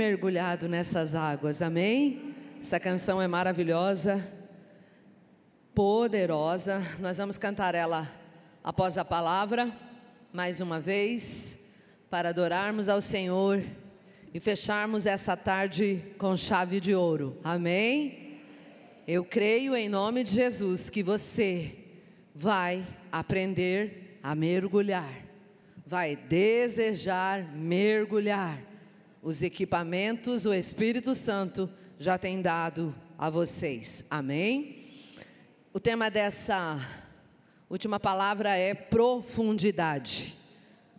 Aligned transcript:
mergulhado 0.00 0.68
nessas 0.68 1.12
águas, 1.12 1.60
amém? 1.60 2.32
Essa 2.62 2.78
canção 2.78 3.20
é 3.20 3.26
maravilhosa, 3.26 4.24
poderosa. 5.74 6.80
Nós 7.00 7.18
vamos 7.18 7.36
cantar 7.36 7.74
ela 7.74 8.08
após 8.62 8.96
a 8.96 9.04
palavra, 9.04 9.76
mais 10.32 10.60
uma 10.60 10.78
vez, 10.78 11.58
para 12.08 12.28
adorarmos 12.28 12.88
ao 12.88 13.00
Senhor 13.00 13.60
e 14.32 14.38
fecharmos 14.38 15.04
essa 15.04 15.36
tarde 15.36 16.00
com 16.16 16.36
chave 16.36 16.78
de 16.78 16.94
ouro, 16.94 17.36
amém? 17.42 18.38
Eu 19.04 19.24
creio 19.24 19.74
em 19.74 19.88
nome 19.88 20.22
de 20.22 20.30
Jesus 20.30 20.88
que 20.88 21.02
você 21.02 21.74
vai 22.32 22.86
aprender 23.10 24.20
a 24.22 24.32
mergulhar, 24.32 25.12
vai 25.84 26.14
desejar 26.14 27.42
mergulhar 27.52 28.67
os 29.22 29.42
equipamentos 29.42 30.46
o 30.46 30.54
Espírito 30.54 31.14
Santo 31.14 31.68
já 31.98 32.16
tem 32.16 32.40
dado 32.40 32.94
a 33.18 33.28
vocês. 33.28 34.04
Amém? 34.08 34.84
O 35.72 35.80
tema 35.80 36.10
dessa 36.10 36.80
última 37.68 37.98
palavra 37.98 38.56
é 38.56 38.74
profundidade. 38.74 40.36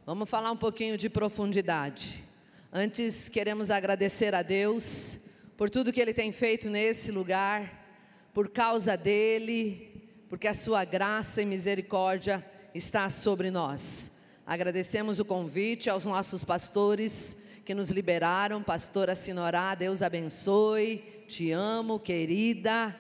Vamos 0.06 0.30
falar 0.30 0.52
um 0.52 0.58
pouquinho 0.58 0.98
de 0.98 1.10
profundidade. 1.10 2.24
Antes, 2.72 3.30
queremos 3.30 3.72
agradecer 3.72 4.36
a 4.36 4.42
Deus 4.42 5.18
por 5.56 5.70
tudo 5.70 5.94
que 5.94 6.02
Ele 6.02 6.14
tem 6.14 6.32
feito 6.32 6.70
nesse 6.70 7.12
lugar, 7.12 7.86
por 8.34 8.50
causa 8.50 8.98
dEle, 8.98 10.10
porque 10.30 10.48
a 10.48 10.54
Sua 10.54 10.84
graça 10.84 11.42
e 11.42 11.46
misericórdia 11.46 12.46
está 12.76 13.10
sobre 13.10 13.50
nós. 13.50 14.12
Agradecemos 14.46 15.20
o 15.20 15.26
convite 15.26 15.90
aos 15.90 16.06
nossos 16.06 16.44
pastores 16.44 17.36
que 17.70 17.76
nos 17.76 17.92
liberaram, 17.92 18.64
pastora 18.64 19.14
Sinorá, 19.14 19.76
Deus 19.76 20.02
abençoe, 20.02 21.04
te 21.28 21.52
amo, 21.52 22.00
querida. 22.00 23.00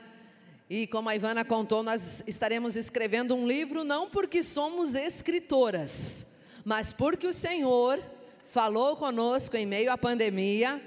E 0.69 0.85
como 0.85 1.09
a 1.09 1.15
Ivana 1.15 1.43
contou, 1.43 1.81
nós 1.81 2.23
estaremos 2.27 2.75
escrevendo 2.75 3.33
um 3.33 3.47
livro 3.47 3.83
não 3.83 4.07
porque 4.11 4.43
somos 4.43 4.93
escritoras, 4.93 6.23
mas 6.63 6.93
porque 6.93 7.25
o 7.25 7.33
Senhor 7.33 7.99
falou 8.45 8.95
conosco 8.95 9.57
em 9.57 9.65
meio 9.65 9.91
à 9.91 9.97
pandemia. 9.97 10.79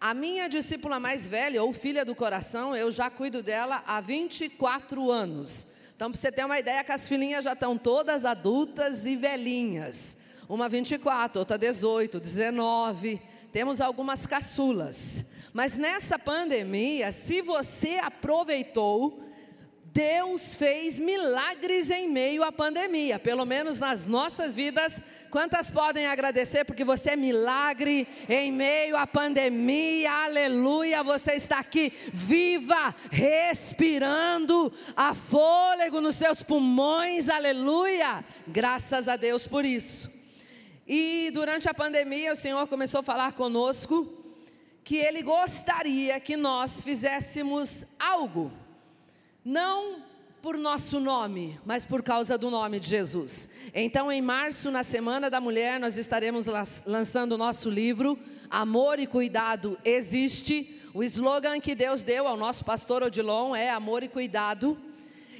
A 0.00 0.14
minha 0.14 0.48
discípula 0.48 0.98
mais 0.98 1.26
velha, 1.26 1.62
ou 1.62 1.74
filha 1.74 2.06
do 2.06 2.14
coração, 2.14 2.74
eu 2.74 2.90
já 2.90 3.10
cuido 3.10 3.42
dela 3.42 3.82
há 3.86 4.00
24 4.00 5.10
anos. 5.10 5.68
Então, 5.94 6.10
para 6.10 6.18
você 6.18 6.32
ter 6.32 6.46
uma 6.46 6.58
ideia, 6.58 6.82
que 6.82 6.92
as 6.92 7.06
filhinhas 7.06 7.44
já 7.44 7.52
estão 7.52 7.76
todas 7.76 8.24
adultas 8.24 9.04
e 9.04 9.14
velhinhas 9.14 10.16
uma 10.50 10.68
24, 10.68 11.38
outra 11.38 11.56
18, 11.56 12.18
19. 12.18 13.22
Temos 13.52 13.80
algumas 13.80 14.26
caçulas. 14.26 15.24
Mas 15.52 15.76
nessa 15.76 16.18
pandemia, 16.18 17.12
se 17.12 17.40
você 17.40 17.98
aproveitou, 17.98 19.22
Deus 19.84 20.54
fez 20.54 20.98
milagres 20.98 21.88
em 21.90 22.08
meio 22.08 22.42
à 22.42 22.50
pandemia, 22.50 23.18
pelo 23.18 23.44
menos 23.44 23.78
nas 23.78 24.06
nossas 24.06 24.56
vidas. 24.56 25.00
Quantas 25.30 25.70
podem 25.70 26.06
agradecer 26.06 26.64
porque 26.64 26.84
você 26.84 27.10
é 27.10 27.16
milagre 27.16 28.06
em 28.28 28.50
meio 28.50 28.96
à 28.96 29.06
pandemia? 29.06 30.10
Aleluia! 30.10 31.02
Você 31.04 31.32
está 31.34 31.60
aqui 31.60 31.92
viva, 32.12 32.92
respirando 33.10 34.72
a 34.96 35.14
fôlego 35.14 36.00
nos 36.00 36.16
seus 36.16 36.42
pulmões. 36.42 37.28
Aleluia! 37.28 38.24
Graças 38.48 39.08
a 39.08 39.14
Deus 39.14 39.46
por 39.46 39.64
isso. 39.64 40.19
E 40.92 41.30
durante 41.30 41.68
a 41.68 41.72
pandemia, 41.72 42.32
o 42.32 42.36
Senhor 42.36 42.66
começou 42.66 42.98
a 42.98 43.02
falar 43.04 43.34
conosco 43.34 44.12
que 44.82 44.96
Ele 44.96 45.22
gostaria 45.22 46.18
que 46.18 46.36
nós 46.36 46.82
fizéssemos 46.82 47.84
algo, 47.96 48.50
não 49.44 50.02
por 50.42 50.58
nosso 50.58 50.98
nome, 50.98 51.60
mas 51.64 51.86
por 51.86 52.02
causa 52.02 52.36
do 52.36 52.50
nome 52.50 52.80
de 52.80 52.88
Jesus. 52.88 53.48
Então, 53.72 54.10
em 54.10 54.20
março, 54.20 54.68
na 54.68 54.82
Semana 54.82 55.30
da 55.30 55.40
Mulher, 55.40 55.78
nós 55.78 55.96
estaremos 55.96 56.46
lançando 56.84 57.36
o 57.36 57.38
nosso 57.38 57.70
livro, 57.70 58.18
Amor 58.50 58.98
e 58.98 59.06
Cuidado 59.06 59.78
Existe. 59.84 60.76
O 60.92 61.04
slogan 61.04 61.60
que 61.60 61.76
Deus 61.76 62.02
deu 62.02 62.26
ao 62.26 62.36
nosso 62.36 62.64
pastor 62.64 63.04
Odilon 63.04 63.54
é 63.54 63.70
Amor 63.70 64.02
e 64.02 64.08
Cuidado. 64.08 64.76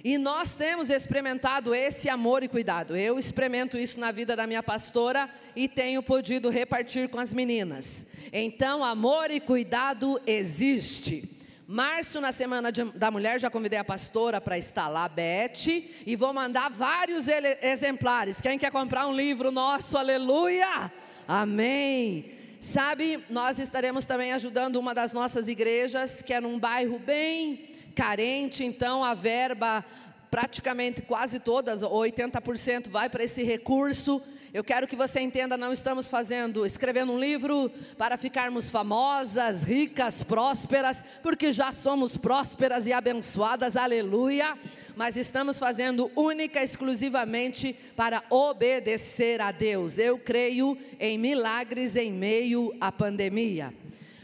E 0.03 0.17
nós 0.17 0.55
temos 0.55 0.89
experimentado 0.89 1.75
esse 1.75 2.09
amor 2.09 2.43
e 2.43 2.49
cuidado. 2.49 2.97
Eu 2.97 3.19
experimento 3.19 3.77
isso 3.77 4.01
na 4.01 4.11
vida 4.11 4.35
da 4.35 4.47
minha 4.47 4.63
pastora 4.63 5.29
e 5.55 5.69
tenho 5.69 6.03
podido 6.03 6.49
repartir 6.49 7.09
com 7.09 7.19
as 7.19 7.35
meninas. 7.35 8.07
Então, 8.33 8.83
amor 8.83 9.31
e 9.31 9.41
cuidado 9.41 10.21
existe. 10.27 11.29
Março, 11.67 12.21
na 12.21 12.33
Semana 12.33 12.73
de, 12.73 12.83
da 12.85 13.11
Mulher, 13.11 13.39
já 13.39 13.51
convidei 13.51 13.79
a 13.79 13.85
pastora 13.85 14.41
para 14.41 14.59
estar 14.59 14.89
lá, 14.89 15.09
Beth, 15.09 15.69
e 16.05 16.17
vou 16.17 16.33
mandar 16.33 16.69
vários 16.71 17.29
ele, 17.29 17.59
exemplares. 17.63 18.41
Quem 18.41 18.59
quer 18.59 18.73
comprar 18.73 19.07
um 19.07 19.15
livro 19.15 19.53
nosso, 19.53 19.97
aleluia! 19.97 20.91
Amém! 21.29 22.33
Sabe, 22.59 23.25
nós 23.31 23.59
estaremos 23.59 24.05
também 24.05 24.33
ajudando 24.33 24.77
uma 24.77 24.95
das 24.95 25.13
nossas 25.13 25.47
igrejas, 25.47 26.23
que 26.23 26.35
é 26.35 26.41
num 26.41 26.59
bairro 26.59 26.99
bem 26.99 27.70
carente, 27.95 28.65
então 28.65 29.05
a 29.05 29.15
verba 29.15 29.85
praticamente 30.31 31.03
quase 31.03 31.41
todas, 31.41 31.83
80% 31.83 32.89
vai 32.89 33.09
para 33.09 33.25
esse 33.25 33.43
recurso. 33.43 34.23
Eu 34.55 34.63
quero 34.63 34.87
que 34.87 34.97
você 34.97 35.21
entenda, 35.21 35.57
não 35.57 35.73
estamos 35.73 36.09
fazendo, 36.09 36.65
escrevendo 36.65 37.13
um 37.13 37.19
livro 37.19 37.71
para 37.99 38.17
ficarmos 38.17 38.71
famosas, 38.71 39.63
ricas, 39.65 40.23
prósperas, 40.23 41.05
porque 41.23 41.51
já 41.53 41.73
somos 41.73 42.17
prósperas 42.17 42.87
e 42.87 42.93
abençoadas, 42.93 43.77
aleluia. 43.77 44.57
Mas 44.97 45.17
estamos 45.17 45.59
fazendo 45.59 46.11
única, 46.15 46.63
exclusivamente 46.63 47.75
para 47.97 48.23
obedecer 48.29 49.41
a 49.41 49.51
Deus. 49.51 49.99
Eu 49.99 50.19
creio 50.19 50.77
em 50.99 51.17
milagres 51.17 51.97
em 51.97 52.13
meio 52.13 52.75
à 52.81 52.93
pandemia. 52.93 53.73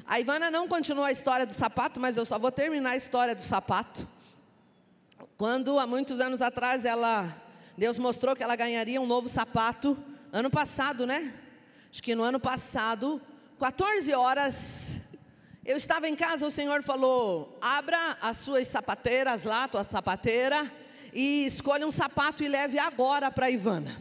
A 0.09 0.21
Ivana 0.21 0.53
não 0.53 0.69
continua 0.69 1.09
a 1.09 1.11
história 1.11 1.45
do 1.45 1.53
sapato, 1.53 1.99
mas 1.99 2.17
eu 2.17 2.25
só 2.25 2.39
vou 2.39 2.53
terminar 2.53 2.91
a 2.91 2.97
história 2.97 3.35
do 3.35 3.43
sapato. 3.43 4.07
Quando 5.37 5.81
há 5.81 5.87
muitos 5.87 6.21
anos 6.21 6.41
atrás 6.41 6.85
ela, 6.85 7.37
Deus 7.77 7.99
mostrou 7.99 8.37
que 8.37 8.43
ela 8.43 8.55
ganharia 8.55 9.01
um 9.01 9.07
novo 9.07 9.29
sapato, 9.29 9.99
ano 10.33 10.49
passado, 10.49 11.09
né? 11.09 11.35
Acho 11.91 12.01
que 12.01 12.15
no 12.15 12.23
ano 12.23 12.39
passado, 12.39 13.21
14 13.59 14.15
horas, 14.15 15.01
eu 15.65 15.77
estava 15.77 16.09
em 16.09 16.15
casa, 16.15 16.47
o 16.47 16.53
Senhor 16.53 16.85
falou: 16.85 17.59
abra 17.61 18.17
as 18.23 18.39
suas 18.39 18.69
sapateiras 18.69 19.43
lá, 19.43 19.67
tua 19.67 19.83
sapateira, 19.83 20.73
e 21.13 21.47
escolha 21.47 21.85
um 21.85 21.91
sapato 21.91 22.45
e 22.45 22.49
leve 22.49 22.79
agora 22.79 23.29
para 23.29 23.51
Ivana. 23.51 24.01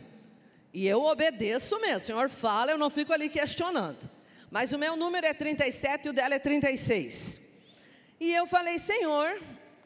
E 0.72 0.86
eu 0.86 1.04
obedeço 1.04 1.80
mesmo, 1.80 1.98
o 1.98 2.00
Senhor 2.02 2.30
fala, 2.30 2.70
eu 2.70 2.78
não 2.78 2.92
fico 2.92 3.12
ali 3.12 3.28
questionando 3.28 4.14
mas 4.56 4.72
o 4.72 4.78
meu 4.78 4.96
número 4.96 5.28
é 5.28 5.34
37 5.34 6.06
e 6.06 6.10
o 6.12 6.14
dela 6.14 6.34
é 6.34 6.40
36. 6.40 7.42
E 8.22 8.32
eu 8.34 8.48
falei, 8.48 8.80
Senhor, 8.80 9.38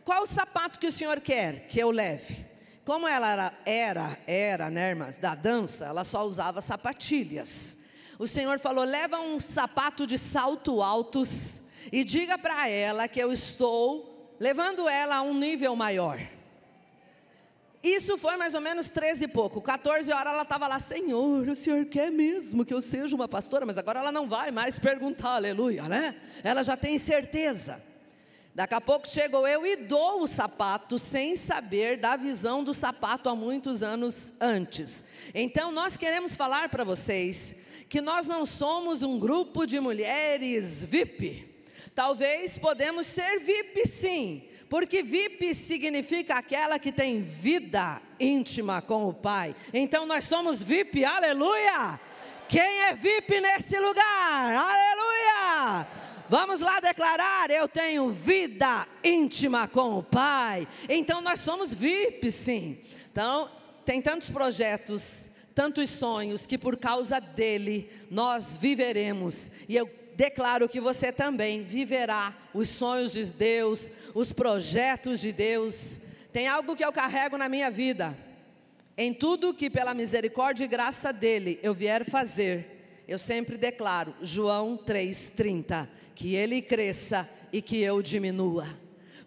qual 0.05 0.21
o 0.21 0.27
sapato 0.27 0.77
que 0.77 0.85
o 0.85 0.91
Senhor 0.91 1.19
quer 1.21 1.65
que 1.67 1.79
eu 1.79 1.89
leve? 1.89 2.45
Como 2.85 3.07
ela 3.07 3.31
era, 3.31 3.53
era, 3.65 4.19
era 4.27 4.69
né, 4.69 4.89
irmãs, 4.91 5.17
da 5.17 5.33
dança, 5.33 5.87
ela 5.87 6.03
só 6.03 6.23
usava 6.23 6.61
sapatilhas. 6.61 7.79
O 8.19 8.27
Senhor 8.27 8.59
falou: 8.59 8.83
leva 8.83 9.19
um 9.19 9.39
sapato 9.39 10.05
de 10.05 10.19
salto 10.19 10.83
altos 10.83 11.59
e 11.91 12.03
diga 12.03 12.37
para 12.37 12.69
ela 12.69 13.07
que 13.07 13.19
eu 13.19 13.33
estou 13.33 14.35
levando 14.39 14.87
ela 14.87 15.15
a 15.15 15.21
um 15.23 15.33
nível 15.33 15.75
maior. 15.75 16.19
Isso 17.81 18.17
foi 18.17 18.35
mais 18.35 18.53
ou 18.53 18.59
menos 18.59 18.89
13 18.89 19.23
e 19.23 19.27
pouco. 19.27 19.61
14 19.61 20.11
horas 20.11 20.33
ela 20.33 20.41
estava 20.41 20.67
lá, 20.67 20.79
Senhor, 20.79 21.47
o 21.47 21.55
Senhor 21.55 21.85
quer 21.85 22.11
mesmo 22.11 22.65
que 22.65 22.73
eu 22.73 22.81
seja 22.81 23.15
uma 23.15 23.27
pastora, 23.27 23.65
mas 23.65 23.77
agora 23.77 23.99
ela 23.99 24.11
não 24.11 24.27
vai 24.27 24.51
mais 24.51 24.77
perguntar, 24.77 25.35
aleluia, 25.35 25.83
né? 25.87 26.15
Ela 26.43 26.61
já 26.61 26.75
tem 26.75 26.97
certeza. 26.99 27.81
Daqui 28.53 28.73
a 28.73 28.81
pouco 28.81 29.07
chegou 29.07 29.47
eu 29.47 29.65
e 29.65 29.77
dou 29.77 30.21
o 30.21 30.27
sapato 30.27 30.99
sem 30.99 31.37
saber 31.37 31.97
da 31.97 32.17
visão 32.17 32.61
do 32.61 32.73
sapato 32.73 33.29
há 33.29 33.35
muitos 33.35 33.81
anos 33.81 34.33
antes. 34.41 35.05
Então 35.33 35.71
nós 35.71 35.95
queremos 35.95 36.35
falar 36.35 36.67
para 36.67 36.83
vocês 36.83 37.55
que 37.87 38.01
nós 38.01 38.27
não 38.27 38.45
somos 38.45 39.01
um 39.01 39.17
grupo 39.17 39.65
de 39.65 39.79
mulheres 39.79 40.83
VIP. 40.83 41.47
Talvez 41.95 42.57
podemos 42.57 43.07
ser 43.07 43.39
VIP 43.39 43.87
sim, 43.87 44.43
porque 44.69 45.01
VIP 45.01 45.55
significa 45.55 46.35
aquela 46.35 46.77
que 46.77 46.91
tem 46.91 47.21
vida 47.21 48.01
íntima 48.19 48.81
com 48.81 49.07
o 49.07 49.13
Pai. 49.13 49.55
Então 49.73 50.05
nós 50.05 50.25
somos 50.25 50.61
VIP, 50.61 51.03
aleluia! 51.03 51.99
Quem 52.47 52.81
é 52.81 52.93
VIP 52.93 53.41
nesse 53.41 53.79
lugar? 53.79 54.55
Aleluia! 54.55 55.87
Vamos 56.29 56.61
lá 56.61 56.79
declarar: 56.79 57.49
eu 57.49 57.67
tenho 57.67 58.11
vida 58.11 58.87
íntima 59.03 59.67
com 59.67 59.97
o 59.97 60.03
Pai. 60.03 60.67
Então 60.87 61.21
nós 61.21 61.39
somos 61.39 61.73
VIP, 61.73 62.31
sim. 62.31 62.77
Então, 63.11 63.49
tem 63.83 63.99
tantos 63.99 64.29
projetos, 64.29 65.29
tantos 65.55 65.89
sonhos 65.89 66.45
que 66.45 66.57
por 66.57 66.77
causa 66.77 67.19
dele 67.19 67.89
nós 68.11 68.55
viveremos. 68.55 69.49
E 69.67 69.75
eu 69.75 69.87
declaro 70.19 70.67
que 70.67 70.81
você 70.81 71.13
também 71.13 71.63
viverá 71.63 72.35
os 72.53 72.67
sonhos 72.67 73.13
de 73.13 73.23
Deus, 73.31 73.89
os 74.13 74.33
projetos 74.33 75.21
de 75.21 75.31
Deus. 75.31 75.97
Tem 76.33 76.45
algo 76.45 76.75
que 76.75 76.83
eu 76.83 76.91
carrego 76.91 77.37
na 77.37 77.47
minha 77.47 77.71
vida. 77.71 78.17
Em 78.97 79.13
tudo 79.13 79.53
que 79.53 79.69
pela 79.69 79.93
misericórdia 79.93 80.65
e 80.65 80.67
graça 80.67 81.13
dele 81.13 81.57
eu 81.63 81.73
vier 81.73 82.03
fazer, 82.03 83.05
eu 83.07 83.17
sempre 83.17 83.55
declaro, 83.55 84.13
João 84.21 84.75
3:30, 84.75 85.87
que 86.13 86.35
ele 86.35 86.61
cresça 86.61 87.27
e 87.53 87.61
que 87.61 87.77
eu 87.77 88.01
diminua. 88.01 88.67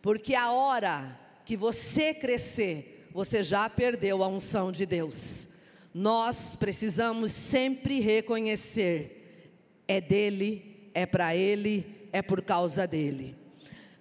Porque 0.03 0.35
a 0.35 0.53
hora 0.53 1.19
que 1.47 1.57
você 1.57 2.13
crescer, 2.13 3.09
você 3.13 3.43
já 3.43 3.67
perdeu 3.71 4.23
a 4.23 4.29
unção 4.29 4.71
de 4.71 4.85
Deus. 4.85 5.49
Nós 5.95 6.55
precisamos 6.55 7.33
sempre 7.33 7.99
reconhecer: 7.99 9.81
é 9.89 9.99
dele, 9.99 10.72
é 10.95 11.07
para 11.07 11.35
ele, 11.35 12.09
é 12.13 12.23
por 12.23 12.43
causa 12.43 12.87
dele. 12.87 13.37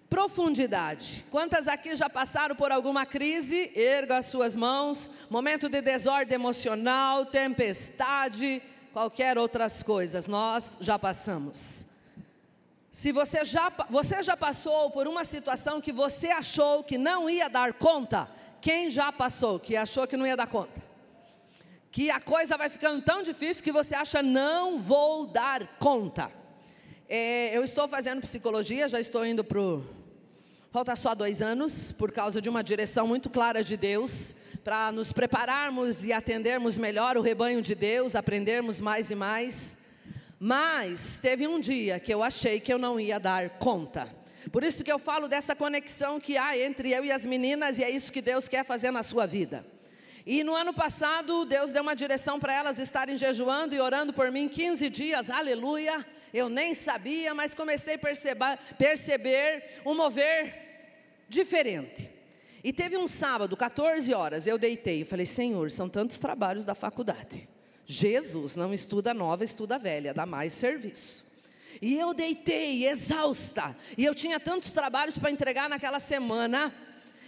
Profundidade. 0.10 1.26
Quantas 1.32 1.70
aqui 1.70 1.96
já 1.96 2.10
passaram 2.10 2.54
por 2.54 2.70
alguma 2.70 3.06
crise? 3.06 3.72
Erga 3.74 4.18
as 4.18 4.26
suas 4.26 4.58
mãos. 4.58 5.10
Momento 5.30 5.70
de 5.70 5.82
desordem 5.82 6.36
emocional, 6.36 7.26
tempestade, 7.26 8.62
qualquer 8.92 9.38
outras 9.38 9.82
coisas. 9.82 10.28
Nós 10.28 10.78
já 10.82 11.00
passamos. 11.00 11.86
Se 12.92 13.14
você 13.14 13.46
já, 13.46 13.72
você 13.90 14.22
já 14.22 14.36
passou 14.36 14.92
por 14.92 15.08
uma 15.08 15.24
situação 15.24 15.80
que 15.80 15.94
você 15.94 16.28
achou 16.28 16.84
que 16.84 16.98
não 16.98 17.30
ia 17.30 17.48
dar 17.48 17.72
conta, 17.72 18.30
quem 18.60 18.90
já 18.90 19.14
passou 19.14 19.62
que 19.62 19.78
achou 19.78 20.06
que 20.06 20.18
não 20.18 20.28
ia 20.28 20.36
dar 20.36 20.48
conta? 20.48 20.82
Que 21.90 22.12
a 22.12 22.20
coisa 22.20 22.58
vai 22.58 22.70
ficando 22.70 23.02
tão 23.02 23.24
difícil 23.24 23.64
que 23.64 23.72
você 23.72 23.96
acha 23.96 24.22
não 24.22 24.78
vou 24.78 25.26
dar 25.26 25.78
conta. 25.80 26.41
É, 27.14 27.54
eu 27.54 27.62
estou 27.62 27.90
fazendo 27.90 28.22
psicologia, 28.22 28.88
já 28.88 28.98
estou 28.98 29.26
indo 29.26 29.44
para 29.44 29.60
o. 29.60 29.86
Falta 30.72 30.96
só 30.96 31.14
dois 31.14 31.42
anos, 31.42 31.92
por 31.92 32.10
causa 32.10 32.42
de 32.42 32.48
uma 32.48 32.64
direção 32.64 33.06
muito 33.06 33.30
clara 33.30 33.62
de 33.62 33.76
Deus, 33.76 34.34
para 34.64 34.94
nos 34.94 35.12
prepararmos 35.12 36.06
e 36.06 36.14
atendermos 36.14 36.78
melhor 36.78 37.18
o 37.18 37.22
rebanho 37.22 37.62
de 37.62 37.76
Deus, 37.76 38.16
aprendermos 38.16 38.80
mais 38.80 39.12
e 39.12 39.16
mais. 39.16 39.78
Mas 40.40 41.20
teve 41.22 41.46
um 41.50 41.60
dia 41.60 42.00
que 42.00 42.14
eu 42.14 42.24
achei 42.24 42.62
que 42.62 42.72
eu 42.72 42.78
não 42.78 42.98
ia 42.98 43.20
dar 43.20 43.50
conta. 43.60 44.08
Por 44.50 44.64
isso 44.64 44.82
que 44.82 44.90
eu 44.90 44.98
falo 44.98 45.28
dessa 45.28 45.54
conexão 45.54 46.18
que 46.18 46.38
há 46.38 46.58
entre 46.58 46.94
eu 46.94 47.04
e 47.04 47.12
as 47.12 47.26
meninas, 47.26 47.78
e 47.78 47.84
é 47.84 47.90
isso 47.90 48.10
que 48.10 48.22
Deus 48.22 48.48
quer 48.48 48.64
fazer 48.64 48.90
na 48.90 49.04
sua 49.04 49.26
vida. 49.26 49.66
E 50.26 50.46
no 50.46 50.56
ano 50.56 50.74
passado, 50.74 51.44
Deus 51.44 51.74
deu 51.74 51.82
uma 51.82 51.94
direção 51.94 52.40
para 52.40 52.54
elas 52.54 52.80
estarem 52.80 53.18
jejuando 53.18 53.76
e 53.76 53.82
orando 53.82 54.14
por 54.14 54.32
mim 54.32 54.48
15 54.48 54.90
dias, 54.90 55.30
aleluia. 55.30 56.06
Eu 56.34 56.50
nem 56.50 56.74
sabia, 56.74 57.34
mas 57.34 57.54
comecei 57.54 57.96
a 57.96 58.00
perceber, 58.00 58.60
perceber 58.78 59.82
um 59.86 59.94
mover 59.96 60.54
diferente. 61.28 62.10
E 62.64 62.72
teve 62.72 62.96
um 62.98 63.08
sábado, 63.08 63.58
14 63.58 64.14
horas, 64.14 64.46
eu 64.46 64.58
deitei 64.58 65.02
e 65.02 65.06
falei: 65.06 65.26
Senhor, 65.26 65.72
são 65.72 65.90
tantos 65.90 66.20
trabalhos 66.20 66.64
da 66.64 66.76
faculdade. 66.76 67.48
Jesus 67.86 68.56
não 68.56 68.74
estuda 68.74 69.14
nova, 69.14 69.44
estuda 69.44 69.80
velha, 69.80 70.14
dá 70.14 70.26
mais 70.26 70.54
serviço. 70.54 71.26
E 71.82 71.98
eu 71.98 72.14
deitei 72.14 72.88
exausta, 72.88 73.76
e 73.98 74.06
eu 74.06 74.14
tinha 74.14 74.40
tantos 74.40 74.72
trabalhos 74.72 75.18
para 75.18 75.32
entregar 75.32 75.68
naquela 75.68 76.00
semana, 76.00 76.74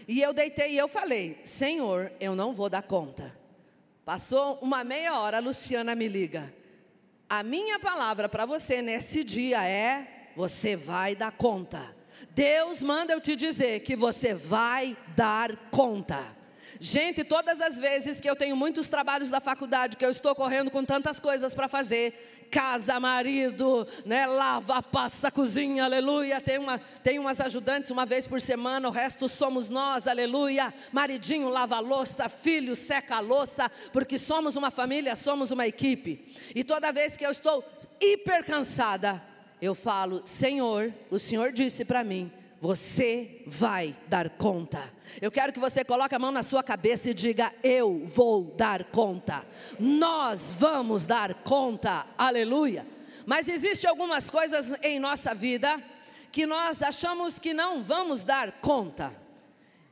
e 0.07 0.21
eu 0.21 0.33
deitei 0.33 0.73
e 0.73 0.77
eu 0.77 0.87
falei: 0.87 1.39
Senhor, 1.43 2.11
eu 2.19 2.35
não 2.35 2.53
vou 2.53 2.69
dar 2.69 2.83
conta. 2.83 3.35
Passou 4.05 4.59
uma 4.61 4.83
meia 4.83 5.17
hora, 5.17 5.37
a 5.37 5.39
Luciana 5.39 5.95
me 5.95 6.07
liga. 6.07 6.53
A 7.35 7.41
minha 7.41 7.79
palavra 7.79 8.29
para 8.29 8.45
você 8.45 8.79
nesse 8.79 9.23
dia 9.23 9.67
é: 9.67 10.29
você 10.35 10.75
vai 10.75 11.15
dar 11.15 11.31
conta. 11.31 11.95
Deus 12.29 12.83
manda 12.83 13.11
eu 13.11 13.19
te 13.19 13.35
dizer 13.35 13.79
que 13.79 13.95
você 13.95 14.35
vai 14.35 14.95
dar 15.15 15.57
conta. 15.71 16.37
Gente, 16.79 17.23
todas 17.23 17.59
as 17.59 17.75
vezes 17.75 18.21
que 18.21 18.29
eu 18.29 18.35
tenho 18.35 18.55
muitos 18.55 18.87
trabalhos 18.87 19.31
da 19.31 19.41
faculdade, 19.41 19.97
que 19.97 20.05
eu 20.05 20.11
estou 20.11 20.35
correndo 20.35 20.69
com 20.69 20.85
tantas 20.85 21.19
coisas 21.19 21.55
para 21.55 21.67
fazer, 21.67 22.42
casa, 22.53 22.99
marido, 22.99 23.87
né, 24.05 24.27
lava, 24.27 24.83
passa, 24.83 25.31
cozinha, 25.31 25.85
aleluia. 25.85 26.39
Tem, 26.39 26.59
uma, 26.59 26.77
tem 26.77 27.17
umas 27.17 27.41
ajudantes 27.41 27.89
uma 27.89 28.05
vez 28.05 28.27
por 28.27 28.39
semana, 28.39 28.87
o 28.87 28.91
resto 28.91 29.27
somos 29.27 29.69
nós, 29.69 30.07
aleluia. 30.07 30.71
Maridinho 30.91 31.49
lava 31.49 31.79
louça, 31.79 32.29
filho 32.29 32.75
seca 32.75 33.15
a 33.15 33.19
louça, 33.19 33.71
porque 33.91 34.19
somos 34.19 34.55
uma 34.55 34.69
família, 34.69 35.15
somos 35.15 35.49
uma 35.49 35.65
equipe. 35.65 36.31
E 36.53 36.63
toda 36.63 36.91
vez 36.91 37.17
que 37.17 37.25
eu 37.25 37.31
estou 37.31 37.65
hiper 37.99 38.45
cansada, 38.45 39.19
eu 39.59 39.73
falo: 39.73 40.21
Senhor, 40.23 40.93
o 41.09 41.17
Senhor 41.17 41.51
disse 41.51 41.83
para 41.83 42.03
mim 42.03 42.31
você 42.63 43.41
vai 43.45 43.93
dar 44.07 44.29
conta. 44.29 44.89
Eu 45.21 45.29
quero 45.29 45.51
que 45.51 45.59
você 45.59 45.83
coloque 45.83 46.15
a 46.15 46.19
mão 46.19 46.31
na 46.31 46.43
sua 46.43 46.63
cabeça 46.63 47.09
e 47.09 47.13
diga: 47.13 47.53
Eu 47.61 48.05
vou 48.05 48.45
dar 48.55 48.85
conta. 48.85 49.45
Nós 49.77 50.53
vamos 50.57 51.05
dar 51.05 51.33
conta. 51.33 52.07
Aleluia. 52.17 52.87
Mas 53.25 53.49
existe 53.49 53.85
algumas 53.85 54.29
coisas 54.29 54.73
em 54.81 54.97
nossa 54.97 55.35
vida 55.35 55.77
que 56.31 56.45
nós 56.45 56.81
achamos 56.81 57.37
que 57.37 57.53
não 57.53 57.83
vamos 57.83 58.23
dar 58.23 58.53
conta. 58.61 59.13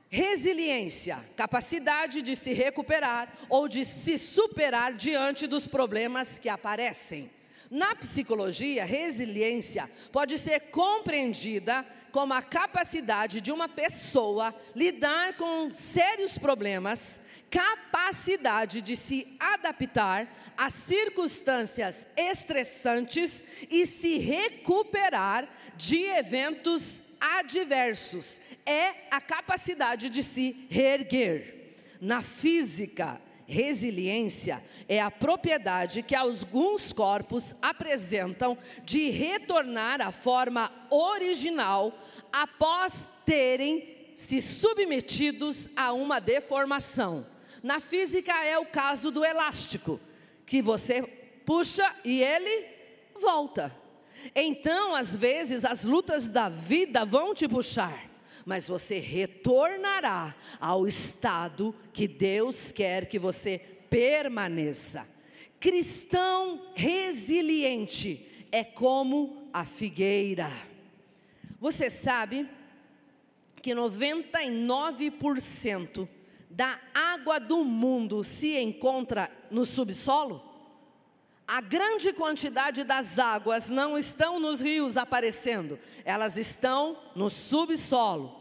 Resiliência, 0.09 1.19
capacidade 1.35 2.21
de 2.21 2.37
se 2.37 2.53
recuperar 2.53 3.33
ou 3.49 3.67
de 3.67 3.83
se 3.83 4.17
superar 4.17 4.93
diante 4.93 5.45
dos 5.45 5.67
problemas 5.67 6.39
que 6.39 6.47
aparecem. 6.47 7.29
Na 7.69 7.95
psicologia, 7.95 8.83
resiliência 8.83 9.89
pode 10.11 10.37
ser 10.37 10.59
compreendida 10.71 11.85
como 12.11 12.33
a 12.33 12.41
capacidade 12.41 13.41
de 13.41 13.51
uma 13.51 13.67
pessoa 13.69 14.53
lidar 14.75 15.35
com 15.37 15.71
sérios 15.71 16.37
problemas, 16.37 17.19
capacidade 17.49 18.81
de 18.81 18.95
se 18.95 19.35
adaptar 19.39 20.27
a 20.57 20.69
circunstâncias 20.69 22.07
estressantes 22.15 23.43
e 23.69 23.85
se 23.85 24.17
recuperar 24.17 25.47
de 25.75 26.03
eventos 26.03 27.03
adversos. 27.19 28.39
É 28.65 29.07
a 29.11 29.21
capacidade 29.21 30.09
de 30.09 30.23
se 30.23 30.67
reerguer. 30.69 31.59
Na 31.99 32.23
física, 32.23 33.21
Resiliência 33.47 34.63
é 34.87 35.01
a 35.01 35.11
propriedade 35.11 36.03
que 36.03 36.15
alguns 36.15 36.93
corpos 36.93 37.55
apresentam 37.61 38.57
de 38.83 39.09
retornar 39.09 40.01
à 40.01 40.11
forma 40.11 40.71
original 40.89 41.93
após 42.31 43.09
terem 43.25 44.13
se 44.15 44.41
submetidos 44.41 45.69
a 45.75 45.91
uma 45.93 46.19
deformação. 46.19 47.25
Na 47.63 47.79
física 47.79 48.33
é 48.45 48.57
o 48.57 48.65
caso 48.65 49.11
do 49.11 49.25
elástico, 49.25 49.99
que 50.45 50.61
você 50.61 51.01
puxa 51.45 51.95
e 52.03 52.21
ele 52.21 52.65
volta. 53.19 53.75
Então, 54.35 54.95
às 54.95 55.15
vezes, 55.15 55.65
as 55.65 55.83
lutas 55.83 56.29
da 56.29 56.49
vida 56.49 57.03
vão 57.03 57.33
te 57.33 57.47
puxar 57.47 58.10
mas 58.45 58.67
você 58.67 58.99
retornará 58.99 60.35
ao 60.59 60.87
estado 60.87 61.75
que 61.93 62.07
Deus 62.07 62.71
quer 62.71 63.07
que 63.07 63.19
você 63.19 63.59
permaneça. 63.89 65.07
Cristão 65.59 66.71
resiliente 66.73 68.25
é 68.51 68.63
como 68.63 69.49
a 69.53 69.65
figueira. 69.65 70.49
Você 71.59 71.89
sabe 71.89 72.47
que 73.61 73.71
99% 73.71 76.07
da 76.49 76.79
água 76.93 77.37
do 77.39 77.63
mundo 77.63 78.21
se 78.23 78.57
encontra 78.57 79.31
no 79.49 79.65
subsolo? 79.65 80.50
A 81.53 81.59
grande 81.59 82.13
quantidade 82.13 82.85
das 82.85 83.19
águas 83.19 83.69
não 83.69 83.97
estão 83.97 84.39
nos 84.39 84.61
rios 84.61 84.95
aparecendo, 84.95 85.77
elas 86.05 86.37
estão 86.37 86.97
no 87.13 87.29
subsolo. 87.29 88.39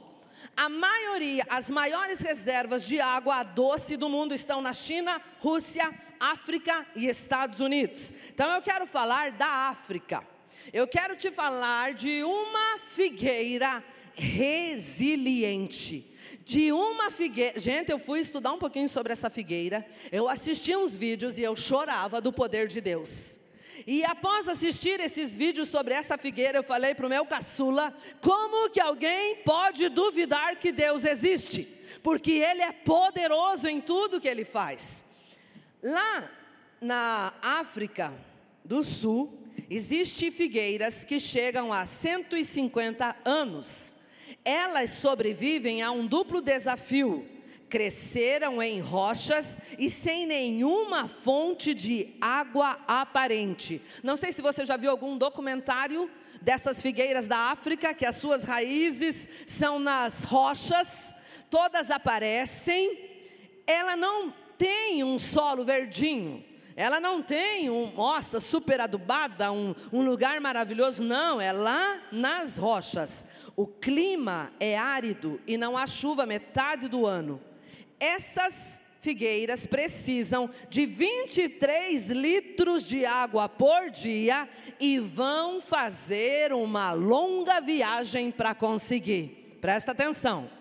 A 0.56 0.68
maioria, 0.68 1.44
as 1.50 1.72
maiores 1.72 2.20
reservas 2.20 2.86
de 2.86 3.00
água 3.00 3.42
doce 3.42 3.96
do 3.96 4.08
mundo 4.08 4.32
estão 4.32 4.62
na 4.62 4.72
China, 4.72 5.20
Rússia, 5.40 5.92
África 6.20 6.86
e 6.94 7.08
Estados 7.08 7.58
Unidos. 7.58 8.14
Então 8.32 8.48
eu 8.52 8.62
quero 8.62 8.86
falar 8.86 9.32
da 9.32 9.68
África. 9.68 10.24
Eu 10.72 10.86
quero 10.86 11.16
te 11.16 11.32
falar 11.32 11.94
de 11.94 12.22
uma 12.22 12.78
figueira 12.78 13.82
resiliente 14.14 16.09
de 16.50 16.72
uma 16.72 17.12
figueira. 17.12 17.60
Gente, 17.60 17.92
eu 17.92 17.98
fui 18.00 18.18
estudar 18.18 18.52
um 18.52 18.58
pouquinho 18.58 18.88
sobre 18.88 19.12
essa 19.12 19.30
figueira. 19.30 19.86
Eu 20.10 20.28
assisti 20.28 20.74
uns 20.74 20.96
vídeos 20.96 21.38
e 21.38 21.42
eu 21.42 21.54
chorava 21.54 22.20
do 22.20 22.32
poder 22.32 22.66
de 22.66 22.80
Deus. 22.80 23.38
E 23.86 24.02
após 24.04 24.48
assistir 24.48 24.98
esses 24.98 25.36
vídeos 25.36 25.68
sobre 25.68 25.94
essa 25.94 26.18
figueira, 26.18 26.58
eu 26.58 26.64
falei 26.64 26.92
para 26.92 27.06
o 27.06 27.08
meu 27.08 27.24
caçula: 27.24 27.96
como 28.20 28.68
que 28.68 28.80
alguém 28.80 29.36
pode 29.36 29.88
duvidar 29.88 30.56
que 30.56 30.72
Deus 30.72 31.04
existe? 31.04 31.68
Porque 32.02 32.32
Ele 32.32 32.62
é 32.62 32.72
poderoso 32.72 33.68
em 33.68 33.80
tudo 33.80 34.20
que 34.20 34.26
Ele 34.26 34.44
faz. 34.44 35.04
Lá 35.80 36.32
na 36.80 37.32
África 37.40 38.12
do 38.64 38.82
Sul, 38.82 39.38
Existem 39.72 40.32
figueiras 40.32 41.04
que 41.04 41.20
chegam 41.20 41.72
a 41.72 41.86
150 41.86 43.14
anos. 43.24 43.94
Elas 44.44 44.90
sobrevivem 44.90 45.82
a 45.82 45.90
um 45.90 46.06
duplo 46.06 46.40
desafio: 46.40 47.26
cresceram 47.68 48.62
em 48.62 48.80
rochas 48.80 49.58
e 49.78 49.88
sem 49.88 50.26
nenhuma 50.26 51.08
fonte 51.08 51.72
de 51.72 52.14
água 52.20 52.78
aparente. 52.86 53.80
Não 54.02 54.16
sei 54.16 54.32
se 54.32 54.42
você 54.42 54.66
já 54.66 54.76
viu 54.76 54.90
algum 54.90 55.16
documentário 55.16 56.10
dessas 56.40 56.80
figueiras 56.80 57.28
da 57.28 57.50
África, 57.50 57.94
que 57.94 58.06
as 58.06 58.16
suas 58.16 58.44
raízes 58.44 59.28
são 59.46 59.78
nas 59.78 60.24
rochas, 60.24 61.14
todas 61.50 61.90
aparecem, 61.90 62.98
ela 63.66 63.96
não 63.96 64.34
tem 64.56 65.04
um 65.04 65.18
solo 65.18 65.64
verdinho, 65.64 66.44
ela 66.76 67.00
não 67.00 67.22
tem 67.22 67.68
um, 67.68 67.92
nossa, 67.94 68.40
super 68.40 68.80
adubada, 68.80 69.50
um, 69.52 69.74
um 69.92 70.02
lugar 70.02 70.40
maravilhoso, 70.40 71.02
não, 71.02 71.40
é 71.40 71.52
lá 71.52 72.00
nas 72.12 72.56
rochas. 72.56 73.24
O 73.56 73.66
clima 73.66 74.52
é 74.58 74.78
árido 74.78 75.40
e 75.46 75.56
não 75.56 75.76
há 75.76 75.86
chuva 75.86 76.26
metade 76.26 76.88
do 76.88 77.06
ano. 77.06 77.40
Essas 77.98 78.80
figueiras 79.00 79.66
precisam 79.66 80.50
de 80.68 80.86
23 80.86 82.10
litros 82.10 82.86
de 82.86 83.04
água 83.04 83.48
por 83.48 83.90
dia 83.90 84.48
e 84.78 84.98
vão 84.98 85.60
fazer 85.60 86.52
uma 86.52 86.92
longa 86.92 87.60
viagem 87.60 88.30
para 88.30 88.54
conseguir. 88.54 89.58
Presta 89.60 89.92
atenção. 89.92 90.59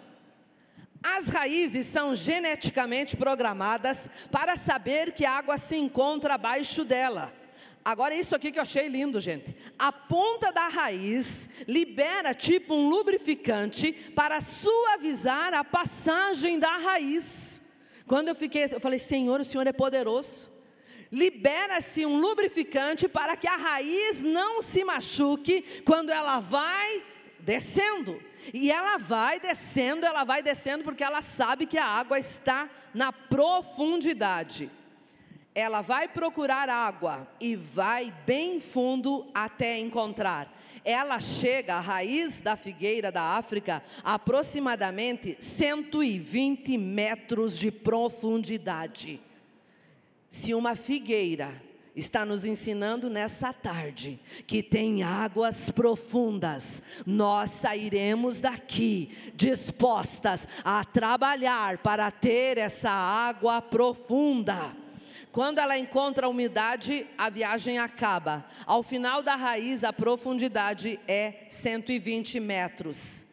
As 1.02 1.30
raízes 1.30 1.86
são 1.86 2.14
geneticamente 2.14 3.16
programadas 3.16 4.10
para 4.32 4.56
saber 4.56 5.14
que 5.14 5.26
a 5.26 5.32
água 5.32 5.58
se 5.58 5.76
encontra 5.78 6.34
abaixo 6.34 6.84
dela. 6.84 7.34
Agora, 7.84 8.14
isso 8.14 8.36
aqui 8.36 8.52
que 8.52 8.60
eu 8.60 8.64
achei 8.64 8.88
lindo, 8.88 9.20
gente. 9.22 9.56
A 9.78 9.92
ponta 9.92 10.52
da 10.52 10.68
raiz 10.68 11.50
libera 11.68 12.34
tipo 12.34 12.76
um 12.76 12.90
lubrificante 12.90 13.94
para 14.14 14.42
suavizar 14.42 15.54
a 15.54 15.64
passagem 15.64 16.60
da 16.60 16.76
raiz. 16.78 17.62
Quando 18.06 18.28
eu 18.28 18.36
fiquei, 18.36 18.66
eu 18.66 18.80
falei, 18.82 19.00
Senhor, 19.00 19.40
o 19.40 19.46
Senhor 19.46 19.66
é 19.66 19.72
poderoso. 19.72 20.50
Libera-se 21.12 22.06
um 22.06 22.20
lubrificante 22.20 23.08
para 23.08 23.38
que 23.38 23.48
a 23.48 23.56
raiz 23.56 24.22
não 24.22 24.62
se 24.62 24.84
machuque 24.84 25.64
quando 25.86 26.10
ela 26.10 26.40
vai 26.40 27.04
descendo. 27.40 28.22
E 28.54 28.72
ela 28.72 28.98
vai 28.98 29.40
descendo, 29.40 30.06
ela 30.06 30.24
vai 30.24 30.42
descendo, 30.42 30.84
porque 30.84 31.04
ela 31.04 31.22
sabe 31.22 31.66
que 31.66 31.78
a 31.78 31.86
água 31.86 32.20
está 32.20 32.70
na 32.94 33.12
profundidade. 33.12 34.70
Ela 35.54 35.82
vai 35.82 36.08
procurar 36.08 36.70
água 36.70 37.28
e 37.40 37.56
vai 37.56 38.14
bem 38.26 38.60
fundo 38.60 39.30
até 39.34 39.78
encontrar 39.78 40.60
ela 40.84 41.20
chega 41.20 41.76
à 41.76 41.80
raiz 41.80 42.42
da 42.42 42.56
figueira 42.56 43.12
da 43.12 43.22
África 43.38 43.84
aproximadamente 44.04 45.38
120 45.40 46.78
metros 46.78 47.58
de 47.58 47.72
profundidade. 47.72 49.22
Se 50.30 50.54
uma 50.54 50.76
figueira 50.76 51.62
está 52.00 52.26
nos 52.26 52.46
ensinando 52.46 53.10
nessa 53.10 53.54
tarde 53.54 54.20
que 54.48 54.64
tem 54.64 55.04
águas 55.04 55.70
profundas, 55.70 56.82
nós 57.06 57.52
sairemos 57.52 58.40
daqui 58.40 59.16
dispostas 59.36 60.48
a 60.64 60.84
trabalhar 60.84 61.78
para 61.80 62.10
ter 62.10 62.58
essa 62.58 62.90
água 62.90 63.62
profunda. 63.62 64.76
Quando 65.32 65.60
ela 65.60 65.78
encontra 65.78 66.26
a 66.26 66.30
umidade, 66.30 67.06
a 67.18 67.30
viagem 67.30 67.78
acaba. 67.78 68.46
Ao 68.66 68.82
final 68.82 69.22
da 69.22 69.36
raiz, 69.36 69.84
a 69.84 69.94
profundidade 69.94 71.00
é 71.08 71.46
120 71.50 72.40
metros. 72.40 73.26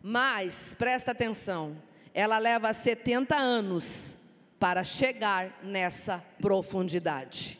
Mas, 0.00 0.74
presta 0.78 1.10
atenção, 1.10 1.76
ela 2.14 2.38
leva 2.38 2.72
70 2.72 3.36
anos 3.36 4.16
para 4.60 4.84
chegar 4.84 5.58
nessa 5.62 6.22
profundidade. 6.40 7.58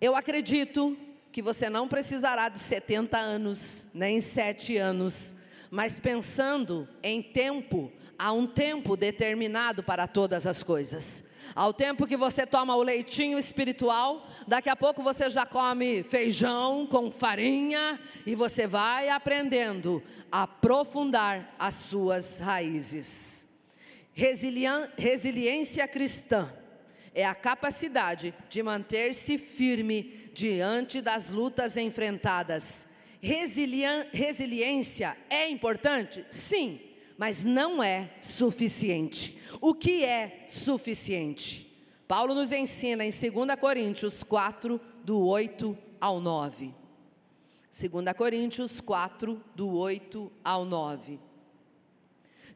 Eu 0.00 0.14
acredito 0.14 0.96
que 1.32 1.42
você 1.42 1.68
não 1.68 1.88
precisará 1.88 2.48
de 2.48 2.60
70 2.60 3.18
anos, 3.18 3.86
nem 3.92 4.20
7 4.20 4.76
anos, 4.76 5.34
mas 5.70 5.98
pensando 5.98 6.88
em 7.02 7.20
tempo, 7.20 7.92
há 8.16 8.32
um 8.32 8.46
tempo 8.46 8.96
determinado 8.96 9.82
para 9.82 10.06
todas 10.06 10.46
as 10.46 10.62
coisas. 10.62 11.24
Ao 11.54 11.72
tempo 11.72 12.06
que 12.06 12.16
você 12.16 12.46
toma 12.46 12.76
o 12.76 12.82
leitinho 12.82 13.38
espiritual, 13.38 14.28
daqui 14.46 14.68
a 14.68 14.76
pouco 14.76 15.02
você 15.02 15.28
já 15.28 15.44
come 15.44 16.04
feijão 16.04 16.86
com 16.86 17.10
farinha 17.10 17.98
e 18.24 18.36
você 18.36 18.66
vai 18.66 19.08
aprendendo 19.08 20.00
a 20.30 20.42
aprofundar 20.42 21.54
as 21.58 21.74
suas 21.74 22.38
raízes. 22.38 23.46
resiliência 24.14 25.88
cristã 25.88 26.52
é 27.20 27.26
a 27.26 27.34
capacidade 27.34 28.34
de 28.48 28.62
manter-se 28.62 29.38
firme 29.38 30.30
diante 30.32 31.00
das 31.00 31.30
lutas 31.30 31.76
enfrentadas. 31.76 32.86
resiliência 33.20 35.16
é 35.28 35.48
importante? 35.48 36.24
Sim 36.30 36.88
mas 37.18 37.44
não 37.44 37.82
é 37.82 38.12
suficiente. 38.20 39.36
O 39.60 39.74
que 39.74 40.04
é 40.04 40.44
suficiente? 40.46 41.66
Paulo 42.06 42.32
nos 42.32 42.52
ensina 42.52 43.04
em 43.04 43.10
2 43.10 43.58
Coríntios 43.60 44.22
4, 44.22 44.80
do 45.02 45.18
8 45.26 45.76
ao 46.00 46.20
9. 46.20 46.72
2 47.72 48.16
Coríntios 48.16 48.80
4, 48.80 49.42
do 49.54 49.68
8 49.76 50.30
ao 50.44 50.64
9. 50.64 51.18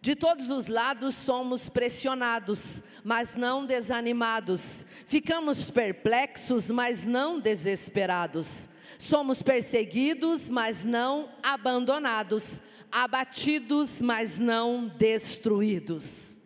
De 0.03 0.17
todos 0.17 0.51
os 0.51 0.67
lados 0.67 1.15
somos 1.15 1.69
pressionados, 1.69 2.83
mas 3.03 3.37
não 3.37 3.65
desanimados. 3.65 4.85
Ficamos 5.07 5.71
perplexos, 5.71 6.71
mas 6.71 7.07
não 7.07 7.39
desesperados. 7.39 8.69
Somos 8.99 9.43
perseguidos, 9.43 10.51
mas 10.51 10.85
não 10.85 11.31
abandonados 11.41 12.61
abatidos, 12.93 14.03
mas 14.03 14.39
não 14.39 14.87
destruídos. 14.87 16.37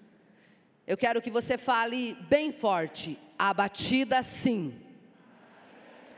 Eu 0.87 0.97
quero 0.97 1.21
que 1.21 1.31
você 1.31 1.59
fale 1.59 2.17
bem 2.29 2.53
forte: 2.53 3.19
abatida 3.37 4.23
sim, 4.23 4.73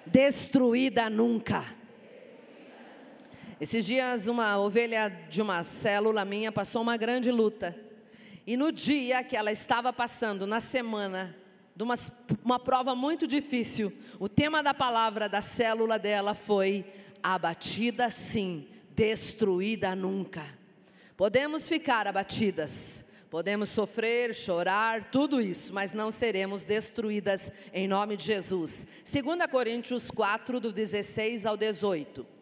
destruída 0.04 1.08
nunca. 1.08 1.77
Esses 3.60 3.84
dias, 3.84 4.28
uma 4.28 4.56
ovelha 4.56 5.08
de 5.28 5.42
uma 5.42 5.64
célula 5.64 6.24
minha 6.24 6.52
passou 6.52 6.80
uma 6.80 6.96
grande 6.96 7.32
luta. 7.32 7.76
E 8.46 8.56
no 8.56 8.70
dia 8.70 9.24
que 9.24 9.36
ela 9.36 9.50
estava 9.50 9.92
passando, 9.92 10.46
na 10.46 10.60
semana, 10.60 11.36
de 11.74 11.82
uma, 11.82 11.96
uma 12.44 12.60
prova 12.60 12.94
muito 12.94 13.26
difícil, 13.26 13.92
o 14.20 14.28
tema 14.28 14.62
da 14.62 14.72
palavra 14.72 15.28
da 15.28 15.40
célula 15.40 15.98
dela 15.98 16.34
foi: 16.34 16.84
abatida 17.20 18.12
sim, 18.12 18.68
destruída 18.94 19.96
nunca. 19.96 20.46
Podemos 21.16 21.68
ficar 21.68 22.06
abatidas, 22.06 23.04
podemos 23.28 23.70
sofrer, 23.70 24.36
chorar, 24.36 25.10
tudo 25.10 25.40
isso, 25.40 25.74
mas 25.74 25.92
não 25.92 26.12
seremos 26.12 26.62
destruídas 26.62 27.50
em 27.72 27.88
nome 27.88 28.16
de 28.16 28.24
Jesus. 28.24 28.86
2 29.04 29.50
Coríntios 29.50 30.12
4, 30.12 30.60
do 30.60 30.72
16 30.72 31.44
ao 31.44 31.56
18. 31.56 32.37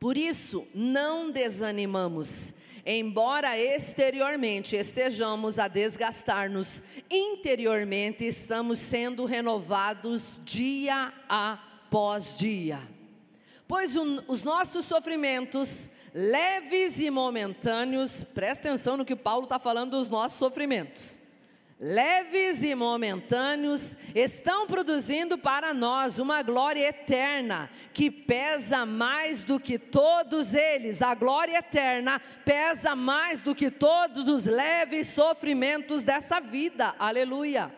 Por 0.00 0.16
isso, 0.16 0.66
não 0.74 1.30
desanimamos. 1.30 2.54
Embora 2.86 3.58
exteriormente 3.58 4.74
estejamos 4.74 5.58
a 5.58 5.68
desgastar-nos, 5.68 6.82
interiormente 7.10 8.24
estamos 8.24 8.78
sendo 8.78 9.26
renovados 9.26 10.40
dia 10.42 11.12
após 11.28 12.34
dia. 12.38 12.80
Pois 13.68 13.94
os 14.26 14.42
nossos 14.42 14.86
sofrimentos, 14.86 15.90
leves 16.14 16.98
e 16.98 17.10
momentâneos, 17.10 18.22
presta 18.22 18.68
atenção 18.68 18.96
no 18.96 19.04
que 19.04 19.14
Paulo 19.14 19.44
está 19.44 19.58
falando 19.58 19.90
dos 19.90 20.08
nossos 20.08 20.38
sofrimentos 20.38 21.19
leves 21.80 22.62
e 22.62 22.74
momentâneos, 22.74 23.96
estão 24.14 24.66
produzindo 24.66 25.38
para 25.38 25.72
nós 25.72 26.18
uma 26.18 26.42
glória 26.42 26.86
eterna, 26.86 27.70
que 27.94 28.10
pesa 28.10 28.84
mais 28.84 29.42
do 29.42 29.58
que 29.58 29.78
todos 29.78 30.54
eles. 30.54 31.00
A 31.00 31.14
glória 31.14 31.56
eterna 31.56 32.20
pesa 32.44 32.94
mais 32.94 33.40
do 33.40 33.54
que 33.54 33.70
todos 33.70 34.28
os 34.28 34.44
leves 34.44 35.08
sofrimentos 35.08 36.02
dessa 36.02 36.38
vida. 36.38 36.94
Aleluia. 36.98 37.74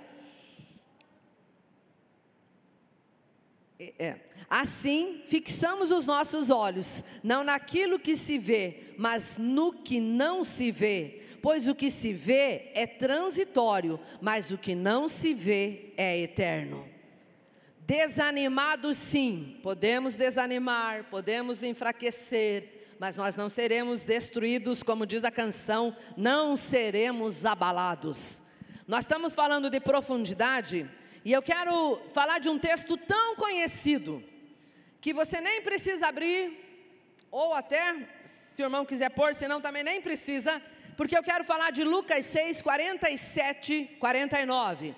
É. 3.79 3.95
é. 3.99 4.21
Assim, 4.51 5.23
fixamos 5.25 5.91
os 5.91 6.05
nossos 6.05 6.51
olhos, 6.51 7.03
não 7.23 7.43
naquilo 7.43 7.99
que 7.99 8.15
se 8.15 8.37
vê, 8.37 8.93
mas 8.99 9.39
no 9.39 9.73
que 9.73 9.99
não 9.99 10.45
se 10.45 10.71
vê 10.71 11.22
Pois 11.43 11.67
o 11.67 11.75
que 11.75 11.91
se 11.91 12.13
vê 12.13 12.71
é 12.73 12.87
transitório, 12.87 13.99
mas 14.21 14.53
o 14.53 14.57
que 14.57 14.77
não 14.77 15.09
se 15.09 15.35
vê 15.35 15.93
é 15.97 16.17
eterno. 16.17 16.89
Desanimados, 17.81 18.97
sim, 18.97 19.59
podemos 19.61 20.17
desanimar, 20.17 21.05
podemos 21.11 21.65
enfraquecer, 21.65 22.95
mas 22.97 23.17
nós 23.17 23.35
não 23.35 23.49
seremos 23.49 24.05
destruídos, 24.05 24.85
como 24.85 25.05
diz 25.05 25.25
a 25.25 25.33
canção, 25.33 25.97
não 26.17 26.55
seremos 26.55 27.45
abalados. 27.45 28.41
Nós 28.87 29.05
estamos 29.05 29.35
falando 29.35 29.69
de 29.69 29.81
profundidade 29.81 30.89
e 31.25 31.33
eu 31.33 31.43
quero 31.43 32.01
falar 32.15 32.39
de 32.39 32.49
um 32.49 32.59
texto 32.59 32.97
tão 32.97 33.35
conhecido 33.35 34.23
que 35.01 35.13
você 35.13 35.41
nem 35.41 35.61
precisa 35.63 36.07
abrir, 36.07 36.57
ou 37.33 37.53
até, 37.53 38.07
se 38.23 38.63
o 38.63 38.67
irmão 38.67 38.85
quiser 38.85 39.09
pôr, 39.11 39.35
senão 39.35 39.61
também 39.61 39.83
nem 39.83 40.01
precisa, 40.01 40.63
porque 40.97 41.17
eu 41.17 41.23
quero 41.23 41.45
falar 41.45 41.71
de 41.71 41.85
Lucas 41.85 42.27
6, 42.27 42.63
47, 42.63 43.97
49. 43.99 44.95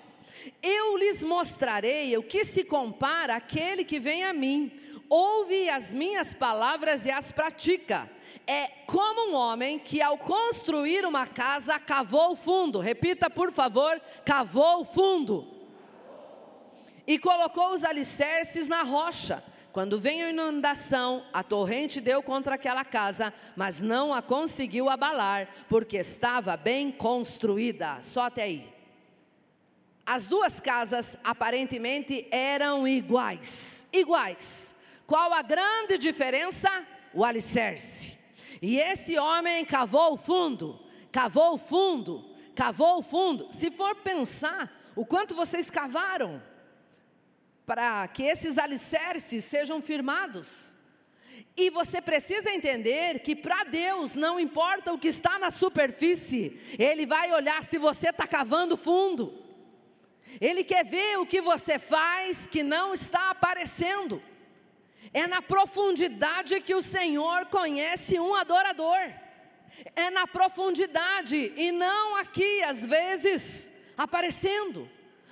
Eu 0.61 0.97
lhes 0.97 1.23
mostrarei 1.23 2.15
o 2.17 2.23
que 2.23 2.43
se 2.43 2.63
compara 2.63 3.37
àquele 3.37 3.83
que 3.83 3.99
vem 3.99 4.23
a 4.23 4.33
mim, 4.33 4.71
ouve 5.09 5.69
as 5.69 5.93
minhas 5.93 6.33
palavras 6.33 7.05
e 7.05 7.11
as 7.11 7.31
pratica. 7.31 8.09
É 8.45 8.67
como 8.85 9.31
um 9.31 9.35
homem 9.35 9.79
que, 9.79 10.01
ao 10.01 10.17
construir 10.17 11.05
uma 11.05 11.25
casa, 11.25 11.79
cavou 11.79 12.33
o 12.33 12.35
fundo. 12.35 12.79
Repita, 12.79 13.29
por 13.29 13.51
favor: 13.51 13.99
cavou 14.23 14.81
o 14.81 14.85
fundo. 14.85 15.47
E 17.07 17.17
colocou 17.17 17.71
os 17.71 17.83
alicerces 17.83 18.67
na 18.67 18.83
rocha. 18.83 19.43
Quando 19.75 19.99
veio 19.99 20.27
a 20.27 20.29
inundação, 20.29 21.25
a 21.33 21.43
torrente 21.43 21.99
deu 21.99 22.23
contra 22.23 22.55
aquela 22.55 22.85
casa, 22.85 23.33
mas 23.57 23.81
não 23.81 24.13
a 24.13 24.21
conseguiu 24.21 24.89
abalar, 24.89 25.49
porque 25.67 25.97
estava 25.97 26.55
bem 26.55 26.89
construída. 26.93 27.97
Só 28.01 28.21
até 28.21 28.43
aí. 28.43 28.73
As 30.05 30.27
duas 30.27 30.61
casas 30.61 31.17
aparentemente 31.21 32.25
eram 32.31 32.87
iguais. 32.87 33.85
Iguais. 33.91 34.73
Qual 35.05 35.33
a 35.33 35.41
grande 35.41 35.97
diferença? 35.97 36.69
O 37.13 37.25
alicerce. 37.25 38.17
E 38.61 38.77
esse 38.77 39.19
homem 39.19 39.65
cavou 39.65 40.13
o 40.13 40.17
fundo, 40.17 40.79
cavou 41.11 41.55
o 41.55 41.57
fundo, 41.57 42.23
cavou 42.55 42.99
o 42.99 43.03
fundo. 43.03 43.47
Se 43.51 43.69
for 43.69 43.93
pensar, 43.97 44.71
o 44.95 45.05
quanto 45.05 45.35
vocês 45.35 45.69
cavaram? 45.69 46.41
Para 47.65 48.07
que 48.07 48.23
esses 48.23 48.57
alicerces 48.57 49.43
sejam 49.45 49.81
firmados. 49.81 50.75
E 51.57 51.69
você 51.69 52.01
precisa 52.01 52.51
entender 52.51 53.19
que 53.19 53.35
para 53.35 53.63
Deus 53.63 54.15
não 54.15 54.39
importa 54.39 54.91
o 54.91 54.99
que 54.99 55.07
está 55.07 55.39
na 55.39 55.49
superfície, 55.49 56.59
Ele 56.77 57.05
vai 57.05 57.31
olhar 57.31 57.63
se 57.63 57.77
você 57.77 58.09
está 58.09 58.27
cavando 58.27 58.75
fundo. 58.75 59.41
Ele 60.41 60.63
quer 60.63 60.83
ver 60.83 61.17
o 61.17 61.25
que 61.25 61.39
você 61.39 61.79
faz 61.79 62.45
que 62.45 62.61
não 62.61 62.93
está 62.93 63.29
aparecendo. 63.29 64.21
É 65.13 65.25
na 65.27 65.41
profundidade 65.41 66.59
que 66.59 66.75
o 66.75 66.81
Senhor 66.81 67.45
conhece 67.45 68.19
um 68.19 68.35
adorador. 68.35 68.99
É 69.95 70.09
na 70.09 70.27
profundidade 70.27 71.53
e 71.55 71.71
não 71.71 72.17
aqui, 72.17 72.63
às 72.63 72.85
vezes, 72.85 73.71
aparecendo. 73.97 74.89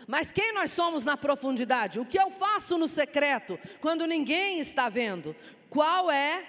Mas 0.07 0.31
quem 0.31 0.53
nós 0.53 0.71
somos 0.71 1.05
na 1.05 1.15
profundidade? 1.15 1.99
O 1.99 2.05
que 2.05 2.19
eu 2.19 2.29
faço 2.29 2.77
no 2.77 2.87
secreto, 2.87 3.59
quando 3.79 4.05
ninguém 4.05 4.59
está 4.59 4.89
vendo? 4.89 5.35
Qual 5.69 6.11
é 6.11 6.45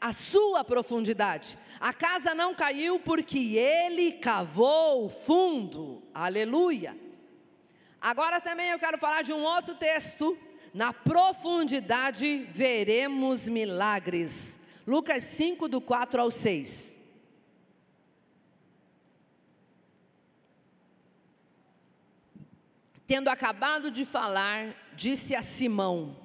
a 0.00 0.12
sua 0.12 0.64
profundidade? 0.64 1.58
A 1.80 1.92
casa 1.92 2.34
não 2.34 2.54
caiu 2.54 2.98
porque 2.98 3.56
ele 3.56 4.12
cavou 4.12 5.08
fundo. 5.08 6.02
Aleluia. 6.14 6.96
Agora 8.00 8.40
também 8.40 8.70
eu 8.70 8.78
quero 8.78 8.98
falar 8.98 9.22
de 9.22 9.32
um 9.32 9.42
outro 9.42 9.74
texto. 9.74 10.36
Na 10.72 10.92
profundidade 10.92 12.48
veremos 12.50 13.48
milagres. 13.48 14.58
Lucas 14.86 15.22
5, 15.22 15.68
do 15.68 15.80
4 15.80 16.20
ao 16.20 16.30
6. 16.30 16.93
Tendo 23.06 23.28
acabado 23.28 23.90
de 23.90 24.04
falar, 24.04 24.74
disse 24.96 25.34
a 25.34 25.42
Simão: 25.42 26.16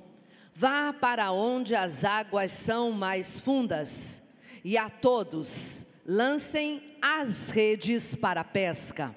Vá 0.53 0.93
para 0.93 1.31
onde 1.31 1.75
as 1.75 2.05
águas 2.05 2.51
são 2.51 2.91
mais 2.91 3.39
fundas, 3.39 4.21
e 4.63 4.77
a 4.77 4.89
todos 4.89 5.85
lancem 6.05 6.97
as 7.01 7.49
redes 7.49 8.15
para 8.15 8.41
a 8.41 8.45
pesca. 8.45 9.15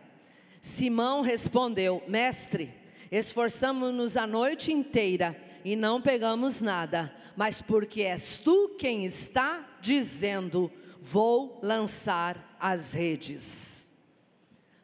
Simão 0.61 1.21
respondeu: 1.21 2.03
Mestre, 2.09 2.75
esforçamos-nos 3.11 4.17
a 4.17 4.27
noite 4.27 4.73
inteira 4.73 5.37
e 5.65 5.77
não 5.77 6.03
pegamos 6.03 6.61
nada, 6.61 7.15
mas 7.37 7.63
porque 7.63 8.03
és 8.03 8.39
tu 8.39 8.77
quem 8.79 9.05
está 9.05 9.79
dizendo, 9.81 10.71
vou 11.01 11.61
lançar 11.63 12.57
as 12.59 12.93
redes. 12.93 13.89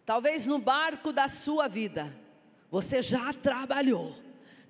Talvez 0.06 0.46
no 0.46 0.58
barco 0.58 1.12
da 1.12 1.28
sua 1.28 1.68
vida, 1.68 2.12
você 2.70 3.02
já 3.02 3.32
trabalhou. 3.32 4.14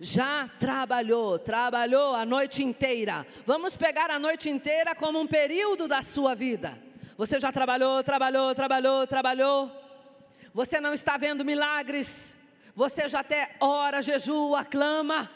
Já 0.01 0.49
trabalhou, 0.61 1.39
trabalhou 1.41 2.15
a 2.15 2.25
noite 2.25 2.63
inteira. 2.63 3.27
Vamos 3.45 3.77
pegar 3.77 4.11
a 4.11 4.19
noite 4.19 4.49
inteira 4.49 4.95
como 4.95 5.19
um 5.21 5.27
período 5.27 5.89
da 5.89 6.03
sua 6.03 6.37
vida. 6.37 6.79
Você 7.17 7.41
já 7.41 7.51
trabalhou, 7.51 8.03
trabalhou, 8.05 8.55
trabalhou, 8.55 9.07
trabalhou. 9.09 9.73
Você 10.55 10.79
não 10.79 10.95
está 10.95 11.17
vendo 11.17 11.45
milagres. 11.45 12.39
Você 12.77 13.09
já 13.09 13.21
até 13.21 13.57
ora, 13.59 14.01
jejua, 14.01 14.65
clama, 14.65 15.29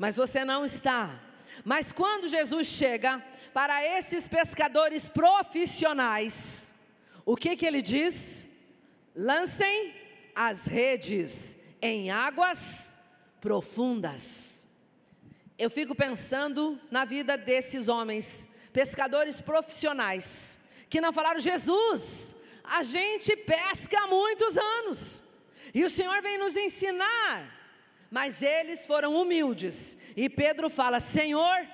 mas 0.00 0.16
você 0.16 0.44
não 0.44 0.64
está. 0.64 1.20
Mas 1.64 1.92
quando 1.92 2.26
Jesus 2.26 2.66
chega 2.66 3.24
para 3.54 3.84
esses 3.84 4.26
pescadores 4.26 5.08
profissionais, 5.08 6.74
o 7.24 7.36
que 7.36 7.54
que 7.54 7.64
ele 7.64 7.80
diz? 7.80 8.48
Lancem 9.14 9.94
as 10.34 10.66
redes 10.66 11.57
em 11.80 12.10
águas 12.10 12.94
profundas. 13.40 14.66
Eu 15.58 15.70
fico 15.70 15.94
pensando 15.94 16.80
na 16.90 17.04
vida 17.04 17.36
desses 17.36 17.88
homens, 17.88 18.48
pescadores 18.72 19.40
profissionais, 19.40 20.58
que 20.88 21.00
não 21.00 21.12
falaram, 21.12 21.40
Jesus, 21.40 22.34
a 22.62 22.82
gente 22.82 23.36
pesca 23.36 24.04
há 24.04 24.06
muitos 24.06 24.56
anos, 24.56 25.22
e 25.74 25.84
o 25.84 25.90
Senhor 25.90 26.22
vem 26.22 26.38
nos 26.38 26.56
ensinar, 26.56 27.54
mas 28.10 28.42
eles 28.42 28.86
foram 28.86 29.20
humildes, 29.20 29.96
e 30.16 30.28
Pedro 30.28 30.70
fala: 30.70 31.00
Senhor, 31.00 31.66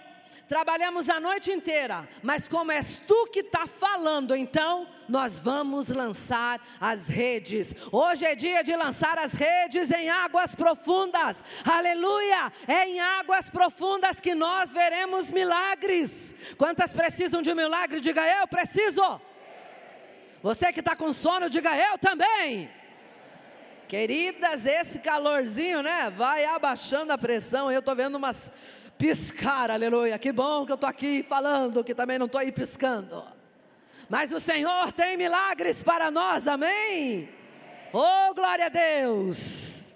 trabalhamos 0.48 1.08
a 1.08 1.18
noite 1.18 1.50
inteira, 1.50 2.08
mas 2.22 2.46
como 2.48 2.70
és 2.70 2.98
tu 3.06 3.26
que 3.26 3.40
está 3.40 3.66
falando, 3.66 4.36
então 4.36 4.86
nós 5.08 5.38
vamos 5.38 5.88
lançar 5.88 6.60
as 6.80 7.08
redes. 7.08 7.74
Hoje 7.90 8.24
é 8.24 8.34
dia 8.34 8.62
de 8.62 8.74
lançar 8.76 9.18
as 9.18 9.32
redes 9.32 9.90
em 9.90 10.08
águas 10.08 10.54
profundas, 10.54 11.42
aleluia! 11.64 12.52
É 12.66 12.88
em 12.88 13.00
águas 13.00 13.48
profundas 13.48 14.20
que 14.20 14.34
nós 14.34 14.72
veremos 14.72 15.30
milagres. 15.30 16.34
Quantas 16.56 16.92
precisam 16.92 17.42
de 17.42 17.50
um 17.50 17.56
milagre? 17.56 18.00
Diga 18.00 18.26
eu 18.26 18.46
preciso. 18.46 19.20
Você 20.42 20.72
que 20.72 20.80
está 20.80 20.94
com 20.94 21.12
sono, 21.12 21.48
diga 21.48 21.74
eu 21.76 21.96
também. 21.96 22.70
Queridas, 23.88 24.66
esse 24.66 24.98
calorzinho, 24.98 25.82
né? 25.82 26.10
Vai 26.10 26.44
abaixando 26.44 27.12
a 27.12 27.18
pressão. 27.18 27.70
Eu 27.70 27.80
estou 27.80 27.94
vendo 27.94 28.16
umas 28.16 28.52
piscar, 28.98 29.70
aleluia. 29.70 30.18
Que 30.18 30.32
bom 30.32 30.64
que 30.64 30.72
eu 30.72 30.76
estou 30.76 30.88
aqui 30.88 31.22
falando, 31.22 31.84
que 31.84 31.94
também 31.94 32.18
não 32.18 32.26
estou 32.26 32.40
aí 32.40 32.52
piscando. 32.52 33.24
Mas 34.08 34.32
o 34.32 34.40
Senhor 34.40 34.92
tem 34.92 35.16
milagres 35.16 35.82
para 35.82 36.10
nós, 36.10 36.46
amém? 36.46 37.28
Oh, 37.92 38.34
glória 38.34 38.66
a 38.66 38.68
Deus! 38.68 39.94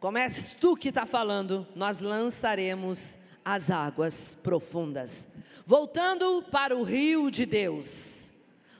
Como 0.00 0.16
és 0.16 0.54
tu 0.54 0.76
que 0.76 0.88
está 0.88 1.04
falando, 1.04 1.66
nós 1.74 2.00
lançaremos 2.00 3.18
as 3.44 3.70
águas 3.70 4.34
profundas. 4.34 5.28
Voltando 5.66 6.42
para 6.50 6.76
o 6.76 6.82
rio 6.82 7.30
de 7.30 7.44
Deus, 7.44 8.32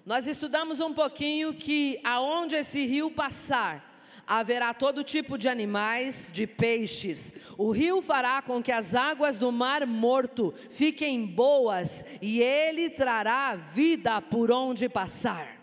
nós 0.04 0.26
estudamos 0.26 0.80
um 0.80 0.94
pouquinho 0.94 1.52
que 1.52 2.00
aonde 2.02 2.56
esse 2.56 2.86
rio 2.86 3.10
passar, 3.10 3.89
haverá 4.30 4.72
todo 4.72 5.02
tipo 5.02 5.36
de 5.36 5.48
animais, 5.48 6.30
de 6.32 6.46
peixes. 6.46 7.34
O 7.58 7.72
rio 7.72 8.00
fará 8.00 8.40
com 8.40 8.62
que 8.62 8.70
as 8.70 8.94
águas 8.94 9.36
do 9.36 9.50
mar 9.50 9.84
morto 9.84 10.54
fiquem 10.70 11.26
boas, 11.26 12.04
e 12.22 12.40
ele 12.40 12.88
trará 12.88 13.56
vida 13.56 14.22
por 14.22 14.52
onde 14.52 14.88
passar. 14.88 15.60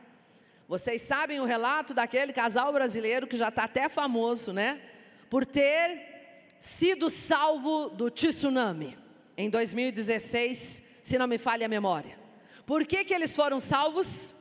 Vocês 0.67 1.01
sabem 1.01 1.39
o 1.39 1.45
relato 1.45 1.93
daquele 1.93 2.33
casal 2.33 2.73
brasileiro 2.73 3.25
que 3.25 3.37
já 3.37 3.47
está 3.47 3.63
até 3.63 3.87
famoso, 3.87 4.51
né? 4.51 4.81
Por 5.29 5.45
ter 5.45 6.49
sido 6.59 7.09
salvo 7.09 7.87
do 7.87 8.11
tsunami 8.11 8.97
em 9.37 9.49
2016, 9.49 10.83
se 11.01 11.17
não 11.17 11.25
me 11.25 11.37
falha 11.37 11.67
a 11.67 11.69
memória. 11.69 12.19
Por 12.65 12.85
que, 12.85 13.05
que 13.05 13.13
eles 13.13 13.33
foram 13.33 13.61
salvos? 13.61 14.35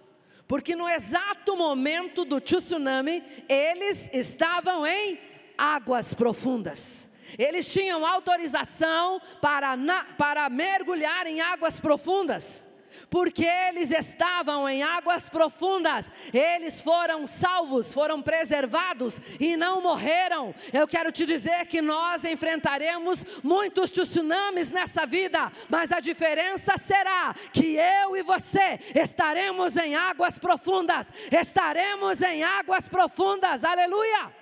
Porque 0.49 0.77
no 0.77 0.89
exato 0.89 1.57
momento 1.57 2.25
do 2.25 2.41
tsunami, 2.41 3.23
eles 3.49 4.11
estavam 4.13 4.87
em 4.87 5.19
águas 5.57 6.15
profundas. 6.15 7.11
Eles 7.39 7.67
tinham 7.73 8.07
autorização 8.07 9.21
para, 9.41 9.77
na, 9.77 10.05
para 10.05 10.49
mergulhar 10.49 11.27
em 11.27 11.41
águas 11.41 11.81
profundas 11.81 12.66
porque 13.09 13.45
eles 13.45 13.91
estavam 13.91 14.69
em 14.69 14.83
águas 14.83 15.29
profundas, 15.29 16.11
eles 16.33 16.81
foram 16.81 17.27
salvos, 17.27 17.93
foram 17.93 18.23
preservados 18.23 19.21
e 19.39 19.57
não 19.57 19.81
morreram. 19.81 20.55
Eu 20.73 20.87
quero 20.87 21.13
te 21.13 21.25
dizer 21.25 21.67
que 21.67 21.81
nós 21.83 22.25
enfrentaremos 22.25 23.25
muitos 23.43 23.91
tsunamis 23.91 24.71
nessa 24.71 25.07
vida, 25.07 25.53
mas 25.69 25.93
a 25.93 26.01
diferença 26.01 26.77
será 26.79 27.35
que 27.53 27.77
eu 27.77 28.17
e 28.17 28.23
você 28.23 28.81
estaremos 28.95 29.77
em 29.77 29.95
águas 29.95 30.39
profundas, 30.39 31.13
estaremos 31.31 32.23
em 32.23 32.43
águas 32.43 32.89
profundas, 32.89 33.65
aleluia. 33.65 34.33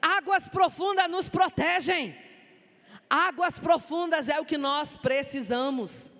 Águas 0.00 0.48
profundas 0.48 1.10
nos 1.10 1.28
protegem. 1.28 2.14
Águas 3.08 3.58
profundas 3.58 4.28
é 4.28 4.38
o 4.38 4.44
que 4.44 4.56
nós 4.56 4.96
precisamos. 4.96 6.12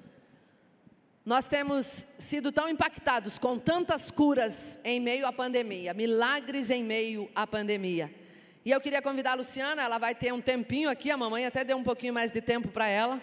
Nós 1.24 1.46
temos 1.46 2.06
sido 2.16 2.50
tão 2.50 2.66
impactados 2.68 3.38
com 3.38 3.58
tantas 3.58 4.10
curas 4.10 4.80
em 4.82 4.98
meio 4.98 5.26
à 5.26 5.32
pandemia, 5.32 5.92
milagres 5.92 6.70
em 6.70 6.82
meio 6.82 7.28
à 7.34 7.46
pandemia. 7.46 8.10
E 8.64 8.70
eu 8.70 8.80
queria 8.80 9.02
convidar 9.02 9.32
a 9.32 9.34
Luciana, 9.34 9.82
ela 9.82 9.98
vai 9.98 10.14
ter 10.14 10.32
um 10.32 10.40
tempinho 10.40 10.88
aqui, 10.88 11.10
a 11.10 11.16
mamãe 11.16 11.44
até 11.44 11.62
deu 11.62 11.76
um 11.76 11.84
pouquinho 11.84 12.14
mais 12.14 12.32
de 12.32 12.40
tempo 12.40 12.68
para 12.68 12.88
ela, 12.88 13.20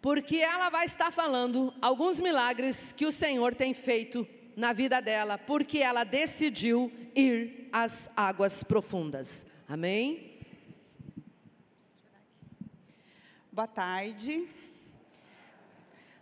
porque 0.00 0.36
ela 0.36 0.70
vai 0.70 0.84
estar 0.84 1.10
falando 1.10 1.74
alguns 1.82 2.20
milagres 2.20 2.92
que 2.92 3.04
o 3.04 3.12
Senhor 3.12 3.54
tem 3.56 3.74
feito 3.74 4.26
na 4.56 4.72
vida 4.72 5.00
dela, 5.00 5.36
porque 5.36 5.78
ela 5.78 6.04
decidiu 6.04 6.92
ir 7.14 7.68
às 7.72 8.08
águas 8.16 8.62
profundas. 8.62 9.44
Amém? 9.68 10.38
Boa 13.52 13.66
tarde. 13.66 14.46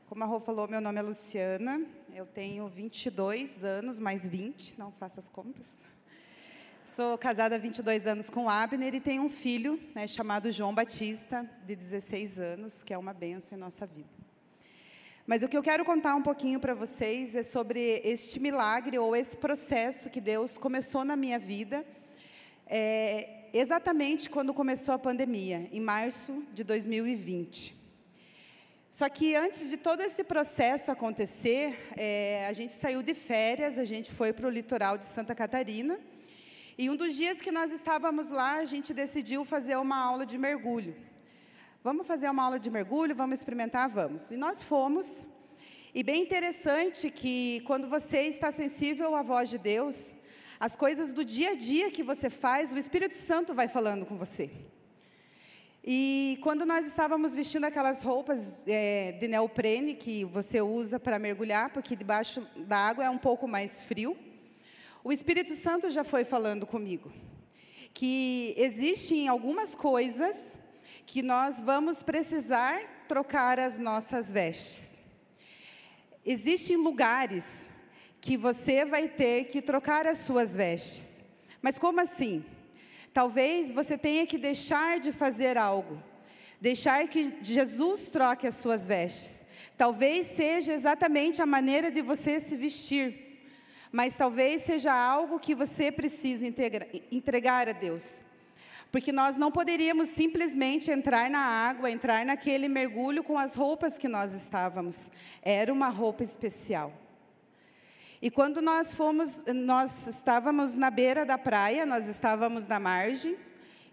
Como 0.09 0.25
a 0.25 0.27
Rô 0.27 0.41
falou, 0.41 0.67
meu 0.67 0.81
nome 0.81 0.99
é 0.99 1.03
Luciana, 1.03 1.83
eu 2.15 2.25
tenho 2.25 2.67
22 2.67 3.63
anos, 3.63 3.99
mais 3.99 4.25
20, 4.25 4.79
não 4.79 4.91
faço 4.91 5.19
as 5.19 5.29
contas. 5.29 5.85
Sou 6.87 7.19
casada 7.19 7.57
há 7.57 7.59
22 7.59 8.07
anos 8.07 8.31
com 8.31 8.47
o 8.47 8.49
Abner 8.49 8.95
e 8.95 9.01
tenho 9.01 9.23
um 9.23 9.29
filho 9.29 9.79
né, 9.95 10.07
chamado 10.07 10.51
João 10.51 10.75
Batista, 10.75 11.47
de 11.67 11.77
16 11.77 12.39
anos, 12.39 12.83
que 12.83 12.95
é 12.95 12.97
uma 12.97 13.13
benção 13.13 13.59
em 13.59 13.61
nossa 13.61 13.85
vida. 13.85 14.09
Mas 15.27 15.43
o 15.43 15.49
que 15.49 15.59
eu 15.59 15.63
quero 15.63 15.85
contar 15.85 16.15
um 16.15 16.23
pouquinho 16.23 16.59
para 16.59 16.73
vocês 16.73 17.35
é 17.35 17.43
sobre 17.43 18.01
este 18.03 18.41
milagre 18.41 18.99
ou 18.99 19.15
esse 19.15 19.37
processo 19.37 20.09
que 20.09 20.23
Deus 20.23 20.57
começou 20.57 21.05
na 21.05 21.17
minha 21.17 21.39
vida, 21.39 21.85
é, 22.67 23.51
exatamente 23.53 24.31
quando 24.31 24.55
começou 24.55 24.95
a 24.95 24.99
pandemia, 24.99 25.69
em 25.71 25.81
março 25.81 26.43
de 26.55 26.65
2020. 26.65 27.78
Só 28.99 29.09
que 29.09 29.37
antes 29.37 29.71
de 29.71 29.77
todo 29.77 30.01
esse 30.01 30.25
processo 30.25 30.91
acontecer, 30.91 31.79
é, 31.97 32.45
a 32.49 32.53
gente 32.53 32.73
saiu 32.73 33.01
de 33.01 33.15
férias, 33.15 33.79
a 33.79 33.85
gente 33.85 34.11
foi 34.11 34.33
para 34.33 34.45
o 34.45 34.51
litoral 34.51 34.99
de 34.99 35.05
Santa 35.05 35.37
Catarina. 35.37 36.01
E 36.77 36.91
um 36.91 36.97
dos 36.97 37.15
dias 37.15 37.41
que 37.41 37.53
nós 37.53 37.71
estávamos 37.71 38.33
lá, 38.33 38.55
a 38.57 38.65
gente 38.65 38.93
decidiu 38.93 39.45
fazer 39.45 39.77
uma 39.77 39.97
aula 39.97 40.27
de 40.27 40.37
mergulho. 40.37 40.97
Vamos 41.85 42.09
fazer 42.09 42.29
uma 42.29 42.43
aula 42.43 42.59
de 42.59 42.69
mergulho, 42.73 43.15
vamos 43.15 43.39
experimentar, 43.39 43.89
vamos. 43.89 44.33
E 44.33 44.37
nós 44.37 44.65
fomos. 44.65 45.25
E 45.95 46.03
bem 46.03 46.21
interessante 46.21 47.09
que 47.09 47.63
quando 47.69 47.87
você 47.87 48.23
está 48.23 48.51
sensível 48.51 49.15
à 49.15 49.23
voz 49.23 49.49
de 49.49 49.59
Deus, 49.59 50.13
as 50.59 50.75
coisas 50.75 51.13
do 51.13 51.25
dia 51.25 51.51
a 51.51 51.55
dia 51.55 51.89
que 51.89 52.03
você 52.03 52.29
faz, 52.29 52.73
o 52.73 52.77
Espírito 52.77 53.15
Santo 53.15 53.55
vai 53.55 53.69
falando 53.69 54.05
com 54.05 54.19
você. 54.19 54.51
E 55.91 56.39
quando 56.43 56.67
nós 56.67 56.85
estávamos 56.85 57.35
vestindo 57.35 57.65
aquelas 57.65 58.03
roupas 58.03 58.63
é, 58.67 59.13
de 59.13 59.27
neoprene 59.27 59.95
que 59.95 60.23
você 60.23 60.61
usa 60.61 61.01
para 61.01 61.19
mergulhar, 61.19 61.71
porque 61.71 61.97
debaixo 61.97 62.47
da 62.55 62.77
água 62.77 63.07
é 63.07 63.09
um 63.09 63.17
pouco 63.17 63.49
mais 63.49 63.81
frio, 63.81 64.15
o 65.03 65.11
Espírito 65.11 65.55
Santo 65.55 65.89
já 65.89 66.05
foi 66.05 66.25
falando 66.25 66.67
comigo 66.67 67.11
que 67.95 68.53
existem 68.59 69.29
algumas 69.29 69.75
coisas 69.75 70.59
que 71.07 71.23
nós 71.23 71.59
vamos 71.59 72.03
precisar 72.03 72.83
trocar 73.09 73.59
as 73.59 73.79
nossas 73.79 74.31
vestes. 74.31 75.01
Existem 76.23 76.77
lugares 76.77 77.67
que 78.21 78.37
você 78.37 78.85
vai 78.85 79.09
ter 79.09 79.45
que 79.45 79.63
trocar 79.63 80.07
as 80.07 80.19
suas 80.19 80.55
vestes. 80.55 81.23
Mas 81.63 81.79
como 81.79 81.99
assim? 81.99 82.45
Talvez 83.19 83.73
você 83.73 83.99
tenha 83.99 84.25
que 84.25 84.39
deixar 84.39 85.01
de 85.01 85.11
fazer 85.11 85.59
algo, 85.59 86.01
deixar 86.61 87.09
que 87.09 87.35
Jesus 87.41 88.11
troque 88.11 88.47
as 88.47 88.55
suas 88.55 88.87
vestes. 88.87 89.45
Talvez 89.77 90.29
seja 90.29 90.73
exatamente 90.73 91.43
a 91.43 91.45
maneira 91.45 91.91
de 91.91 92.01
você 92.01 92.39
se 92.39 92.55
vestir, 92.55 93.43
mas 93.91 94.15
talvez 94.15 94.63
seja 94.63 94.93
algo 94.95 95.41
que 95.41 95.53
você 95.53 95.91
precisa 95.91 96.47
entregar 97.11 97.69
a 97.69 97.73
Deus. 97.73 98.23
Porque 98.93 99.11
nós 99.11 99.37
não 99.37 99.51
poderíamos 99.51 100.11
simplesmente 100.11 100.89
entrar 100.89 101.29
na 101.29 101.41
água, 101.41 101.91
entrar 101.91 102.25
naquele 102.25 102.69
mergulho 102.69 103.25
com 103.25 103.37
as 103.37 103.53
roupas 103.53 103.99
que 103.99 104.07
nós 104.07 104.33
estávamos. 104.33 105.11
Era 105.43 105.73
uma 105.73 105.89
roupa 105.89 106.23
especial. 106.23 106.93
E 108.21 108.31
quando 108.31 108.61
nós 108.61 108.93
fomos, 108.93 109.45
nós 109.55 110.07
estávamos 110.09 110.75
na 110.75 110.91
beira 110.91 111.25
da 111.25 111.39
praia, 111.39 111.87
nós 111.87 112.09
estávamos 112.09 112.67
na 112.67 112.81
margem, 112.81 113.37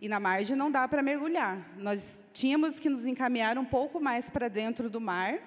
e 0.02 0.10
na 0.10 0.20
margem 0.20 0.56
não 0.56 0.72
dá 0.72 0.88
para 0.88 1.04
mergulhar. 1.04 1.74
Nós 1.78 2.24
tínhamos 2.34 2.80
que 2.80 2.90
nos 2.90 3.06
encaminhar 3.06 3.58
um 3.58 3.66
pouco 3.66 4.00
mais 4.00 4.30
para 4.30 4.48
dentro 4.48 4.90
do 4.90 5.00
mar. 5.00 5.40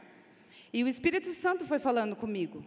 E 0.72 0.84
o 0.84 0.88
Espírito 0.88 1.30
Santo 1.30 1.64
foi 1.64 1.78
falando 1.78 2.14
comigo 2.14 2.64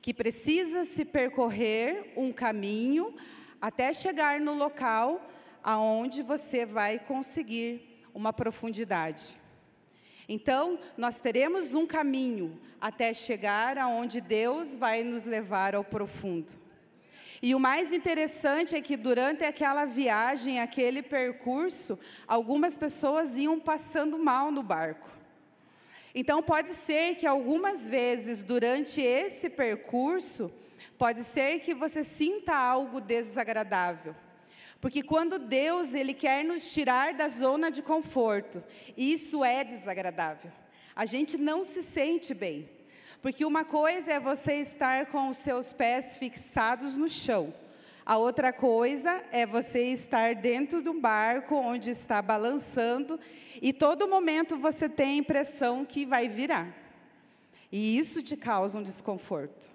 que 0.00 0.14
precisa 0.14 0.84
se 0.84 1.04
percorrer 1.04 2.12
um 2.16 2.32
caminho 2.32 3.14
até 3.60 3.92
chegar 3.92 4.40
no 4.40 4.54
local 4.54 5.28
aonde 5.62 6.22
você 6.22 6.64
vai 6.64 6.98
conseguir 6.98 8.04
uma 8.14 8.32
profundidade. 8.32 9.36
Então, 10.28 10.78
nós 10.96 11.18
teremos 11.18 11.72
um 11.72 11.86
caminho 11.86 12.60
até 12.80 13.14
chegar 13.14 13.78
aonde 13.78 14.20
Deus 14.20 14.74
vai 14.74 15.02
nos 15.02 15.24
levar 15.24 15.74
ao 15.74 15.82
profundo. 15.82 16.52
E 17.40 17.54
o 17.54 17.60
mais 17.60 17.92
interessante 17.92 18.76
é 18.76 18.80
que 18.82 18.96
durante 18.96 19.44
aquela 19.44 19.84
viagem, 19.84 20.60
aquele 20.60 21.02
percurso, 21.02 21.98
algumas 22.26 22.76
pessoas 22.76 23.36
iam 23.36 23.58
passando 23.58 24.18
mal 24.18 24.50
no 24.50 24.62
barco. 24.62 25.08
Então 26.14 26.42
pode 26.42 26.74
ser 26.74 27.14
que 27.14 27.26
algumas 27.26 27.88
vezes 27.88 28.42
durante 28.42 29.00
esse 29.00 29.48
percurso, 29.48 30.52
pode 30.98 31.22
ser 31.22 31.60
que 31.60 31.72
você 31.72 32.02
sinta 32.02 32.56
algo 32.56 33.00
desagradável. 33.00 34.14
Porque 34.80 35.02
quando 35.02 35.38
Deus 35.38 35.92
ele 35.92 36.14
quer 36.14 36.44
nos 36.44 36.72
tirar 36.72 37.14
da 37.14 37.28
zona 37.28 37.70
de 37.70 37.82
conforto, 37.82 38.62
isso 38.96 39.44
é 39.44 39.64
desagradável. 39.64 40.52
A 40.94 41.04
gente 41.04 41.36
não 41.36 41.64
se 41.64 41.82
sente 41.82 42.32
bem. 42.32 42.68
Porque 43.20 43.44
uma 43.44 43.64
coisa 43.64 44.12
é 44.12 44.20
você 44.20 44.54
estar 44.54 45.06
com 45.06 45.28
os 45.28 45.38
seus 45.38 45.72
pés 45.72 46.16
fixados 46.16 46.94
no 46.94 47.08
chão. 47.08 47.52
A 48.06 48.16
outra 48.16 48.52
coisa 48.52 49.22
é 49.32 49.44
você 49.44 49.92
estar 49.92 50.34
dentro 50.36 50.80
de 50.80 50.88
um 50.88 50.98
barco 50.98 51.56
onde 51.56 51.90
está 51.90 52.22
balançando 52.22 53.20
e 53.60 53.70
todo 53.72 54.08
momento 54.08 54.56
você 54.56 54.88
tem 54.88 55.10
a 55.10 55.18
impressão 55.18 55.84
que 55.84 56.06
vai 56.06 56.28
virar. 56.28 56.72
E 57.70 57.98
isso 57.98 58.22
te 58.22 58.34
causa 58.34 58.78
um 58.78 58.82
desconforto. 58.82 59.68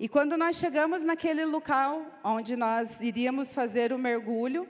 E 0.00 0.08
quando 0.08 0.34
nós 0.38 0.56
chegamos 0.56 1.04
naquele 1.04 1.44
local 1.44 2.18
onde 2.24 2.56
nós 2.56 3.02
iríamos 3.02 3.52
fazer 3.52 3.92
o 3.92 3.98
mergulho, 3.98 4.66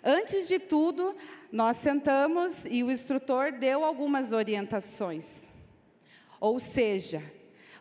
antes 0.00 0.46
de 0.46 0.60
tudo, 0.60 1.16
nós 1.50 1.76
sentamos 1.78 2.64
e 2.66 2.84
o 2.84 2.90
instrutor 2.92 3.50
deu 3.50 3.84
algumas 3.84 4.30
orientações. 4.30 5.50
Ou 6.38 6.60
seja, 6.60 7.20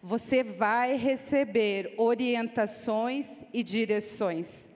você 0.01 0.41
vai 0.41 0.95
receber 0.95 1.93
orientações 1.95 3.27
e 3.53 3.61
direções. 3.61 4.67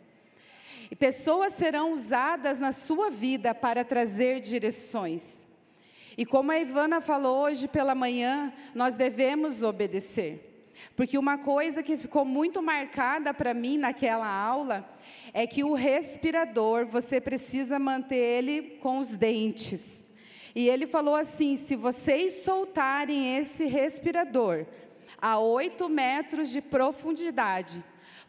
E 0.92 0.96
pessoas 0.96 1.54
serão 1.54 1.94
usadas 1.94 2.60
na 2.60 2.74
sua 2.74 3.10
vida 3.10 3.56
para 3.56 3.84
trazer 3.84 4.40
direções. 4.40 5.42
E 6.16 6.28
como 6.28 6.52
a 6.52 6.60
Ivana 6.60 7.02
falou 7.02 7.40
hoje 7.40 7.68
pela 7.68 7.96
manhã, 7.96 8.54
nós 8.76 8.94
devemos 8.94 9.64
obedecer. 9.64 10.53
Porque 10.96 11.18
uma 11.18 11.38
coisa 11.38 11.84
que 11.84 11.98
ficou 11.98 12.26
muito 12.26 12.62
marcada 12.62 13.34
para 13.34 13.54
mim 13.54 13.78
naquela 13.78 14.28
aula 14.28 14.88
é 15.34 15.48
que 15.48 15.64
o 15.64 15.74
respirador, 15.74 16.86
você 16.86 17.20
precisa 17.22 17.80
manter 17.80 18.16
ele 18.16 18.62
com 18.82 19.00
os 19.00 19.16
dentes. 19.16 20.04
E 20.56 20.70
ele 20.70 20.86
falou 20.86 21.16
assim: 21.16 21.58
se 21.58 21.76
vocês 21.76 22.44
soltarem 22.44 23.38
esse 23.38 23.66
respirador, 23.66 24.66
a 25.24 25.40
8 25.40 25.88
metros 25.88 26.50
de 26.50 26.62
profundidade. 26.62 27.82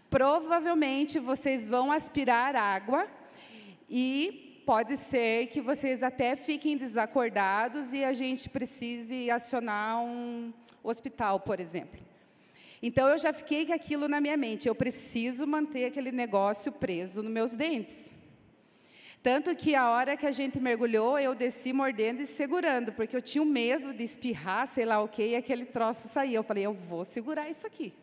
Provavelmente 0.08 1.18
vocês 1.18 1.66
vão 1.66 1.90
aspirar 1.90 2.54
água 2.54 3.08
e 3.90 4.62
pode 4.64 4.96
ser 4.96 5.48
que 5.48 5.60
vocês 5.60 6.04
até 6.04 6.36
fiquem 6.36 6.76
desacordados 6.76 7.92
e 7.92 8.04
a 8.04 8.12
gente 8.12 8.48
precise 8.48 9.28
acionar 9.28 10.04
um 10.04 10.52
hospital, 10.84 11.40
por 11.40 11.58
exemplo. 11.58 12.00
Então 12.86 13.08
eu 13.08 13.18
já 13.18 13.32
fiquei 13.32 13.64
com 13.64 13.72
aquilo 13.72 14.08
na 14.08 14.20
minha 14.20 14.36
mente, 14.36 14.68
eu 14.68 14.74
preciso 14.74 15.46
manter 15.46 15.86
aquele 15.86 16.12
negócio 16.12 16.70
preso 16.70 17.22
nos 17.22 17.32
meus 17.32 17.54
dentes. 17.54 18.10
Tanto 19.22 19.56
que 19.56 19.74
a 19.74 19.88
hora 19.88 20.18
que 20.18 20.26
a 20.26 20.30
gente 20.30 20.60
mergulhou, 20.60 21.18
eu 21.18 21.34
desci 21.34 21.72
mordendo 21.72 22.20
e 22.20 22.26
segurando, 22.26 22.92
porque 22.92 23.16
eu 23.16 23.22
tinha 23.22 23.42
medo 23.42 23.94
de 23.94 24.04
espirrar, 24.04 24.68
sei 24.68 24.84
lá 24.84 25.00
o 25.00 25.08
quê, 25.08 25.28
e 25.28 25.34
aquele 25.34 25.64
troço 25.64 26.08
sair. 26.08 26.34
Eu 26.34 26.42
falei, 26.42 26.66
eu 26.66 26.74
vou 26.74 27.06
segurar 27.06 27.48
isso 27.48 27.66
aqui. 27.66 27.94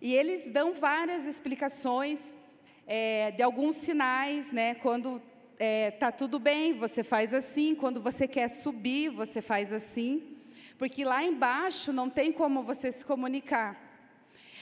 E 0.00 0.14
eles 0.14 0.50
dão 0.50 0.72
várias 0.72 1.26
explicações 1.26 2.38
é, 2.86 3.32
de 3.32 3.42
alguns 3.42 3.76
sinais, 3.76 4.50
né? 4.50 4.76
Quando 4.76 5.16
está 5.16 5.26
é, 5.58 5.90
tá 5.90 6.10
tudo 6.10 6.38
bem, 6.38 6.72
você 6.72 7.04
faz 7.04 7.34
assim. 7.34 7.74
Quando 7.74 8.00
você 8.00 8.26
quer 8.26 8.48
subir, 8.48 9.10
você 9.10 9.42
faz 9.42 9.74
assim. 9.74 10.35
Porque 10.78 11.04
lá 11.04 11.24
embaixo 11.24 11.92
não 11.92 12.10
tem 12.10 12.32
como 12.32 12.62
você 12.62 12.92
se 12.92 13.04
comunicar. 13.04 13.82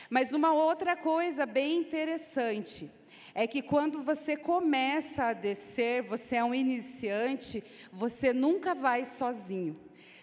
Mas 0.08 0.32
uma 0.32 0.52
outra 0.52 0.96
coisa 0.96 1.44
bem 1.46 1.78
interessante 1.78 2.90
é 3.34 3.46
que 3.46 3.60
quando 3.60 4.00
você 4.00 4.36
começa 4.36 5.24
a 5.24 5.32
descer, 5.32 6.02
você 6.02 6.36
é 6.36 6.44
um 6.44 6.54
iniciante, 6.54 7.64
você 7.92 8.32
nunca 8.32 8.74
vai 8.74 9.04
sozinho. 9.04 9.76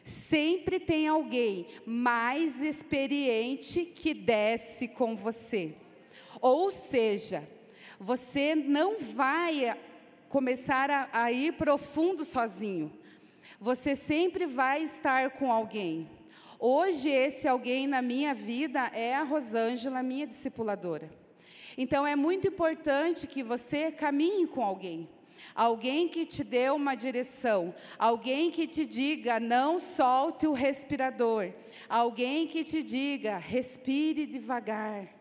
Sempre 0.05 0.79
tem 0.79 1.07
alguém 1.07 1.67
mais 1.85 2.59
experiente 2.61 3.85
que 3.85 4.13
desce 4.13 4.87
com 4.87 5.15
você. 5.15 5.75
Ou 6.39 6.71
seja, 6.71 7.47
você 7.99 8.55
não 8.55 8.99
vai 8.99 9.77
começar 10.29 10.89
a, 10.89 11.09
a 11.11 11.31
ir 11.31 11.53
profundo 11.53 12.23
sozinho. 12.23 12.91
Você 13.59 13.95
sempre 13.95 14.45
vai 14.45 14.83
estar 14.83 15.31
com 15.31 15.51
alguém. 15.51 16.09
Hoje, 16.59 17.09
esse 17.09 17.47
alguém 17.47 17.87
na 17.87 18.01
minha 18.01 18.33
vida 18.33 18.91
é 18.93 19.15
a 19.15 19.23
Rosângela, 19.23 20.03
minha 20.03 20.27
discipuladora. 20.27 21.09
Então 21.77 22.05
é 22.05 22.15
muito 22.15 22.47
importante 22.47 23.25
que 23.25 23.41
você 23.43 23.91
caminhe 23.91 24.45
com 24.45 24.63
alguém. 24.63 25.09
Alguém 25.55 26.07
que 26.07 26.25
te 26.25 26.43
dê 26.43 26.69
uma 26.69 26.95
direção, 26.95 27.73
alguém 27.97 28.51
que 28.51 28.67
te 28.67 28.85
diga 28.85 29.39
não 29.39 29.79
solte 29.79 30.45
o 30.45 30.53
respirador, 30.53 31.51
alguém 31.89 32.47
que 32.47 32.63
te 32.63 32.83
diga 32.83 33.37
respire 33.37 34.25
devagar. 34.25 35.20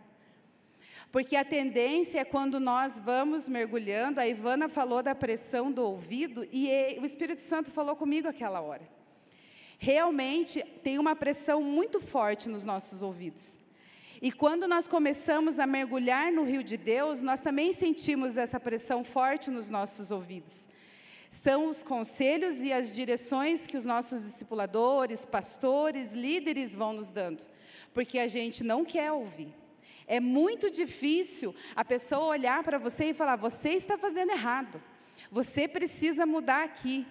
Porque 1.12 1.34
a 1.34 1.44
tendência 1.44 2.20
é 2.20 2.24
quando 2.24 2.60
nós 2.60 2.96
vamos 2.96 3.48
mergulhando, 3.48 4.20
a 4.20 4.28
Ivana 4.28 4.68
falou 4.68 5.02
da 5.02 5.14
pressão 5.14 5.72
do 5.72 5.82
ouvido 5.82 6.46
e 6.52 6.68
o 7.00 7.04
Espírito 7.04 7.42
Santo 7.42 7.70
falou 7.70 7.96
comigo 7.96 8.28
aquela 8.28 8.60
hora. 8.60 8.88
Realmente 9.76 10.62
tem 10.84 10.98
uma 10.98 11.16
pressão 11.16 11.62
muito 11.62 12.00
forte 12.00 12.48
nos 12.48 12.64
nossos 12.64 13.02
ouvidos. 13.02 13.58
E 14.22 14.30
quando 14.30 14.68
nós 14.68 14.86
começamos 14.86 15.58
a 15.58 15.66
mergulhar 15.66 16.30
no 16.30 16.44
rio 16.44 16.62
de 16.62 16.76
Deus, 16.76 17.22
nós 17.22 17.40
também 17.40 17.72
sentimos 17.72 18.36
essa 18.36 18.60
pressão 18.60 19.02
forte 19.02 19.50
nos 19.50 19.70
nossos 19.70 20.10
ouvidos. 20.10 20.68
São 21.30 21.68
os 21.68 21.82
conselhos 21.82 22.60
e 22.60 22.72
as 22.72 22.94
direções 22.94 23.66
que 23.66 23.76
os 23.76 23.86
nossos 23.86 24.22
discipuladores, 24.22 25.24
pastores, 25.24 26.12
líderes 26.12 26.74
vão 26.74 26.92
nos 26.92 27.10
dando, 27.10 27.42
porque 27.94 28.18
a 28.18 28.28
gente 28.28 28.62
não 28.62 28.84
quer 28.84 29.10
ouvir. 29.10 29.59
É 30.10 30.18
muito 30.18 30.72
difícil 30.72 31.54
a 31.76 31.84
pessoa 31.84 32.32
olhar 32.36 32.64
para 32.64 32.78
você 32.78 33.10
e 33.10 33.14
falar: 33.14 33.36
você 33.36 33.74
está 33.74 33.96
fazendo 33.96 34.32
errado, 34.32 34.82
você 35.30 35.68
precisa 35.68 36.26
mudar 36.26 36.64
aqui. 36.64 37.06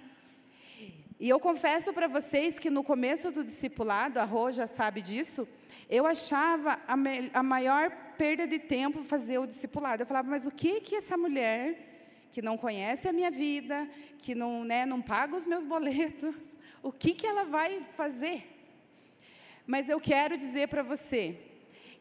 E 1.18 1.30
eu 1.30 1.40
confesso 1.40 1.94
para 1.94 2.10
vocês 2.10 2.60
que 2.60 2.70
no 2.70 2.84
começo 2.84 3.32
do 3.32 3.42
discipulado, 3.42 4.20
a 4.20 4.26
Rô 4.26 4.52
já 4.52 4.68
sabe 4.68 5.02
disso, 5.02 5.48
eu 5.90 6.06
achava 6.06 6.78
a, 6.86 6.98
me, 6.98 7.32
a 7.34 7.42
maior 7.42 7.90
perda 8.18 8.46
de 8.46 8.60
tempo 8.60 9.02
fazer 9.02 9.38
o 9.38 9.48
discipulado. 9.48 10.04
Eu 10.04 10.08
falava, 10.08 10.30
mas 10.30 10.46
o 10.46 10.52
que 10.52 10.82
que 10.82 10.96
essa 10.96 11.16
mulher 11.16 12.28
que 12.34 12.42
não 12.42 12.58
conhece 12.58 13.08
a 13.08 13.14
minha 13.14 13.32
vida, 13.32 13.90
que 14.18 14.36
não, 14.36 14.66
né, 14.66 14.86
não 14.86 15.02
paga 15.02 15.38
os 15.38 15.46
meus 15.46 15.64
boletos, 15.64 16.36
o 16.84 16.92
que 16.92 17.14
que 17.14 17.26
ela 17.26 17.46
vai 17.46 17.82
fazer? 17.96 18.46
Mas 19.66 19.88
eu 19.88 20.02
quero 20.02 20.38
dizer 20.38 20.68
para 20.68 20.84
você 20.84 21.46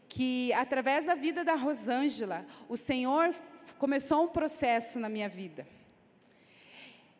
que 0.08 0.52
através 0.52 1.06
da 1.06 1.14
vida 1.14 1.44
da 1.44 1.54
Rosângela, 1.54 2.46
o 2.68 2.76
Senhor 2.76 3.34
começou 3.78 4.24
um 4.24 4.28
processo 4.28 4.98
na 4.98 5.08
minha 5.08 5.28
vida. 5.28 5.66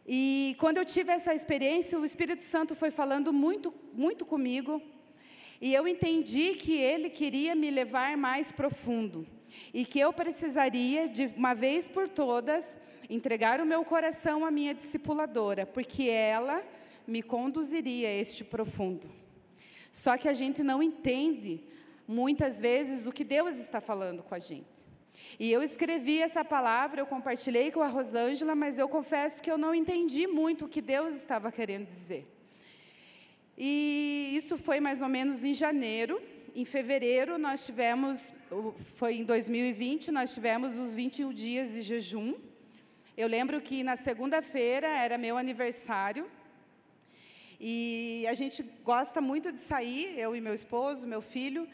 E 0.07 0.57
quando 0.59 0.79
eu 0.79 0.85
tive 0.85 1.12
essa 1.12 1.35
experiência, 1.35 1.98
o 1.98 2.05
Espírito 2.05 2.42
Santo 2.42 2.74
foi 2.74 2.90
falando 2.90 3.33
muito, 3.33 3.74
muito 3.92 4.24
comigo 4.24 4.83
e 5.61 5.74
eu 5.74 5.88
entendi 5.88 6.55
que 6.55 6.72
ele 6.77 7.11
queria 7.11 7.55
me 7.55 7.68
levar 7.68 8.16
mais 8.16 8.53
profundo 8.53 9.27
e 9.74 9.85
que 9.85 9.98
eu 9.98 10.12
precisaria, 10.12 11.09
de 11.09 11.27
uma 11.37 11.53
vez 11.53 11.88
por 11.88 12.07
todas, 12.07 12.79
entregar 13.11 13.61
o 13.61 13.66
meu 13.66 13.85
coração 13.85 14.44
à 14.44 14.51
minha 14.53 14.72
discipuladora, 14.72 15.66
porque 15.66 16.05
ela 16.05 16.62
me 17.07 17.22
conduziria 17.22 18.09
a 18.09 18.12
este 18.12 18.44
profundo. 18.44 19.11
Só 19.90 20.16
que 20.16 20.29
a 20.29 20.33
gente 20.33 20.62
não 20.62 20.81
entende, 20.81 21.61
muitas 22.09 22.59
vezes, 22.59 23.07
o 23.07 23.12
que 23.12 23.23
Deus 23.23 23.57
está 23.57 23.81
falando 23.81 24.23
com 24.23 24.35
a 24.35 24.38
gente. 24.38 24.79
E 25.38 25.53
eu 25.53 25.62
escrevi 25.62 26.21
essa 26.23 26.44
palavra, 26.44 27.01
eu 27.01 27.07
compartilhei 27.07 27.71
com 27.71 27.83
a 27.83 27.88
Rosângela, 27.88 28.55
mas 28.55 28.79
eu 28.79 28.88
confesso 28.88 29.42
que 29.42 29.51
eu 29.51 29.59
não 29.59 29.75
entendi 29.75 30.27
muito 30.27 30.64
o 30.64 30.68
que 30.68 30.81
Deus 30.81 31.14
estava 31.14 31.53
querendo 31.53 31.87
dizer. 31.87 32.27
E 33.57 34.31
isso 34.33 34.57
foi 34.57 34.81
mais 34.81 35.03
ou 35.03 35.09
menos 35.09 35.44
em 35.44 35.53
janeiro. 35.53 36.23
Em 36.55 36.64
fevereiro, 36.64 37.37
nós 37.37 37.66
tivemos, 37.66 38.33
foi 38.97 39.16
em 39.16 39.25
2020, 39.25 40.11
nós 40.11 40.33
tivemos 40.33 40.79
os 40.79 40.94
21 40.94 41.33
dias 41.33 41.73
de 41.73 41.83
jejum. 41.83 42.35
Eu 43.16 43.29
lembro 43.29 43.61
que 43.61 43.83
na 43.83 43.97
segunda-feira 43.97 44.87
era 44.87 45.18
meu 45.18 45.37
aniversário. 45.37 46.31
E 47.61 48.25
a 48.29 48.35
gente 48.35 48.62
gosta 48.85 49.21
muito 49.21 49.51
de 49.51 49.59
sair, 49.59 50.16
eu 50.16 50.37
e 50.37 50.40
meu 50.40 50.55
esposo, 50.55 51.07
meu 51.07 51.21
filho. 51.21 51.68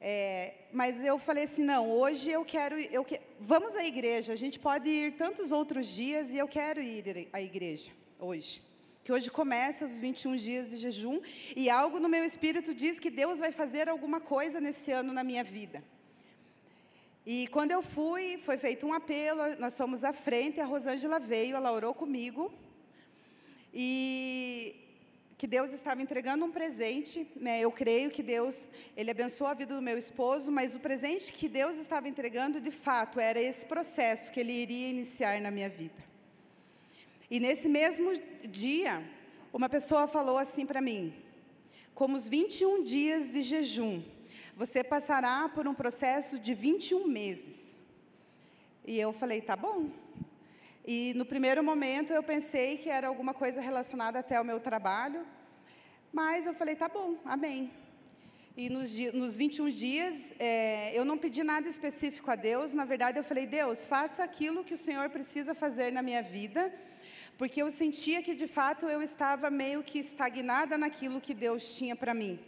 É, 0.00 0.54
mas 0.72 1.02
eu 1.04 1.18
falei 1.18 1.44
assim, 1.44 1.62
não, 1.62 1.90
hoje 1.90 2.30
eu 2.30 2.44
quero, 2.44 2.78
eu 2.78 3.04
que, 3.04 3.20
vamos 3.38 3.76
à 3.76 3.84
igreja. 3.84 4.32
A 4.32 4.36
gente 4.36 4.58
pode 4.58 4.88
ir 4.88 5.16
tantos 5.16 5.52
outros 5.52 5.86
dias 5.88 6.30
e 6.30 6.38
eu 6.38 6.48
quero 6.48 6.80
ir 6.80 7.28
à 7.32 7.40
igreja 7.40 7.92
hoje 8.18 8.62
que 9.02 9.12
hoje 9.12 9.30
começa 9.30 9.84
os 9.84 9.98
21 9.98 10.36
dias 10.36 10.70
de 10.70 10.76
jejum, 10.76 11.20
e 11.56 11.70
algo 11.70 11.98
no 11.98 12.08
meu 12.08 12.24
espírito 12.24 12.74
diz 12.74 13.00
que 13.00 13.10
Deus 13.10 13.38
vai 13.38 13.50
fazer 13.50 13.88
alguma 13.88 14.20
coisa 14.20 14.60
nesse 14.60 14.92
ano 14.92 15.12
na 15.12 15.24
minha 15.24 15.42
vida. 15.42 15.82
E 17.24 17.46
quando 17.48 17.70
eu 17.70 17.82
fui, 17.82 18.38
foi 18.38 18.56
feito 18.58 18.86
um 18.86 18.92
apelo, 18.92 19.42
nós 19.58 19.76
fomos 19.76 20.04
à 20.04 20.12
frente, 20.12 20.60
a 20.60 20.66
Rosângela 20.66 21.18
veio, 21.18 21.56
ela 21.56 21.72
orou 21.72 21.94
comigo, 21.94 22.52
e 23.72 24.76
que 25.40 25.46
Deus 25.46 25.72
estava 25.72 26.02
entregando 26.02 26.44
um 26.44 26.50
presente, 26.50 27.26
né? 27.34 27.60
Eu 27.60 27.72
creio 27.72 28.10
que 28.10 28.22
Deus, 28.22 28.66
ele 28.94 29.10
abençoou 29.10 29.48
a 29.48 29.54
vida 29.54 29.74
do 29.74 29.80
meu 29.80 29.96
esposo, 29.96 30.52
mas 30.52 30.74
o 30.74 30.78
presente 30.78 31.32
que 31.32 31.48
Deus 31.48 31.78
estava 31.78 32.06
entregando, 32.06 32.60
de 32.60 32.70
fato, 32.70 33.18
era 33.18 33.40
esse 33.40 33.64
processo 33.64 34.30
que 34.30 34.38
ele 34.38 34.52
iria 34.52 34.90
iniciar 34.90 35.40
na 35.40 35.50
minha 35.50 35.70
vida. 35.70 36.04
E 37.30 37.40
nesse 37.40 37.70
mesmo 37.70 38.12
dia, 38.50 39.02
uma 39.50 39.66
pessoa 39.70 40.06
falou 40.06 40.36
assim 40.36 40.66
para 40.66 40.82
mim: 40.82 41.14
como 41.94 42.18
os 42.18 42.26
21 42.26 42.84
dias 42.84 43.32
de 43.32 43.40
jejum, 43.40 44.02
você 44.54 44.84
passará 44.84 45.48
por 45.48 45.66
um 45.66 45.72
processo 45.72 46.38
de 46.38 46.52
21 46.52 47.08
meses. 47.08 47.78
E 48.84 49.00
eu 49.00 49.10
falei: 49.10 49.40
tá 49.40 49.56
bom. 49.56 49.88
E 50.86 51.12
no 51.14 51.24
primeiro 51.24 51.62
momento 51.62 52.12
eu 52.12 52.22
pensei 52.22 52.78
que 52.78 52.88
era 52.88 53.08
alguma 53.08 53.34
coisa 53.34 53.60
relacionada 53.60 54.18
até 54.18 54.36
ao 54.36 54.44
meu 54.44 54.60
trabalho, 54.60 55.26
mas 56.12 56.46
eu 56.46 56.54
falei: 56.54 56.74
tá 56.74 56.88
bom, 56.88 57.16
amém. 57.24 57.70
E 58.56 58.68
nos, 58.68 58.96
nos 59.12 59.36
21 59.36 59.70
dias, 59.70 60.32
é, 60.38 60.98
eu 60.98 61.04
não 61.04 61.16
pedi 61.16 61.42
nada 61.42 61.68
específico 61.68 62.30
a 62.30 62.34
Deus, 62.34 62.74
na 62.74 62.84
verdade 62.84 63.18
eu 63.18 63.24
falei: 63.24 63.46
Deus, 63.46 63.86
faça 63.86 64.22
aquilo 64.22 64.64
que 64.64 64.74
o 64.74 64.78
Senhor 64.78 65.08
precisa 65.10 65.54
fazer 65.54 65.92
na 65.92 66.02
minha 66.02 66.22
vida 66.22 66.72
porque 67.40 67.62
eu 67.62 67.70
sentia 67.70 68.22
que 68.22 68.34
de 68.34 68.46
fato 68.46 68.84
eu 68.86 69.02
estava 69.02 69.48
meio 69.48 69.82
que 69.82 69.98
estagnada 69.98 70.76
naquilo 70.76 71.22
que 71.22 71.32
Deus 71.32 71.74
tinha 71.74 71.96
para 71.96 72.12
mim. 72.12 72.38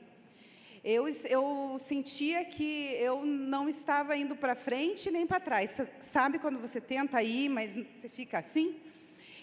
Eu, 0.84 1.06
eu 1.28 1.76
sentia 1.78 2.44
que 2.44 2.96
eu 2.98 3.24
não 3.24 3.68
estava 3.68 4.16
indo 4.16 4.34
para 4.34 4.56
frente 4.56 5.12
nem 5.12 5.24
para 5.24 5.38
trás. 5.38 5.80
Sabe 6.00 6.40
quando 6.40 6.58
você 6.58 6.80
tenta 6.80 7.22
ir, 7.22 7.48
mas 7.48 7.76
você 7.76 8.08
fica 8.08 8.40
assim? 8.40 8.80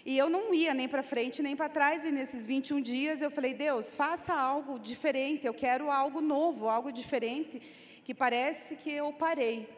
E 0.05 0.17
eu 0.17 0.29
não 0.29 0.53
ia 0.53 0.73
nem 0.73 0.87
para 0.89 1.01
frente 1.01 1.41
nem 1.41 1.55
para 1.55 1.69
trás, 1.69 2.03
e 2.03 2.11
nesses 2.11 2.45
21 2.45 2.81
dias 2.81 3.21
eu 3.21 3.31
falei: 3.31 3.53
Deus, 3.53 3.89
faça 3.89 4.33
algo 4.33 4.77
diferente, 4.77 5.45
eu 5.45 5.53
quero 5.53 5.89
algo 5.89 6.19
novo, 6.19 6.67
algo 6.67 6.91
diferente, 6.91 7.61
que 8.03 8.13
parece 8.13 8.75
que 8.75 8.91
eu 8.91 9.13
parei. 9.13 9.69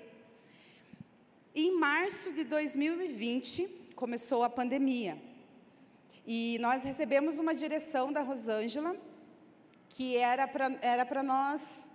Em 1.54 1.78
março 1.78 2.32
de 2.32 2.44
2020, 2.44 3.68
começou 3.96 4.44
a 4.44 4.50
pandemia. 4.50 5.16
E 6.26 6.58
nós 6.60 6.82
recebemos 6.82 7.38
uma 7.38 7.54
direção 7.54 8.12
da 8.12 8.22
Rosângela, 8.22 8.96
que 9.96 10.18
era 10.18 10.48
para 10.48 10.72
era 10.82 11.24
nós 11.24 11.88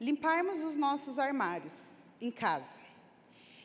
limparmos 0.00 0.62
os 0.64 0.76
nossos 0.76 1.18
armários 1.18 1.96
em 2.20 2.30
casa. 2.30 2.80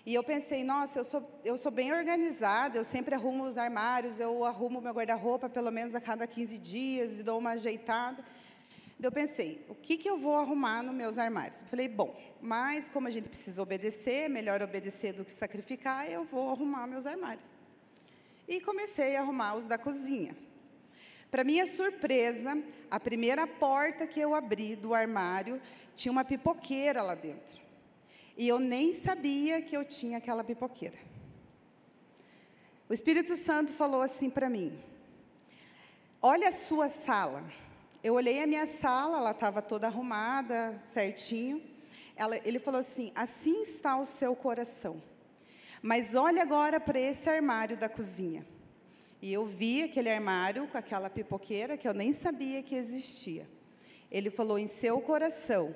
E 0.06 0.14
eu 0.14 0.24
pensei, 0.24 0.64
nossa, 0.64 1.00
eu 1.00 1.04
sou, 1.04 1.42
eu 1.44 1.58
sou 1.58 1.72
bem 1.72 1.92
organizada, 1.92 2.78
eu 2.78 2.84
sempre 2.84 3.16
arrumo 3.16 3.44
os 3.44 3.58
armários, 3.58 4.20
eu 4.20 4.46
arrumo 4.46 4.80
meu 4.80 4.94
guarda-roupa 4.94 5.50
pelo 5.50 5.72
menos 5.72 5.96
a 5.96 6.02
cada 6.02 6.28
15 6.28 6.58
dias 6.60 7.20
e 7.20 7.24
dou 7.24 7.40
uma 7.40 7.52
ajeitada. 7.52 8.24
Eu 9.02 9.12
pensei, 9.12 9.66
o 9.68 9.76
que, 9.76 9.98
que 9.98 10.10
eu 10.10 10.18
vou 10.18 10.38
arrumar 10.38 10.84
nos 10.84 10.94
meus 10.94 11.18
armários? 11.18 11.62
Eu 11.62 11.68
falei, 11.68 11.88
bom, 11.88 12.16
mas 12.40 12.88
como 12.88 13.08
a 13.08 13.12
gente 13.12 13.28
precisa 13.28 13.62
obedecer, 13.62 14.30
melhor 14.30 14.62
obedecer 14.62 15.12
do 15.12 15.26
que 15.26 15.32
sacrificar, 15.32 16.10
eu 16.10 16.24
vou 16.24 16.52
arrumar 16.52 16.86
meus 16.88 17.06
armários. 17.06 17.44
E 18.48 18.62
comecei 18.62 19.16
a 19.16 19.22
arrumar 19.22 19.56
os 19.56 19.66
da 19.66 19.78
cozinha. 19.78 20.36
Para 21.36 21.44
minha 21.44 21.68
surpresa, 21.68 22.58
a 22.90 22.98
primeira 22.98 23.46
porta 23.46 24.08
que 24.08 24.22
eu 24.22 24.34
abri 24.34 24.74
do 24.74 24.94
armário 24.94 25.62
tinha 25.94 26.10
uma 26.10 26.24
pipoqueira 26.24 27.04
lá 27.04 27.14
dentro. 27.14 27.60
E 28.38 28.48
eu 28.48 28.58
nem 28.58 28.94
sabia 28.94 29.62
que 29.62 29.76
eu 29.76 29.84
tinha 29.84 30.20
aquela 30.20 30.46
pipoqueira. 30.46 30.98
O 32.88 32.94
Espírito 32.94 33.36
Santo 33.36 33.74
falou 33.74 34.02
assim 34.02 34.30
para 34.30 34.50
mim: 34.50 34.82
Olha 36.22 36.48
a 36.48 36.54
sua 36.54 36.88
sala. 36.88 37.44
Eu 38.02 38.14
olhei 38.14 38.42
a 38.42 38.48
minha 38.48 38.66
sala, 38.66 39.18
ela 39.18 39.32
estava 39.32 39.62
toda 39.62 39.88
arrumada, 39.88 40.82
certinho. 40.88 41.62
Ela, 42.16 42.38
ele 42.46 42.60
falou 42.60 42.80
assim: 42.80 43.12
Assim 43.14 43.62
está 43.62 43.98
o 43.98 44.06
seu 44.06 44.34
coração. 44.38 45.04
Mas 45.82 46.16
olhe 46.16 46.40
agora 46.40 46.80
para 46.80 46.98
esse 46.98 47.30
armário 47.30 47.76
da 47.76 47.90
cozinha. 47.90 48.55
E 49.26 49.34
eu 49.34 49.44
vi 49.44 49.82
aquele 49.82 50.12
armário 50.12 50.68
com 50.68 50.78
aquela 50.78 51.10
pipoqueira 51.10 51.76
que 51.76 51.88
eu 51.88 51.96
nem 51.96 52.14
sabia 52.14 52.62
que 52.62 52.76
existia. 52.76 53.50
Ele 54.12 54.30
falou: 54.30 54.60
Em 54.60 54.68
seu 54.68 55.02
coração 55.02 55.76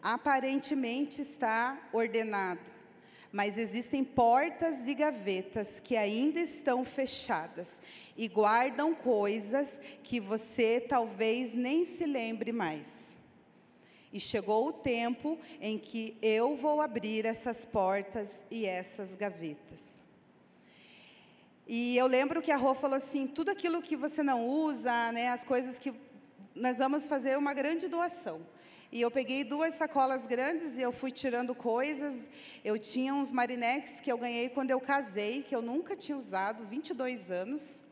aparentemente 0.00 1.20
está 1.20 1.88
ordenado, 1.92 2.70
mas 3.32 3.58
existem 3.58 4.04
portas 4.04 4.86
e 4.86 4.94
gavetas 4.94 5.80
que 5.80 5.96
ainda 5.96 6.38
estão 6.38 6.84
fechadas 6.84 7.80
e 8.16 8.28
guardam 8.28 8.94
coisas 8.94 9.80
que 10.04 10.20
você 10.20 10.78
talvez 10.78 11.52
nem 11.52 11.84
se 11.84 12.06
lembre 12.06 12.52
mais. 12.52 13.16
E 14.12 14.20
chegou 14.20 14.68
o 14.68 14.72
tempo 14.72 15.36
em 15.60 15.80
que 15.80 16.16
eu 16.22 16.54
vou 16.54 16.80
abrir 16.80 17.26
essas 17.26 17.64
portas 17.64 18.44
e 18.52 18.64
essas 18.64 19.16
gavetas. 19.16 20.03
E 21.66 21.96
eu 21.96 22.06
lembro 22.06 22.42
que 22.42 22.52
a 22.52 22.56
Rô 22.56 22.74
falou 22.74 22.96
assim: 22.96 23.26
tudo 23.26 23.50
aquilo 23.50 23.80
que 23.80 23.96
você 23.96 24.22
não 24.22 24.46
usa, 24.46 25.12
né, 25.12 25.28
as 25.28 25.42
coisas 25.42 25.78
que 25.78 25.94
nós 26.54 26.78
vamos 26.78 27.06
fazer 27.06 27.38
uma 27.38 27.54
grande 27.54 27.88
doação. 27.88 28.40
E 28.92 29.00
eu 29.00 29.10
peguei 29.10 29.42
duas 29.42 29.74
sacolas 29.74 30.24
grandes 30.26 30.76
e 30.76 30.82
eu 30.82 30.92
fui 30.92 31.10
tirando 31.10 31.54
coisas. 31.54 32.28
Eu 32.64 32.78
tinha 32.78 33.14
uns 33.14 33.32
marinex 33.32 34.00
que 34.00 34.12
eu 34.12 34.16
ganhei 34.16 34.48
quando 34.48 34.70
eu 34.70 34.80
casei, 34.80 35.42
que 35.42 35.56
eu 35.56 35.60
nunca 35.62 35.96
tinha 35.96 36.16
usado, 36.16 36.64
22 36.66 37.30
anos. 37.30 37.82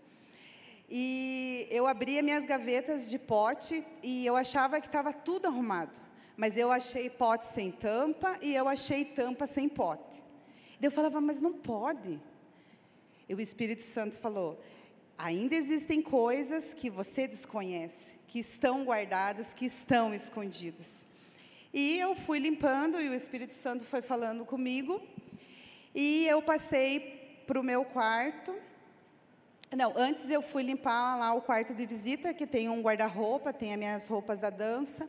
E 0.89 1.67
eu 1.71 1.87
abria 1.87 2.23
minhas 2.23 2.45
gavetas 2.45 3.11
de 3.11 3.19
pote 3.19 3.83
e 4.03 4.25
eu 4.27 4.37
achava 4.37 4.81
que 4.81 4.87
estava 4.87 5.13
tudo 5.13 5.47
arrumado. 5.47 5.97
Mas 6.37 6.57
eu 6.57 6.71
achei 6.71 7.11
pote 7.11 7.47
sem 7.47 7.73
tampa 7.73 8.37
e 8.41 8.55
eu 8.55 8.69
achei 8.69 9.05
tampa 9.05 9.47
sem 9.47 9.69
pote. 9.69 10.23
E 10.81 10.85
eu 10.85 10.91
falava, 10.91 11.21
mas 11.21 11.41
não 11.41 11.53
pode. 11.53 12.21
O 13.35 13.41
Espírito 13.41 13.83
Santo 13.83 14.17
falou: 14.17 14.63
ainda 15.17 15.55
existem 15.55 16.03
coisas 16.03 16.75
que 16.75 16.91
você 16.91 17.27
desconhece 17.27 18.13
que 18.33 18.39
estão 18.39 18.83
guardadas, 18.83 19.53
que 19.53 19.67
estão 19.67 20.15
escondidas. 20.15 21.05
E 21.73 21.99
eu 21.99 22.15
fui 22.15 22.39
limpando 22.39 22.99
e 22.99 23.09
o 23.09 23.15
Espírito 23.15 23.53
Santo 23.53 23.85
foi 23.85 24.01
falando 24.01 24.45
comigo. 24.45 25.03
E 25.95 26.27
eu 26.27 26.41
passei 26.41 27.43
para 27.47 27.61
o 27.61 27.63
meu 27.63 27.85
quarto. 27.85 28.55
Não, 29.77 29.93
antes 29.97 30.31
eu 30.31 30.41
fui 30.41 30.63
limpar 30.63 31.19
lá 31.19 31.35
o 31.35 31.43
quarto 31.43 31.75
de 31.75 31.85
visita, 31.85 32.33
que 32.33 32.47
tem 32.47 32.69
um 32.71 32.81
guarda-roupa, 32.81 33.53
tem 33.53 33.73
as 33.73 33.79
minhas 33.79 34.07
roupas 34.07 34.39
da 34.39 34.49
dança. 34.49 35.09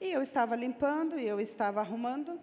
E 0.00 0.10
eu 0.10 0.22
estava 0.22 0.56
limpando 0.56 1.18
e 1.18 1.28
eu 1.28 1.38
estava 1.40 1.80
arrumando. 1.80 2.40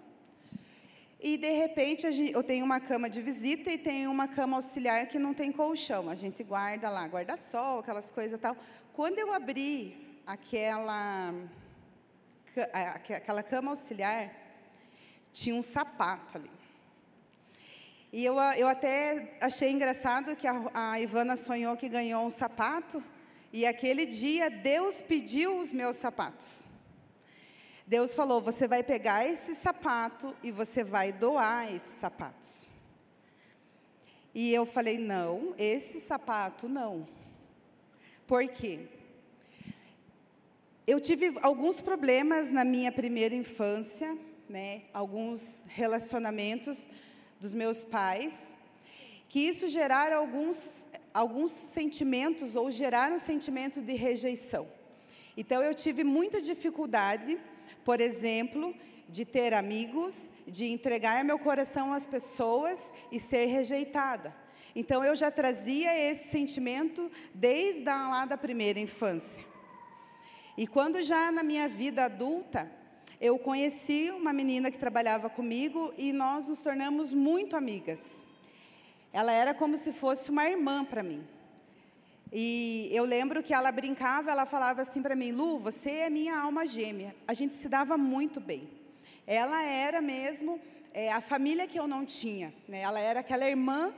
E, 1.19 1.35
de 1.35 1.51
repente, 1.51 2.07
eu 2.31 2.41
tenho 2.41 2.63
uma 2.63 2.79
cama 2.79 3.09
de 3.09 3.21
visita 3.21 3.69
e 3.69 3.77
tenho 3.77 4.09
uma 4.09 4.25
cama 4.27 4.55
auxiliar 4.55 5.05
que 5.07 5.19
não 5.19 5.33
tem 5.33 5.51
colchão. 5.51 6.09
A 6.09 6.15
gente 6.15 6.41
guarda 6.43 6.89
lá, 6.89 7.05
guarda-sol, 7.07 7.79
aquelas 7.79 8.09
coisas 8.09 8.39
tal. 8.39 8.55
Quando 8.93 9.19
eu 9.19 9.33
abri 9.33 10.21
aquela, 10.25 11.33
aquela 13.11 13.43
cama 13.43 13.71
auxiliar, 13.71 14.31
tinha 15.33 15.55
um 15.55 15.61
sapato 15.61 16.37
ali. 16.37 16.51
E 18.13 18.23
eu, 18.23 18.35
eu 18.57 18.67
até 18.67 19.37
achei 19.41 19.69
engraçado 19.71 20.37
que 20.37 20.47
a, 20.47 20.61
a 20.73 21.01
Ivana 21.01 21.35
sonhou 21.35 21.75
que 21.75 21.89
ganhou 21.89 22.25
um 22.25 22.31
sapato, 22.31 23.03
e 23.51 23.65
aquele 23.65 24.05
dia 24.05 24.49
Deus 24.49 25.01
pediu 25.01 25.59
os 25.59 25.73
meus 25.73 25.97
sapatos. 25.97 26.68
Deus 27.89 28.13
falou: 28.13 28.39
você 28.39 28.67
vai 28.67 28.83
pegar 28.83 29.25
esse 29.25 29.55
sapato 29.55 30.35
e 30.43 30.51
você 30.51 30.83
vai 30.83 31.11
doar 31.11 31.73
esses 31.73 31.99
sapatos. 31.99 32.69
E 34.31 34.53
eu 34.53 34.63
falei: 34.63 34.99
não, 34.99 35.55
esse 35.57 35.99
sapato 35.99 36.69
não. 36.69 37.07
Por 38.27 38.47
quê? 38.47 38.85
Eu 40.85 40.99
tive 40.99 41.33
alguns 41.41 41.81
problemas 41.81 42.51
na 42.51 42.63
minha 42.63 42.91
primeira 42.91 43.33
infância, 43.33 44.15
né, 44.47 44.83
alguns 44.93 45.59
relacionamentos 45.65 46.87
dos 47.39 47.55
meus 47.55 47.83
pais, 47.83 48.53
que 49.27 49.39
isso 49.39 49.67
geraram 49.67 50.17
alguns, 50.17 50.85
alguns 51.11 51.49
sentimentos 51.49 52.55
ou 52.55 52.69
geraram 52.69 53.15
um 53.15 53.19
sentimento 53.19 53.81
de 53.81 53.93
rejeição. 53.93 54.67
Então 55.35 55.63
eu 55.63 55.73
tive 55.73 56.03
muita 56.03 56.39
dificuldade, 56.39 57.39
por 57.83 57.99
exemplo, 58.01 58.75
de 59.07 59.25
ter 59.25 59.53
amigos, 59.53 60.29
de 60.47 60.65
entregar 60.65 61.23
meu 61.25 61.39
coração 61.39 61.93
às 61.93 62.05
pessoas 62.05 62.91
e 63.11 63.19
ser 63.19 63.45
rejeitada. 63.45 64.35
Então 64.75 65.03
eu 65.03 65.15
já 65.15 65.31
trazia 65.31 65.97
esse 65.97 66.29
sentimento 66.29 67.11
desde 67.33 67.83
lá 67.83 68.25
da 68.25 68.37
primeira 68.37 68.79
infância. 68.79 69.43
E 70.57 70.67
quando 70.67 71.01
já 71.01 71.31
na 71.31 71.41
minha 71.41 71.67
vida 71.67 72.05
adulta, 72.05 72.71
eu 73.19 73.37
conheci 73.39 74.11
uma 74.11 74.31
menina 74.31 74.69
que 74.69 74.77
trabalhava 74.77 75.29
comigo 75.29 75.93
e 75.97 76.13
nós 76.13 76.47
nos 76.47 76.61
tornamos 76.61 77.13
muito 77.13 77.55
amigas. 77.55 78.21
Ela 79.11 79.31
era 79.31 79.53
como 79.53 79.75
se 79.75 79.91
fosse 79.91 80.29
uma 80.29 80.47
irmã 80.47 80.85
para 80.85 81.01
mim. 81.01 81.25
E 82.31 82.89
eu 82.91 83.03
lembro 83.03 83.41
que 83.41 83.53
ela 83.53 83.71
brincava, 83.71 84.29
ela 84.31 84.45
falava 84.45 84.81
assim 84.81 85.01
para 85.01 85.15
mim: 85.15 85.31
Lu, 85.31 85.57
você 85.57 85.89
é 85.91 86.09
minha 86.09 86.37
alma 86.37 86.65
gêmea. 86.65 87.15
A 87.27 87.33
gente 87.33 87.55
se 87.55 87.67
dava 87.67 87.97
muito 87.97 88.39
bem. 88.39 88.69
Ela 89.25 89.63
era 89.63 90.01
mesmo 90.01 90.59
é, 90.93 91.11
a 91.11 91.21
família 91.21 91.67
que 91.67 91.79
eu 91.79 91.87
não 91.87 92.05
tinha. 92.05 92.53
Né? 92.67 92.81
Ela 92.81 92.99
era 92.99 93.19
aquela 93.21 93.47
irmã 93.47 93.93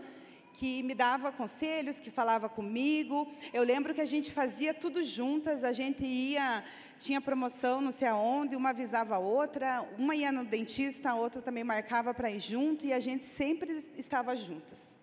que 0.53 0.83
me 0.83 0.93
dava 0.93 1.31
conselhos, 1.31 1.99
que 1.99 2.11
falava 2.11 2.47
comigo. 2.47 3.27
Eu 3.53 3.63
lembro 3.63 3.93
que 3.93 4.01
a 4.01 4.05
gente 4.05 4.31
fazia 4.31 4.73
tudo 4.73 5.03
juntas, 5.03 5.63
a 5.63 5.71
gente 5.71 6.05
ia, 6.05 6.63
tinha 6.99 7.19
promoção 7.19 7.81
não 7.81 7.91
sei 7.91 8.07
aonde, 8.07 8.55
uma 8.55 8.69
avisava 8.69 9.15
a 9.15 9.19
outra, 9.19 9.87
uma 9.97 10.15
ia 10.15 10.31
no 10.31 10.45
dentista, 10.45 11.09
a 11.09 11.15
outra 11.15 11.41
também 11.41 11.63
marcava 11.63 12.13
para 12.13 12.29
ir 12.29 12.39
junto, 12.39 12.85
e 12.85 12.93
a 12.93 12.99
gente 12.99 13.25
sempre 13.25 13.83
estava 13.97 14.35
juntas. 14.35 14.95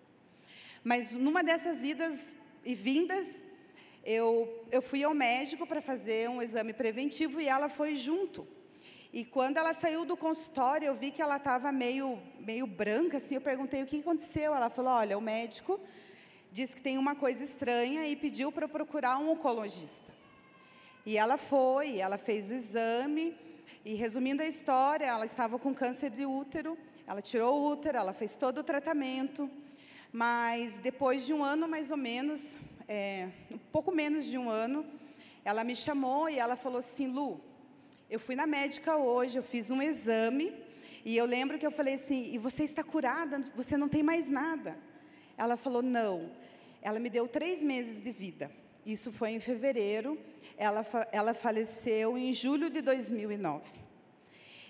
Mas 0.83 1.11
numa 1.13 1.43
dessas 1.43 1.83
idas 1.83 2.37
e 2.65 2.75
vindas, 2.75 3.43
eu, 4.03 4.65
eu 4.71 4.81
fui 4.81 5.03
ao 5.03 5.13
médico 5.13 5.65
para 5.67 5.81
fazer 5.81 6.29
um 6.29 6.41
exame 6.41 6.73
preventivo 6.73 7.39
e 7.39 7.47
ela 7.47 7.69
foi 7.69 7.95
junto. 7.95 8.47
E 9.11 9.25
quando 9.25 9.57
ela 9.57 9.73
saiu 9.73 10.05
do 10.05 10.15
consultório, 10.15 10.85
eu 10.85 10.95
vi 10.95 11.11
que 11.11 11.21
ela 11.21 11.37
estava 11.37 11.71
meio, 11.71 12.19
meio 12.39 12.67
branca, 12.67 13.17
assim, 13.17 13.35
eu 13.35 13.41
perguntei 13.41 13.81
o 13.81 13.85
que 13.85 13.99
aconteceu. 13.99 14.53
Ela 14.53 14.69
falou, 14.69 14.91
olha, 14.91 15.17
o 15.17 15.21
médico 15.21 15.79
disse 16.51 16.75
que 16.75 16.81
tem 16.81 16.97
uma 16.97 17.15
coisa 17.15 17.43
estranha 17.43 18.07
e 18.07 18.15
pediu 18.15 18.51
para 18.51 18.67
procurar 18.67 19.17
um 19.17 19.31
oncologista. 19.31 20.11
E 21.05 21.17
ela 21.17 21.37
foi, 21.37 21.99
ela 21.99 22.17
fez 22.17 22.51
o 22.51 22.53
exame, 22.53 23.35
e 23.83 23.93
resumindo 23.93 24.43
a 24.43 24.45
história, 24.45 25.05
ela 25.05 25.25
estava 25.25 25.57
com 25.57 25.73
câncer 25.73 26.09
de 26.09 26.25
útero, 26.25 26.77
ela 27.07 27.21
tirou 27.21 27.59
o 27.59 27.71
útero, 27.71 27.97
ela 27.97 28.13
fez 28.13 28.35
todo 28.35 28.59
o 28.59 28.63
tratamento, 28.63 29.49
mas 30.11 30.79
depois 30.79 31.25
de 31.25 31.33
um 31.33 31.43
ano 31.43 31.67
mais 31.67 31.91
ou 31.91 31.97
menos, 31.97 32.55
é, 32.87 33.29
um 33.51 33.57
pouco 33.57 33.91
menos 33.91 34.25
de 34.25 34.37
um 34.37 34.49
ano, 34.49 34.85
ela 35.45 35.63
me 35.63 35.75
chamou 35.75 36.29
e 36.29 36.39
ela 36.39 36.55
falou 36.55 36.79
assim, 36.79 37.07
Lu, 37.07 37.39
eu 38.09 38.19
fui 38.19 38.35
na 38.35 38.47
médica 38.47 38.97
hoje, 38.97 39.37
eu 39.37 39.43
fiz 39.43 39.69
um 39.69 39.81
exame, 39.81 40.51
e 41.05 41.15
eu 41.15 41.25
lembro 41.25 41.57
que 41.57 41.65
eu 41.65 41.71
falei 41.71 41.93
assim, 41.93 42.33
e 42.33 42.37
você 42.37 42.63
está 42.63 42.83
curada, 42.83 43.39
você 43.55 43.77
não 43.77 43.87
tem 43.87 44.03
mais 44.03 44.29
nada. 44.29 44.77
Ela 45.37 45.55
falou, 45.55 45.81
não. 45.81 46.31
Ela 46.81 46.99
me 46.99 47.09
deu 47.09 47.27
três 47.27 47.63
meses 47.63 48.01
de 48.01 48.11
vida. 48.11 48.51
Isso 48.85 49.11
foi 49.11 49.31
em 49.31 49.39
fevereiro. 49.39 50.19
Ela, 50.57 50.85
ela 51.11 51.33
faleceu 51.33 52.17
em 52.17 52.33
julho 52.33 52.69
de 52.69 52.81
2009. 52.81 53.63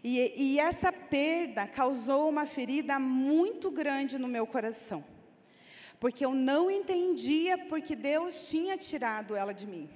E, 0.03 0.33
e 0.35 0.59
essa 0.59 0.91
perda 0.91 1.65
causou 1.67 2.29
uma 2.29 2.45
ferida 2.45 2.99
muito 2.99 3.71
grande 3.71 4.17
no 4.17 4.27
meu 4.27 4.45
coração. 4.45 5.03
Porque 5.99 6.25
eu 6.25 6.33
não 6.33 6.71
entendia 6.71 7.57
porque 7.57 7.95
Deus 7.95 8.49
tinha 8.49 8.77
tirado 8.77 9.35
ela 9.35 9.53
de 9.53 9.67
mim. 9.67 9.89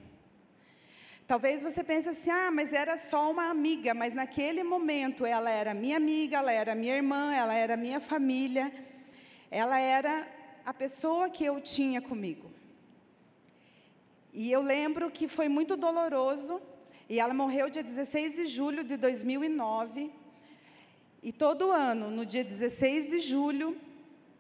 Talvez 1.26 1.62
você 1.62 1.84
pense 1.84 2.10
assim, 2.10 2.30
ah, 2.30 2.52
mas 2.52 2.74
era 2.74 2.98
só 2.98 3.32
uma 3.32 3.50
amiga, 3.50 3.94
mas 3.94 4.14
naquele 4.14 4.62
momento 4.62 5.26
ela 5.26 5.50
era 5.50 5.74
minha 5.74 5.96
amiga, 5.96 6.38
ela 6.38 6.52
era 6.52 6.76
minha 6.76 6.96
irmã, 6.96 7.34
ela 7.34 7.54
era 7.54 7.78
minha 7.78 8.02
família, 8.02 8.72
ela 9.50 9.80
era 9.80 10.28
a 10.66 10.74
pessoa 10.74 11.30
que 11.30 11.46
eu 11.46 11.62
tinha 11.62 12.02
comigo. 12.02 12.52
E 14.34 14.52
eu 14.52 14.62
lembro 14.62 15.10
que 15.10 15.28
foi 15.28 15.48
muito 15.48 15.78
doloroso, 15.78 16.62
e 17.08 17.20
ela 17.20 17.34
morreu 17.34 17.70
dia 17.70 17.84
16 17.84 18.36
de 18.36 18.46
julho 18.46 18.84
de 18.84 18.98
2009. 18.98 20.12
E 21.22 21.32
todo 21.32 21.72
ano, 21.72 22.10
no 22.10 22.26
dia 22.26 22.44
16 22.44 23.10
de 23.10 23.20
julho, 23.20 23.78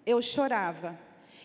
eu 0.06 0.22
chorava. 0.22 1.00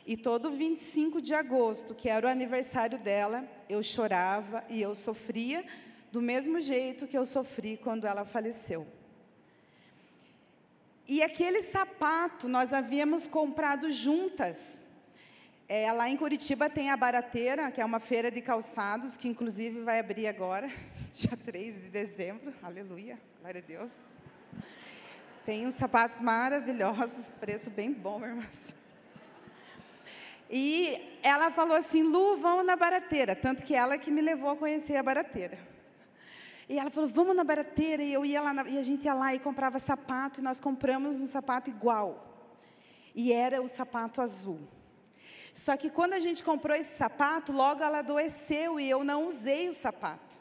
E 0.09 0.17
todo 0.17 0.51
25 0.51 1.21
de 1.21 1.35
agosto, 1.35 1.95
que 1.95 2.09
era 2.09 2.27
o 2.27 2.31
aniversário 2.31 2.99
dela, 2.99 3.47
eu 3.69 3.83
chorava 3.83 4.65
e 4.71 4.81
eu 4.81 4.95
sofria 4.95 5.63
do 6.11 6.23
mesmo 6.23 6.63
jeito 6.63 7.07
que 7.07 7.19
eu 7.19 7.27
sofri 7.27 7.77
quando 7.77 8.07
ela 8.07 8.25
faleceu. 8.25 8.87
E 11.07 11.23
aquele 11.23 11.63
sapato 11.63 12.49
nós 12.49 12.73
havíamos 12.73 13.29
comprado 13.29 13.91
juntas. 13.91 14.81
É, 15.69 15.93
lá 15.93 16.09
em 16.09 16.17
Curitiba 16.17 16.71
tem 16.71 16.89
a 16.89 16.97
Barateira, 16.97 17.71
que 17.71 17.83
é 17.83 17.85
uma 17.85 18.01
feira 18.01 18.31
de 18.31 18.41
calçados, 18.41 19.15
que 19.15 19.29
inclusive 19.29 19.83
vai 19.83 19.99
abrir 19.99 20.27
agora, 20.27 20.71
dia 21.13 21.37
3 21.37 21.83
de 21.83 21.91
dezembro. 21.91 22.55
Aleluia, 22.63 23.19
glória 23.43 23.63
a 23.63 23.67
Deus. 23.69 23.93
Tem 25.45 25.67
uns 25.67 25.75
sapatos 25.75 26.19
maravilhosos, 26.19 27.27
preço 27.39 27.69
bem 27.69 27.93
bom, 27.93 28.25
irmãs. 28.25 28.78
E 30.51 31.19
ela 31.23 31.51
falou 31.51 31.77
assim, 31.77 32.03
Lu, 32.03 32.37
vamos 32.37 32.65
na 32.65 32.77
barateira. 32.77 33.37
Tanto 33.37 33.65
que 33.65 33.75
ela 33.75 33.99
que 33.99 34.11
me 34.11 34.21
levou 34.21 34.51
a 34.51 34.57
conhecer 34.57 34.97
a 34.97 35.03
barateira. 35.03 35.59
E 36.69 36.79
ela 36.79 36.91
falou, 36.91 37.09
vamos 37.09 37.37
na 37.37 37.45
barateira. 37.45 38.03
E 38.03 38.13
eu 38.13 38.25
ia 38.25 38.41
lá, 38.41 38.55
na, 38.55 38.69
e 38.69 38.79
a 38.79 38.83
gente 38.83 39.05
ia 39.05 39.15
lá 39.15 39.35
e 39.35 39.39
comprava 39.39 39.79
sapato. 39.79 40.41
E 40.41 40.43
nós 40.43 40.59
compramos 40.59 41.21
um 41.21 41.27
sapato 41.27 41.69
igual. 41.69 42.51
E 43.15 43.33
era 43.33 43.61
o 43.61 43.69
sapato 43.69 44.21
azul. 44.21 44.61
Só 45.53 45.77
que 45.77 45.91
quando 45.91 46.13
a 46.13 46.19
gente 46.19 46.45
comprou 46.45 46.77
esse 46.77 46.97
sapato, 46.97 47.53
logo 47.53 47.83
ela 47.83 47.99
adoeceu 47.99 48.79
e 48.79 48.89
eu 48.89 49.03
não 49.03 49.27
usei 49.27 49.69
o 49.69 49.75
sapato. 49.75 50.39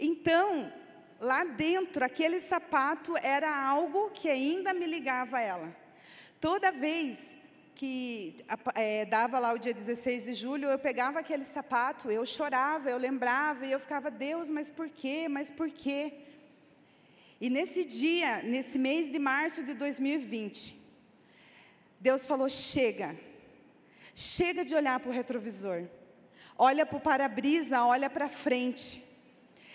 Então, 0.00 0.72
lá 1.20 1.44
dentro, 1.44 2.04
aquele 2.04 2.40
sapato 2.40 3.16
era 3.18 3.54
algo 3.56 4.10
que 4.10 4.28
ainda 4.28 4.74
me 4.74 4.86
ligava 4.86 5.38
a 5.38 5.40
ela. 5.40 5.76
Toda 6.40 6.72
vez 6.72 7.35
que 7.76 8.36
é, 8.74 9.04
dava 9.04 9.38
lá 9.38 9.52
o 9.52 9.58
dia 9.58 9.74
16 9.74 10.24
de 10.24 10.32
julho, 10.32 10.70
eu 10.70 10.78
pegava 10.78 11.18
aquele 11.20 11.44
sapato, 11.44 12.10
eu 12.10 12.24
chorava, 12.24 12.90
eu 12.90 12.96
lembrava, 12.96 13.66
e 13.66 13.72
eu 13.72 13.78
ficava, 13.78 14.10
Deus, 14.10 14.48
mas 14.50 14.70
por 14.70 14.88
quê? 14.88 15.28
Mas 15.28 15.50
por 15.50 15.70
quê? 15.70 16.14
E 17.38 17.50
nesse 17.50 17.84
dia, 17.84 18.42
nesse 18.42 18.78
mês 18.78 19.12
de 19.12 19.18
março 19.18 19.62
de 19.62 19.74
2020, 19.74 20.74
Deus 22.00 22.24
falou: 22.24 22.48
chega, 22.48 23.14
chega 24.14 24.64
de 24.64 24.74
olhar 24.74 24.98
para 24.98 25.10
o 25.10 25.12
retrovisor, 25.12 25.84
olha 26.56 26.86
para 26.86 26.96
o 26.96 27.00
para-brisa, 27.00 27.84
olha 27.84 28.08
para 28.08 28.30
frente. 28.30 29.04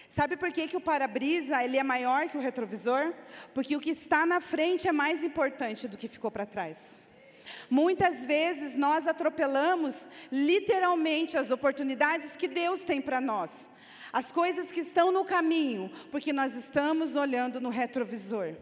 Sabe 0.09 0.35
por 0.35 0.51
que, 0.51 0.67
que 0.67 0.75
o 0.75 0.81
para-brisa 0.81 1.63
ele 1.63 1.77
é 1.77 1.83
maior 1.83 2.27
que 2.27 2.35
o 2.35 2.41
retrovisor? 2.41 3.13
Porque 3.53 3.75
o 3.75 3.79
que 3.79 3.91
está 3.91 4.25
na 4.25 4.41
frente 4.41 4.87
é 4.87 4.91
mais 4.91 5.23
importante 5.23 5.87
do 5.87 5.95
que 5.95 6.09
ficou 6.09 6.31
para 6.31 6.47
trás. 6.47 7.00
Muitas 7.69 8.25
vezes 8.25 8.75
nós 8.75 9.07
atropelamos 9.07 10.07
literalmente 10.31 11.37
as 11.37 11.51
oportunidades 11.51 12.35
que 12.35 12.47
Deus 12.47 12.83
tem 12.83 13.01
para 13.01 13.21
nós, 13.21 13.69
as 14.11 14.31
coisas 14.31 14.71
que 14.71 14.81
estão 14.81 15.11
no 15.11 15.23
caminho, 15.23 15.91
porque 16.11 16.33
nós 16.33 16.55
estamos 16.55 17.15
olhando 17.15 17.61
no 17.61 17.69
retrovisor. 17.69 18.55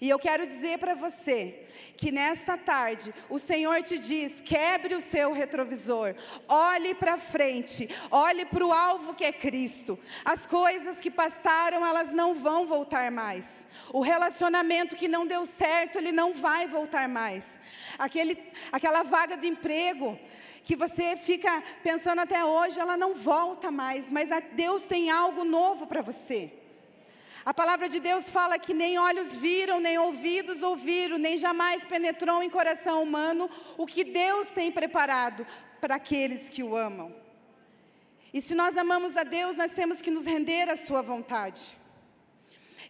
E 0.00 0.08
eu 0.08 0.18
quero 0.18 0.46
dizer 0.46 0.78
para 0.78 0.94
você 0.94 1.66
que 2.00 2.10
nesta 2.10 2.56
tarde 2.56 3.14
o 3.28 3.38
Senhor 3.38 3.82
te 3.82 3.98
diz: 3.98 4.40
quebre 4.40 4.94
o 4.94 5.02
seu 5.02 5.34
retrovisor, 5.34 6.14
olhe 6.48 6.94
para 6.94 7.18
frente, 7.18 7.90
olhe 8.10 8.46
para 8.46 8.66
o 8.66 8.72
alvo 8.72 9.12
que 9.12 9.22
é 9.22 9.30
Cristo. 9.30 9.98
As 10.24 10.46
coisas 10.46 10.98
que 10.98 11.10
passaram, 11.10 11.84
elas 11.86 12.10
não 12.10 12.34
vão 12.34 12.66
voltar 12.66 13.10
mais. 13.10 13.66
O 13.92 14.00
relacionamento 14.00 14.96
que 14.96 15.06
não 15.06 15.26
deu 15.26 15.44
certo, 15.44 15.98
ele 15.98 16.10
não 16.10 16.32
vai 16.32 16.66
voltar 16.66 17.06
mais. 17.06 17.60
Aquele, 17.98 18.50
aquela 18.72 19.02
vaga 19.02 19.36
de 19.36 19.46
emprego 19.46 20.18
que 20.64 20.74
você 20.74 21.18
fica 21.18 21.62
pensando 21.82 22.20
até 22.20 22.42
hoje, 22.42 22.80
ela 22.80 22.96
não 22.96 23.14
volta 23.14 23.70
mais, 23.70 24.08
mas 24.08 24.30
Deus 24.52 24.86
tem 24.86 25.10
algo 25.10 25.44
novo 25.44 25.86
para 25.86 26.00
você. 26.00 26.59
A 27.50 27.52
palavra 27.52 27.88
de 27.88 27.98
Deus 27.98 28.30
fala 28.30 28.60
que 28.60 28.72
nem 28.72 28.96
olhos 28.96 29.34
viram, 29.34 29.80
nem 29.80 29.98
ouvidos 29.98 30.62
ouviram, 30.62 31.18
nem 31.18 31.36
jamais 31.36 31.84
penetrou 31.84 32.44
em 32.44 32.48
coração 32.48 33.02
humano 33.02 33.50
o 33.76 33.88
que 33.88 34.04
Deus 34.04 34.50
tem 34.50 34.70
preparado 34.70 35.44
para 35.80 35.96
aqueles 35.96 36.48
que 36.48 36.62
o 36.62 36.76
amam. 36.76 37.12
E 38.32 38.40
se 38.40 38.54
nós 38.54 38.76
amamos 38.76 39.16
a 39.16 39.24
Deus, 39.24 39.56
nós 39.56 39.72
temos 39.72 40.00
que 40.00 40.12
nos 40.12 40.24
render 40.24 40.70
à 40.70 40.76
Sua 40.76 41.02
vontade. 41.02 41.76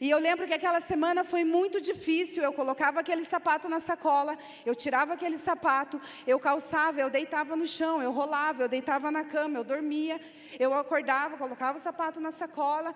E 0.01 0.09
eu 0.09 0.19
lembro 0.19 0.47
que 0.47 0.55
aquela 0.55 0.81
semana 0.81 1.23
foi 1.23 1.45
muito 1.45 1.79
difícil. 1.79 2.43
Eu 2.43 2.55
colocava 2.55 3.01
aquele 3.01 3.25
sapato 3.25 3.69
na 3.69 3.81
sacola, 3.81 4.39
eu 4.65 4.75
tirava 4.75 5.13
aquele 5.13 5.37
sapato, 5.37 6.01
eu 6.27 6.41
calçava, 6.41 6.99
eu 6.99 7.11
deitava 7.11 7.55
no 7.55 7.67
chão, 7.67 8.01
eu 8.01 8.11
rolava, 8.11 8.63
eu 8.63 8.69
deitava 8.69 9.11
na 9.11 9.25
cama, 9.25 9.59
eu 9.59 9.65
dormia, 9.65 10.19
eu 10.59 10.73
acordava, 10.73 11.37
colocava 11.37 11.77
o 11.77 11.81
sapato 11.81 12.19
na 12.19 12.33
sacola 12.33 12.95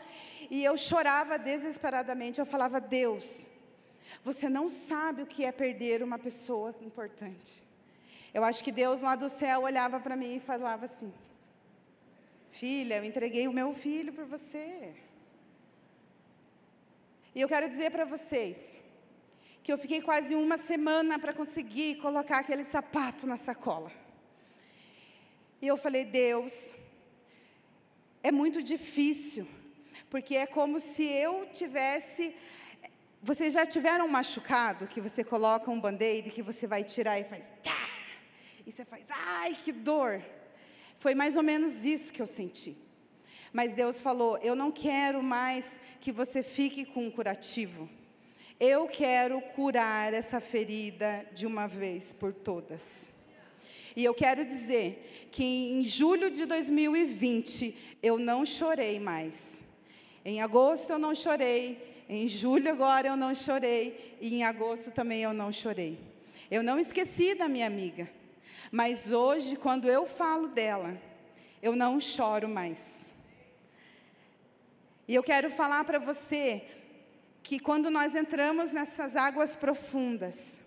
e 0.51 0.65
eu 0.65 0.79
chorava 0.79 1.39
desesperadamente. 1.39 2.41
Eu 2.41 2.47
falava: 2.47 2.81
Deus, 2.81 3.43
você 4.23 4.49
não 4.49 4.71
sabe 4.71 5.23
o 5.23 5.27
que 5.27 5.45
é 5.45 5.53
perder 5.53 6.03
uma 6.03 6.19
pessoa 6.19 6.75
importante. 6.81 7.63
Eu 8.33 8.43
acho 8.43 8.65
que 8.65 8.73
Deus 8.73 9.03
lá 9.03 9.15
do 9.15 9.29
céu 9.29 9.63
olhava 9.63 10.01
para 10.01 10.17
mim 10.17 10.37
e 10.37 10.41
falava 10.41 10.87
assim: 10.87 11.13
Filha, 12.51 12.97
eu 12.97 13.05
entreguei 13.05 13.47
o 13.47 13.53
meu 13.53 13.75
filho 13.75 14.11
por 14.11 14.25
você. 14.25 15.04
E 17.35 17.41
eu 17.41 17.49
quero 17.49 17.69
dizer 17.69 17.91
para 17.91 18.05
vocês 18.05 18.79
que 19.63 19.73
eu 19.73 19.79
fiquei 19.79 20.01
quase 20.01 20.35
uma 20.35 20.57
semana 20.57 21.19
para 21.19 21.33
conseguir 21.33 21.97
colocar 21.97 22.39
aquele 22.39 22.65
sapato 22.65 23.27
na 23.27 23.37
sacola. 23.37 23.91
E 25.61 25.67
eu 25.67 25.77
falei, 25.77 26.05
Deus, 26.05 26.71
é 28.23 28.31
muito 28.31 28.63
difícil, 28.63 29.49
porque 30.11 30.37
é 30.37 30.47
como 30.47 30.79
se 30.79 31.03
eu 31.03 31.49
tivesse. 31.53 32.37
Vocês 33.21 33.53
já 33.55 33.67
tiveram 33.67 34.05
um 34.07 34.09
machucado 34.09 34.87
que 34.87 35.01
você 35.01 35.25
coloca 35.25 35.71
um 35.71 35.81
band-aid 35.81 36.31
que 36.31 36.43
você 36.43 36.67
vai 36.67 36.85
tirar 36.85 37.19
e 37.19 37.25
faz. 37.25 37.45
Tchá! 37.63 37.89
E 38.67 38.71
você 38.71 38.85
faz, 38.85 39.05
ai, 39.09 39.55
que 39.55 39.73
dor. 39.73 40.23
Foi 40.99 41.15
mais 41.15 41.37
ou 41.37 41.43
menos 41.43 41.85
isso 41.85 42.13
que 42.13 42.23
eu 42.23 42.27
senti. 42.27 42.84
Mas 43.55 43.73
Deus 43.73 44.01
falou: 44.01 44.37
Eu 44.39 44.57
não 44.57 44.73
quero 44.73 45.23
mais 45.23 45.79
que 46.01 46.11
você 46.11 46.43
fique 46.43 46.85
com 46.85 47.07
um 47.07 47.11
curativo. 47.11 47.89
Eu 48.59 48.89
quero 48.89 49.41
curar 49.41 50.13
essa 50.13 50.41
ferida 50.41 51.25
de 51.33 51.47
uma 51.47 51.69
vez 51.69 52.13
por 52.13 52.33
todas. 52.33 53.09
E 53.95 54.03
eu 54.03 54.13
quero 54.13 54.45
dizer 54.45 55.29
que 55.31 55.45
em 55.45 55.85
julho 55.85 56.33
de 56.33 56.45
2020 56.47 57.77
eu 58.03 58.19
não 58.19 58.45
chorei 58.45 58.99
mais. 58.99 59.61
Em 60.25 60.43
agosto 60.43 60.91
eu 60.91 60.99
não 60.99 61.15
chorei, 61.15 62.05
em 62.09 62.27
julho 62.27 62.69
agora 62.69 63.07
eu 63.07 63.17
não 63.17 63.33
chorei 63.37 64.17
e 64.21 64.35
em 64.35 64.43
agosto 64.43 64.91
também 64.91 65.23
eu 65.23 65.33
não 65.33 65.53
chorei. 65.53 65.97
Eu 66.51 66.65
não 66.65 66.77
esqueci 66.77 67.37
da 67.37 67.49
minha 67.49 67.69
amiga, 67.69 68.11
mas 68.73 69.13
hoje 69.13 69.55
quando 69.55 69.89
eu 69.89 70.07
falo 70.07 70.49
dela, 70.49 71.01
eu 71.63 71.77
não 71.77 72.01
choro 72.01 72.49
mais. 72.49 72.94
E 75.07 75.15
eu 75.15 75.23
quero 75.23 75.51
falar 75.51 75.85
para 75.85 75.99
você 75.99 76.65
que 77.43 77.59
quando 77.59 77.91
nós 77.91 78.15
entramos 78.15 78.73
nessas 78.73 79.15
águas 79.15 79.55
profundas, 79.55 80.59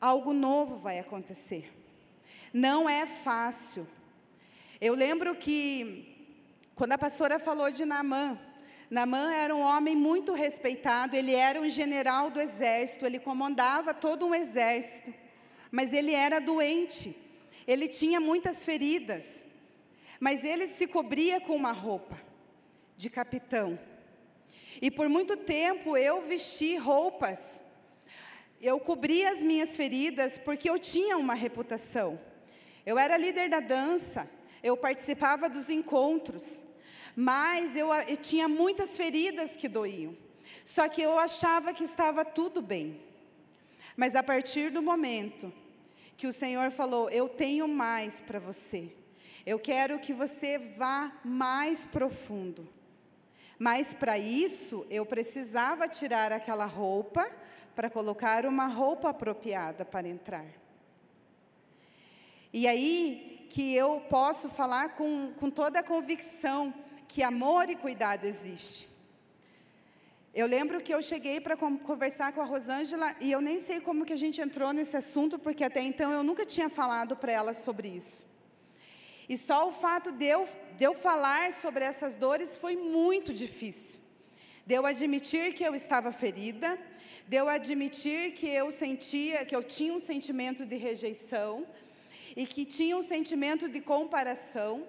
algo 0.00 0.32
novo 0.32 0.76
vai 0.76 0.98
acontecer. 0.98 1.72
Não 2.52 2.88
é 2.88 3.06
fácil. 3.06 3.86
Eu 4.80 4.94
lembro 4.94 5.36
que, 5.36 6.34
quando 6.74 6.90
a 6.90 6.98
pastora 6.98 7.38
falou 7.38 7.70
de 7.70 7.84
Namã, 7.84 8.36
Namã 8.90 9.32
era 9.32 9.54
um 9.54 9.60
homem 9.60 9.94
muito 9.94 10.32
respeitado, 10.32 11.14
ele 11.14 11.34
era 11.36 11.60
um 11.60 11.70
general 11.70 12.32
do 12.32 12.40
exército, 12.40 13.06
ele 13.06 13.20
comandava 13.20 13.94
todo 13.94 14.26
um 14.26 14.34
exército, 14.34 15.14
mas 15.70 15.92
ele 15.92 16.12
era 16.12 16.40
doente, 16.40 17.16
ele 17.64 17.86
tinha 17.86 18.18
muitas 18.18 18.64
feridas, 18.64 19.44
mas 20.18 20.42
ele 20.42 20.66
se 20.66 20.88
cobria 20.88 21.40
com 21.40 21.54
uma 21.54 21.70
roupa 21.70 22.31
de 23.02 23.10
capitão. 23.10 23.78
E 24.80 24.88
por 24.90 25.08
muito 25.08 25.36
tempo 25.36 25.96
eu 25.96 26.22
vesti 26.22 26.76
roupas, 26.76 27.62
eu 28.60 28.78
cobri 28.78 29.26
as 29.26 29.42
minhas 29.42 29.74
feridas 29.74 30.38
porque 30.38 30.70
eu 30.70 30.78
tinha 30.78 31.18
uma 31.18 31.34
reputação. 31.34 32.18
Eu 32.86 32.96
era 32.96 33.16
líder 33.16 33.50
da 33.50 33.58
dança, 33.58 34.30
eu 34.62 34.76
participava 34.76 35.48
dos 35.48 35.68
encontros, 35.68 36.62
mas 37.16 37.74
eu, 37.74 37.92
eu 37.92 38.16
tinha 38.16 38.46
muitas 38.48 38.96
feridas 38.96 39.56
que 39.56 39.68
doíam. 39.68 40.16
Só 40.64 40.88
que 40.88 41.02
eu 41.02 41.18
achava 41.18 41.74
que 41.74 41.82
estava 41.82 42.24
tudo 42.24 42.62
bem. 42.62 43.00
Mas 43.96 44.14
a 44.14 44.22
partir 44.22 44.70
do 44.70 44.80
momento 44.80 45.52
que 46.16 46.28
o 46.28 46.32
Senhor 46.32 46.70
falou: 46.70 47.10
Eu 47.10 47.28
tenho 47.28 47.66
mais 47.66 48.20
para 48.20 48.38
você, 48.38 48.92
eu 49.44 49.58
quero 49.58 49.98
que 49.98 50.12
você 50.12 50.56
vá 50.56 51.12
mais 51.24 51.84
profundo. 51.84 52.68
Mas 53.62 53.94
para 53.94 54.18
isso, 54.18 54.84
eu 54.90 55.06
precisava 55.06 55.86
tirar 55.86 56.32
aquela 56.32 56.64
roupa 56.64 57.30
para 57.76 57.88
colocar 57.88 58.44
uma 58.44 58.66
roupa 58.66 59.10
apropriada 59.10 59.84
para 59.84 60.08
entrar. 60.08 60.46
E 62.52 62.66
aí 62.66 63.46
que 63.48 63.72
eu 63.72 64.00
posso 64.10 64.48
falar 64.48 64.96
com, 64.96 65.32
com 65.38 65.48
toda 65.48 65.78
a 65.78 65.82
convicção 65.84 66.74
que 67.06 67.22
amor 67.22 67.70
e 67.70 67.76
cuidado 67.76 68.24
existe. 68.24 68.88
Eu 70.34 70.48
lembro 70.48 70.82
que 70.82 70.92
eu 70.92 71.00
cheguei 71.00 71.40
para 71.40 71.56
conversar 71.56 72.32
com 72.32 72.40
a 72.40 72.44
Rosângela 72.44 73.14
e 73.20 73.30
eu 73.30 73.40
nem 73.40 73.60
sei 73.60 73.78
como 73.80 74.04
que 74.04 74.12
a 74.12 74.22
gente 74.24 74.40
entrou 74.40 74.72
nesse 74.72 74.96
assunto, 74.96 75.38
porque 75.38 75.62
até 75.62 75.80
então 75.80 76.10
eu 76.10 76.24
nunca 76.24 76.44
tinha 76.44 76.68
falado 76.68 77.16
para 77.16 77.30
ela 77.30 77.54
sobre 77.54 77.86
isso. 77.86 78.31
E 79.28 79.38
só 79.38 79.68
o 79.68 79.72
fato 79.72 80.10
de 80.12 80.26
eu, 80.26 80.48
de 80.76 80.84
eu 80.84 80.94
falar 80.94 81.52
sobre 81.52 81.84
essas 81.84 82.16
dores 82.16 82.56
foi 82.56 82.76
muito 82.76 83.32
difícil. 83.32 84.00
De 84.66 84.74
eu 84.74 84.86
admitir 84.86 85.54
que 85.54 85.64
eu 85.64 85.74
estava 85.74 86.12
ferida, 86.12 86.78
de 87.26 87.36
eu 87.36 87.48
admitir 87.48 88.32
que 88.32 88.48
eu 88.48 88.70
sentia, 88.70 89.44
que 89.44 89.54
eu 89.54 89.62
tinha 89.62 89.92
um 89.92 90.00
sentimento 90.00 90.64
de 90.64 90.76
rejeição 90.76 91.66
e 92.36 92.46
que 92.46 92.64
tinha 92.64 92.96
um 92.96 93.02
sentimento 93.02 93.68
de 93.68 93.80
comparação. 93.80 94.86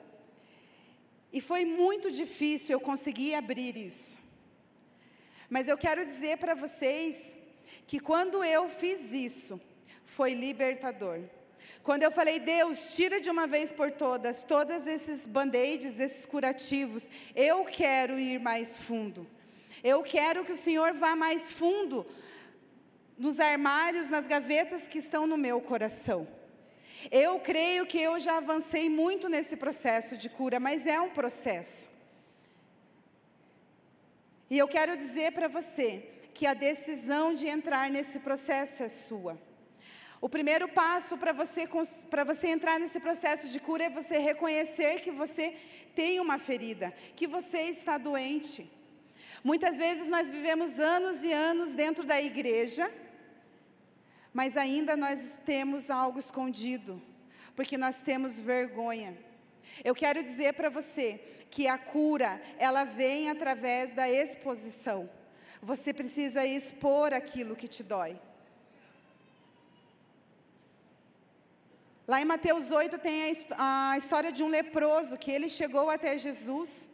E 1.31 1.41
foi 1.41 1.65
muito 1.65 2.11
difícil 2.11 2.73
eu 2.73 2.79
conseguir 2.79 3.35
abrir 3.35 3.75
isso. 3.75 4.17
Mas 5.49 5.67
eu 5.67 5.77
quero 5.77 6.05
dizer 6.05 6.37
para 6.37 6.53
vocês 6.53 7.31
que 7.85 7.99
quando 7.99 8.43
eu 8.43 8.69
fiz 8.69 9.11
isso, 9.11 9.59
foi 10.05 10.33
libertador. 10.33 11.21
Quando 11.83 12.03
eu 12.03 12.11
falei, 12.11 12.39
Deus, 12.39 12.95
tira 12.95 13.19
de 13.19 13.29
uma 13.29 13.45
vez 13.45 13.71
por 13.71 13.91
todas, 13.91 14.43
todos 14.43 14.87
esses 14.87 15.25
band-aids, 15.25 15.99
esses 15.99 16.25
curativos, 16.25 17.09
eu 17.35 17.65
quero 17.65 18.17
ir 18.17 18.39
mais 18.39 18.77
fundo. 18.77 19.27
Eu 19.83 20.01
quero 20.01 20.45
que 20.45 20.53
o 20.53 20.57
Senhor 20.57 20.93
vá 20.93 21.15
mais 21.15 21.51
fundo 21.51 22.05
nos 23.17 23.39
armários, 23.39 24.09
nas 24.09 24.25
gavetas 24.25 24.87
que 24.87 24.97
estão 24.97 25.27
no 25.27 25.37
meu 25.37 25.59
coração. 25.59 26.27
Eu 27.11 27.39
creio 27.39 27.85
que 27.85 27.99
eu 27.99 28.17
já 28.19 28.37
avancei 28.37 28.89
muito 28.89 29.27
nesse 29.27 29.57
processo 29.57 30.15
de 30.15 30.29
cura, 30.29 30.59
mas 30.59 30.85
é 30.85 30.99
um 31.01 31.09
processo. 31.09 31.87
E 34.49 34.57
eu 34.57 34.67
quero 34.67 34.95
dizer 34.95 35.33
para 35.33 35.47
você 35.47 36.07
que 36.33 36.45
a 36.45 36.53
decisão 36.53 37.33
de 37.33 37.47
entrar 37.47 37.89
nesse 37.89 38.19
processo 38.19 38.83
é 38.83 38.89
sua. 38.89 39.37
O 40.23 40.29
primeiro 40.29 40.69
passo 40.69 41.17
para 41.17 41.33
você, 41.33 41.67
para 42.09 42.23
você 42.23 42.47
entrar 42.47 42.79
nesse 42.79 42.97
processo 42.97 43.49
de 43.49 43.59
cura 43.59 43.83
é 43.83 43.89
você 43.89 44.19
reconhecer 44.19 45.01
que 45.01 45.11
você 45.11 45.53
tem 45.93 46.17
uma 46.21 46.39
ferida, 46.39 46.93
que 47.13 47.27
você 47.27 47.63
está 47.63 47.97
doente. 47.97 48.71
Muitas 49.43 49.77
vezes 49.77 50.07
nós 50.07 50.29
vivemos 50.29 50.79
anos 50.79 51.23
e 51.23 51.33
anos 51.33 51.73
dentro 51.73 52.05
da 52.05 52.21
igreja, 52.21 52.89
mas 54.33 54.55
ainda 54.55 54.95
nós 54.95 55.37
temos 55.45 55.89
algo 55.89 56.17
escondido, 56.17 57.01
porque 57.53 57.77
nós 57.77 57.99
temos 57.99 58.39
vergonha. 58.39 59.17
Eu 59.83 59.93
quero 59.93 60.23
dizer 60.23 60.53
para 60.53 60.69
você 60.69 61.19
que 61.51 61.67
a 61.67 61.77
cura, 61.77 62.41
ela 62.57 62.85
vem 62.85 63.29
através 63.29 63.93
da 63.93 64.09
exposição. 64.09 65.09
Você 65.61 65.93
precisa 65.93 66.45
expor 66.45 67.11
aquilo 67.11 67.57
que 67.57 67.67
te 67.67 67.83
dói. 67.83 68.17
Lá 72.05 72.21
em 72.21 72.25
Mateus 72.25 72.69
8 72.69 72.97
tem 72.97 73.33
a, 73.57 73.97
história 73.97 74.29
de 74.29 74.43
um 74.43 74.49
leproso 74.49 75.17
que 75.17 75.31
ele 75.31 75.47
chegou 75.47 75.89
até 75.89 76.17
Jesus. 76.17 76.89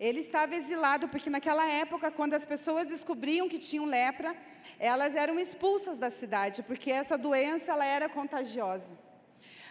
Ele 0.00 0.20
estava 0.20 0.56
exilado 0.56 1.08
porque 1.08 1.28
naquela 1.28 1.66
época, 1.70 2.10
quando 2.10 2.32
as 2.32 2.46
pessoas 2.46 2.86
descobriam 2.86 3.48
que 3.50 3.58
tinham 3.58 3.84
lepra, 3.84 4.34
elas 4.78 5.14
eram 5.14 5.38
expulsas 5.38 5.98
da 5.98 6.08
cidade, 6.08 6.62
porque 6.62 6.90
essa 6.90 7.18
doença 7.18 7.72
ela 7.72 7.84
era 7.84 8.08
contagiosa. 8.08 8.92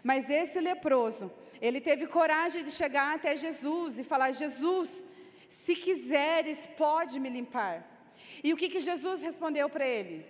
Mas 0.04 0.30
esse 0.30 0.60
leproso, 0.60 1.32
ele 1.60 1.82
teve 1.82 2.06
coragem 2.06 2.64
de 2.64 2.70
chegar 2.70 3.16
até 3.16 3.36
Jesus 3.36 3.98
e 3.98 4.04
falar: 4.04 4.32
Jesus, 4.34 5.04
se 5.50 5.76
quiseres, 5.76 6.68
pode 6.68 7.20
me 7.20 7.30
limpar. 7.30 7.84
E 8.44 8.54
o 8.54 8.58
que, 8.58 8.70
que 8.70 8.80
Jesus 8.80 9.20
respondeu 9.20 9.68
para 9.68 9.86
ele? 9.86 10.24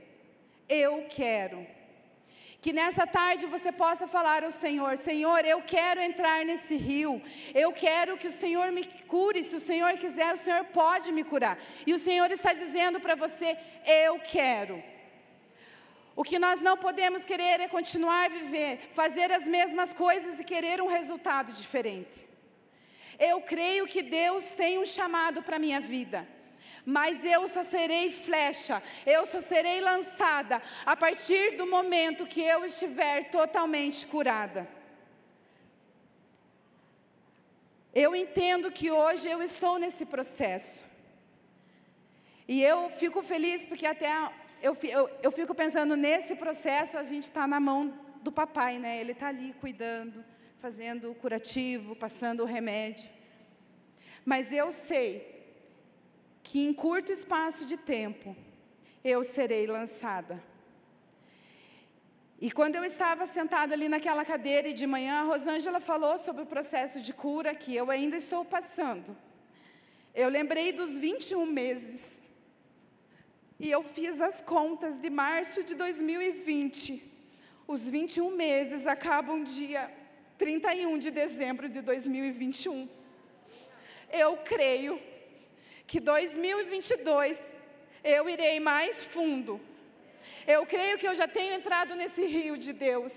Eu 0.69 1.07
quero. 1.09 1.67
Que 2.63 2.71
nessa 2.71 3.05
tarde 3.05 3.45
você 3.45 3.73
possa 3.73 4.07
falar 4.07 4.41
ao 4.41 4.51
Senhor: 4.63 4.97
Senhor, 4.97 5.43
eu 5.43 5.61
quero 5.61 5.99
entrar 5.99 6.45
nesse 6.45 6.75
rio. 6.77 7.21
Eu 7.53 7.73
quero 7.73 8.17
que 8.17 8.29
o 8.29 8.31
Senhor 8.31 8.71
me 8.71 8.85
cure. 9.05 9.43
Se 9.43 9.57
o 9.57 9.59
Senhor 9.59 9.91
quiser, 9.97 10.33
o 10.33 10.37
Senhor 10.37 10.63
pode 10.81 11.11
me 11.11 11.25
curar. 11.25 11.57
E 11.85 11.93
o 11.93 11.99
Senhor 11.99 12.31
está 12.31 12.53
dizendo 12.53 13.01
para 13.01 13.15
você: 13.15 13.57
Eu 13.85 14.17
quero. 14.19 14.81
O 16.15 16.23
que 16.23 16.39
nós 16.39 16.61
não 16.61 16.77
podemos 16.77 17.25
querer 17.25 17.59
é 17.59 17.67
continuar 17.67 18.27
a 18.27 18.33
viver, 18.39 18.91
fazer 18.93 19.29
as 19.29 19.45
mesmas 19.45 19.93
coisas 19.93 20.39
e 20.39 20.45
querer 20.45 20.81
um 20.81 20.87
resultado 20.87 21.51
diferente. 21.51 22.25
Eu 23.19 23.41
creio 23.41 23.85
que 23.87 24.01
Deus 24.01 24.51
tem 24.51 24.79
um 24.79 24.85
chamado 24.85 25.43
para 25.43 25.57
a 25.57 25.59
minha 25.59 25.81
vida 25.81 26.25
mas 26.85 27.23
eu 27.23 27.47
só 27.47 27.63
serei 27.63 28.11
flecha, 28.11 28.81
eu 29.05 29.25
só 29.25 29.41
serei 29.41 29.79
lançada 29.79 30.61
a 30.85 30.95
partir 30.95 31.55
do 31.55 31.65
momento 31.65 32.25
que 32.25 32.41
eu 32.41 32.65
estiver 32.65 33.29
totalmente 33.29 34.05
curada. 34.05 34.67
Eu 37.93 38.15
entendo 38.15 38.71
que 38.71 38.89
hoje 38.89 39.29
eu 39.29 39.41
estou 39.43 39.77
nesse 39.77 40.05
processo. 40.05 40.83
E 42.47 42.61
eu 42.63 42.89
fico 42.89 43.21
feliz 43.21 43.65
porque 43.65 43.85
até 43.85 44.11
eu, 44.61 44.75
eu, 44.81 45.09
eu 45.21 45.31
fico 45.31 45.53
pensando 45.53 45.95
nesse 45.95 46.35
processo 46.35 46.97
a 46.97 47.03
gente 47.03 47.23
está 47.23 47.45
na 47.45 47.59
mão 47.59 47.93
do 48.21 48.31
papai, 48.31 48.79
né? 48.79 48.99
Ele 48.99 49.11
está 49.11 49.27
ali 49.27 49.53
cuidando, 49.61 50.23
fazendo 50.59 51.11
o 51.11 51.15
curativo, 51.15 51.95
passando 51.95 52.41
o 52.41 52.45
remédio. 52.45 53.09
Mas 54.25 54.51
eu 54.51 54.71
sei 54.71 55.32
que 56.43 56.59
em 56.59 56.73
curto 56.73 57.11
espaço 57.11 57.65
de 57.65 57.77
tempo 57.77 58.35
eu 59.03 59.23
serei 59.23 59.65
lançada. 59.65 60.43
E 62.39 62.51
quando 62.51 62.75
eu 62.75 62.83
estava 62.83 63.25
sentada 63.25 63.73
ali 63.73 63.87
naquela 63.87 64.25
cadeira 64.25 64.67
e 64.67 64.73
de 64.73 64.85
manhã, 64.85 65.21
a 65.21 65.23
Rosângela 65.23 65.79
falou 65.79 66.17
sobre 66.17 66.41
o 66.43 66.45
processo 66.45 66.99
de 66.99 67.13
cura 67.13 67.55
que 67.55 67.73
eu 67.73 67.89
ainda 67.89 68.17
estou 68.17 68.43
passando. 68.43 69.15
Eu 70.13 70.27
lembrei 70.27 70.73
dos 70.73 70.97
21 70.97 71.45
meses. 71.45 72.21
E 73.57 73.71
eu 73.71 73.81
fiz 73.81 74.19
as 74.19 74.41
contas 74.41 74.97
de 74.97 75.09
março 75.09 75.63
de 75.63 75.73
2020. 75.73 77.01
Os 77.65 77.87
21 77.87 78.35
meses 78.35 78.85
acabam 78.85 79.41
dia 79.41 79.89
31 80.37 80.97
de 80.97 81.11
dezembro 81.11 81.69
de 81.69 81.81
2021. 81.81 82.89
Eu 84.11 84.35
creio 84.37 84.99
que 85.85 85.99
2022 85.99 87.37
eu 88.03 88.29
irei 88.29 88.59
mais 88.59 89.03
fundo. 89.03 89.61
Eu 90.47 90.65
creio 90.65 90.97
que 90.97 91.07
eu 91.07 91.15
já 91.15 91.27
tenho 91.27 91.53
entrado 91.53 91.95
nesse 91.95 92.25
rio 92.25 92.57
de 92.57 92.73
Deus. 92.73 93.13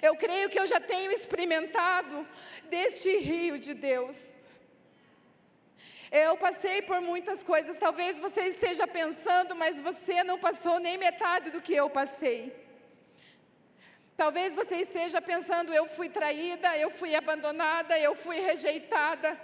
Eu 0.00 0.14
creio 0.16 0.48
que 0.48 0.58
eu 0.58 0.66
já 0.66 0.80
tenho 0.80 1.10
experimentado 1.12 2.26
deste 2.64 3.16
rio 3.18 3.58
de 3.58 3.74
Deus. 3.74 4.16
Eu 6.10 6.36
passei 6.38 6.80
por 6.82 7.00
muitas 7.00 7.42
coisas, 7.42 7.76
talvez 7.76 8.18
você 8.18 8.42
esteja 8.44 8.86
pensando, 8.86 9.54
mas 9.54 9.78
você 9.78 10.24
não 10.24 10.38
passou 10.38 10.80
nem 10.80 10.96
metade 10.96 11.50
do 11.50 11.60
que 11.60 11.74
eu 11.74 11.90
passei. 11.90 12.40
Talvez 14.16 14.54
você 14.54 14.76
esteja 14.76 15.20
pensando: 15.20 15.72
eu 15.72 15.86
fui 15.86 16.08
traída, 16.08 16.76
eu 16.76 16.90
fui 16.90 17.14
abandonada, 17.14 17.98
eu 17.98 18.14
fui 18.16 18.40
rejeitada. 18.40 19.38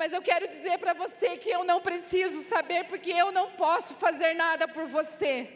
Mas 0.00 0.14
eu 0.14 0.22
quero 0.22 0.48
dizer 0.48 0.78
para 0.78 0.94
você 0.94 1.36
que 1.36 1.50
eu 1.50 1.62
não 1.62 1.78
preciso 1.78 2.42
saber, 2.44 2.84
porque 2.84 3.10
eu 3.10 3.30
não 3.30 3.50
posso 3.50 3.92
fazer 3.96 4.32
nada 4.32 4.66
por 4.66 4.86
você. 4.86 5.46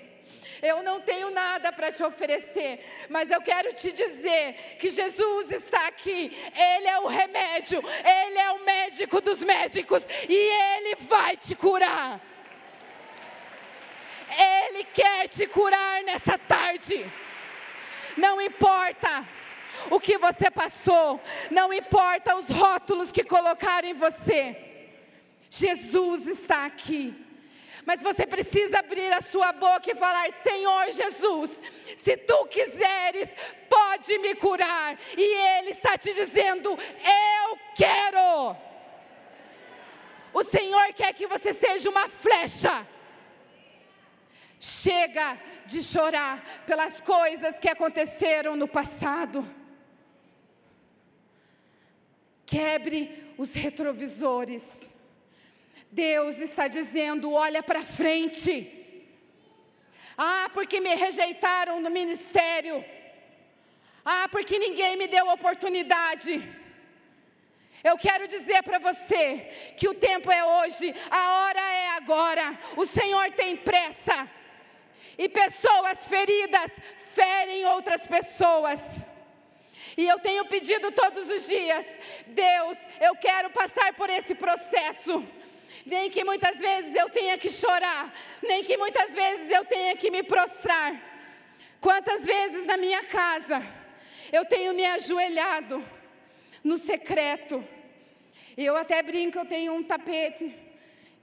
Eu 0.63 0.83
não 0.83 1.01
tenho 1.01 1.31
nada 1.31 1.73
para 1.73 1.91
te 1.91 2.03
oferecer, 2.03 2.79
mas 3.09 3.31
eu 3.31 3.41
quero 3.41 3.73
te 3.73 3.91
dizer 3.91 4.77
que 4.79 4.91
Jesus 4.91 5.51
está 5.51 5.87
aqui. 5.87 6.37
Ele 6.55 6.87
é 6.87 6.99
o 6.99 7.07
remédio, 7.07 7.83
ele 8.05 8.39
é 8.39 8.51
o 8.53 8.65
médico 8.67 9.19
dos 9.23 9.43
médicos 9.43 10.03
e 10.29 10.35
ele 10.35 10.97
vai 10.97 11.39
te 11.39 11.55
curar. 11.55 12.21
Ele 14.29 14.85
quer 14.85 15.27
te 15.27 15.47
curar 15.47 16.03
nessa 16.03 16.37
tarde. 16.37 17.11
Não 18.15 18.39
importa 18.43 19.27
o 19.91 20.01
que 20.01 20.19
você 20.19 20.51
passou, 20.51 21.21
não 21.51 21.73
importa 21.73 22.37
os 22.37 22.49
rótulos 22.49 23.13
que 23.13 23.25
colocaram 23.25 23.89
em 23.89 23.95
você. 23.95 24.57
Jesus 25.51 26.27
está 26.27 26.67
aqui. 26.67 27.15
Mas 27.87 28.01
você 28.03 28.27
precisa 28.27 28.79
abrir 28.79 29.13
a 29.13 29.21
sua 29.21 29.53
boca 29.53 29.91
e 29.91 29.95
falar: 29.95 30.31
Senhor 30.43 30.91
Jesus, 30.91 31.61
se 31.99 32.17
tu 32.17 32.47
quiseres, 32.47 33.29
pode 33.69 34.19
me 34.19 34.35
curar. 34.35 34.99
E 35.17 35.59
Ele 35.59 35.71
está 35.71 35.97
te 35.99 36.13
dizendo: 36.13 36.71
Eu 36.71 37.59
quero. 37.75 38.57
O 40.33 40.43
Senhor 40.43 40.93
quer 40.95 41.13
que 41.13 41.27
você 41.27 41.53
seja 41.53 41.89
uma 41.91 42.09
flecha. 42.09 42.87
Chega 44.59 45.39
de 45.67 45.83
chorar 45.83 46.43
pelas 46.67 47.01
coisas 47.01 47.59
que 47.59 47.69
aconteceram 47.69 48.57
no 48.57 48.67
passado. 48.67 49.45
Quebre 52.55 53.35
os 53.37 53.53
retrovisores. 53.53 54.63
Deus 55.91 56.39
está 56.39 56.69
dizendo: 56.69 57.33
olha 57.33 57.65
para 57.65 57.83
frente. 57.83 58.53
Ah, 60.17 60.49
porque 60.55 60.79
me 60.81 60.95
rejeitaram 60.95 61.81
no 61.81 61.91
ministério. 61.91 62.85
Ah, 64.05 64.29
porque 64.31 64.57
ninguém 64.57 64.97
me 64.97 65.09
deu 65.09 65.27
oportunidade. 65.31 66.33
Eu 67.83 67.99
quero 67.99 68.29
dizer 68.29 68.63
para 68.63 68.79
você 68.79 69.49
que 69.77 69.89
o 69.89 69.95
tempo 69.95 70.31
é 70.31 70.45
hoje, 70.45 70.95
a 71.11 71.23
hora 71.39 71.61
é 71.61 71.89
agora. 71.97 72.57
O 72.77 72.87
Senhor 72.87 73.33
tem 73.33 73.57
pressa. 73.57 74.31
E 75.19 75.29
pessoas 75.29 76.07
feridas 76.07 76.71
ferem 77.13 77.67
outras 77.67 78.07
pessoas. 78.07 78.81
E 79.97 80.07
eu 80.07 80.19
tenho 80.19 80.45
pedido 80.47 80.91
todos 80.91 81.29
os 81.29 81.47
dias, 81.47 81.87
Deus, 82.27 82.79
eu 83.01 83.15
quero 83.17 83.51
passar 83.51 83.93
por 83.95 84.11
esse 84.11 84.35
processo 84.35 85.25
nem 85.85 86.09
que 86.09 86.25
muitas 86.25 86.57
vezes 86.57 86.95
eu 86.95 87.11
tenha 87.11 87.37
que 87.37 87.51
chorar, 87.51 88.13
nem 88.43 88.65
que 88.65 88.77
muitas 88.77 89.11
vezes 89.11 89.51
eu 89.51 89.65
tenha 89.65 89.97
que 89.97 90.11
me 90.11 90.23
prostrar. 90.23 91.01
Quantas 91.81 92.25
vezes 92.25 92.65
na 92.65 92.77
minha 92.77 93.03
casa 93.05 93.63
eu 94.33 94.45
tenho 94.45 94.73
me 94.73 94.85
ajoelhado 94.85 95.85
no 96.63 96.79
secreto, 96.79 97.63
e 98.57 98.65
eu 98.65 98.77
até 98.77 99.03
brinco, 99.03 99.39
eu 99.39 99.45
tenho 99.45 99.75
um 99.75 99.83
tapete, 99.83 100.55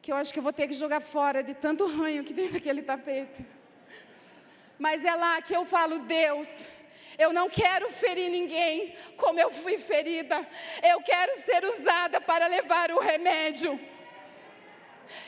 que 0.01 0.11
eu 0.11 0.15
acho 0.15 0.31
que 0.31 0.39
eu 0.39 0.43
vou 0.43 0.53
ter 0.53 0.67
que 0.67 0.73
jogar 0.73 0.99
fora 0.99 1.41
de 1.41 1.53
tanto 1.53 1.85
ranho 1.85 2.23
que 2.23 2.33
tem 2.33 2.49
naquele 2.51 2.81
tapete. 2.81 3.43
Mas 4.77 5.03
é 5.03 5.15
lá 5.15 5.41
que 5.41 5.55
eu 5.55 5.65
falo, 5.65 5.99
Deus, 5.99 6.47
eu 7.21 7.31
não 7.31 7.49
quero 7.49 7.89
ferir 7.91 8.29
ninguém 8.29 8.95
como 9.15 9.39
eu 9.39 9.51
fui 9.51 9.77
ferida. 9.77 10.45
Eu 10.81 11.01
quero 11.01 11.35
ser 11.41 11.63
usada 11.63 12.19
para 12.19 12.47
levar 12.47 12.91
o 12.91 12.99
remédio. 12.99 13.79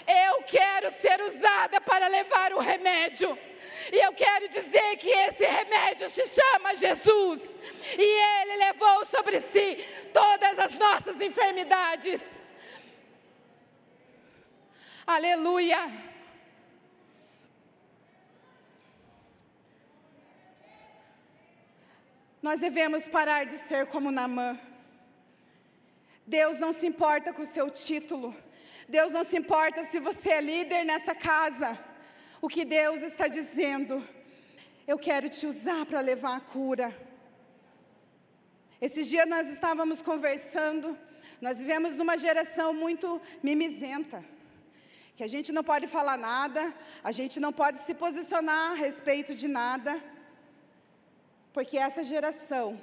Eu 0.07 0.43
quero 0.43 0.89
ser 0.91 1.21
usada 1.21 1.79
para 1.81 2.07
levar 2.07 2.53
o 2.53 2.59
remédio. 2.59 3.37
E 3.91 3.97
eu 3.97 4.13
quero 4.13 4.47
dizer 4.49 4.97
que 4.97 5.09
esse 5.09 5.45
remédio 5.45 6.09
se 6.09 6.25
chama 6.25 6.75
Jesus. 6.75 7.41
E 7.97 8.41
Ele 8.41 8.55
levou 8.57 9.05
sobre 9.05 9.41
si 9.41 9.85
todas 10.13 10.57
as 10.59 10.75
nossas 10.77 11.19
enfermidades. 11.21 12.21
Aleluia. 15.05 16.12
Nós 22.43 22.59
devemos 22.59 23.07
parar 23.07 23.45
de 23.45 23.57
ser 23.69 23.85
como 23.85 24.11
Namã. 24.11 24.59
Deus 26.27 26.59
não 26.59 26.73
se 26.73 26.85
importa 26.85 27.31
com 27.31 27.41
o 27.41 27.45
seu 27.45 27.69
título. 27.69 28.35
Deus 28.87 29.13
não 29.13 29.23
se 29.23 29.37
importa 29.37 29.85
se 29.85 29.97
você 29.97 30.29
é 30.31 30.41
líder 30.41 30.83
nessa 30.83 31.15
casa. 31.15 31.79
O 32.41 32.49
que 32.49 32.65
Deus 32.65 33.01
está 33.01 33.29
dizendo, 33.29 34.03
eu 34.85 34.99
quero 34.99 35.29
te 35.29 35.47
usar 35.47 35.85
para 35.85 36.01
levar 36.01 36.35
a 36.35 36.41
cura. 36.41 36.93
Esses 38.81 39.07
dias 39.07 39.25
nós 39.25 39.47
estávamos 39.47 40.01
conversando, 40.01 40.97
nós 41.39 41.59
vivemos 41.59 41.95
numa 41.95 42.17
geração 42.17 42.73
muito 42.73 43.21
mimizenta, 43.41 44.21
que 45.15 45.23
a 45.23 45.29
gente 45.29 45.53
não 45.53 45.63
pode 45.63 45.87
falar 45.87 46.17
nada, 46.17 46.75
a 47.01 47.13
gente 47.13 47.39
não 47.39 47.53
pode 47.53 47.79
se 47.85 47.93
posicionar 47.93 48.71
a 48.71 48.75
respeito 48.75 49.33
de 49.33 49.47
nada, 49.47 50.03
porque 51.53 51.77
essa 51.77 52.03
geração, 52.03 52.81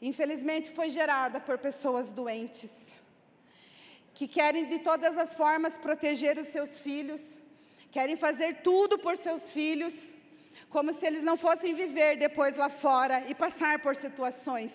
infelizmente, 0.00 0.70
foi 0.70 0.90
gerada 0.90 1.40
por 1.40 1.56
pessoas 1.58 2.12
doentes 2.12 2.88
que 4.12 4.28
querem 4.28 4.66
de 4.66 4.80
todas 4.80 5.16
as 5.16 5.32
formas 5.32 5.78
proteger 5.78 6.36
os 6.36 6.48
seus 6.48 6.76
filhos, 6.78 7.22
querem 7.90 8.16
fazer 8.16 8.60
tudo 8.62 8.98
por 8.98 9.16
seus 9.16 9.50
filhos, 9.50 9.94
como 10.68 10.92
se 10.92 11.06
eles 11.06 11.22
não 11.22 11.38
fossem 11.38 11.74
viver 11.74 12.18
depois 12.18 12.54
lá 12.56 12.68
fora 12.68 13.24
e 13.28 13.34
passar 13.34 13.78
por 13.80 13.96
situações. 13.96 14.74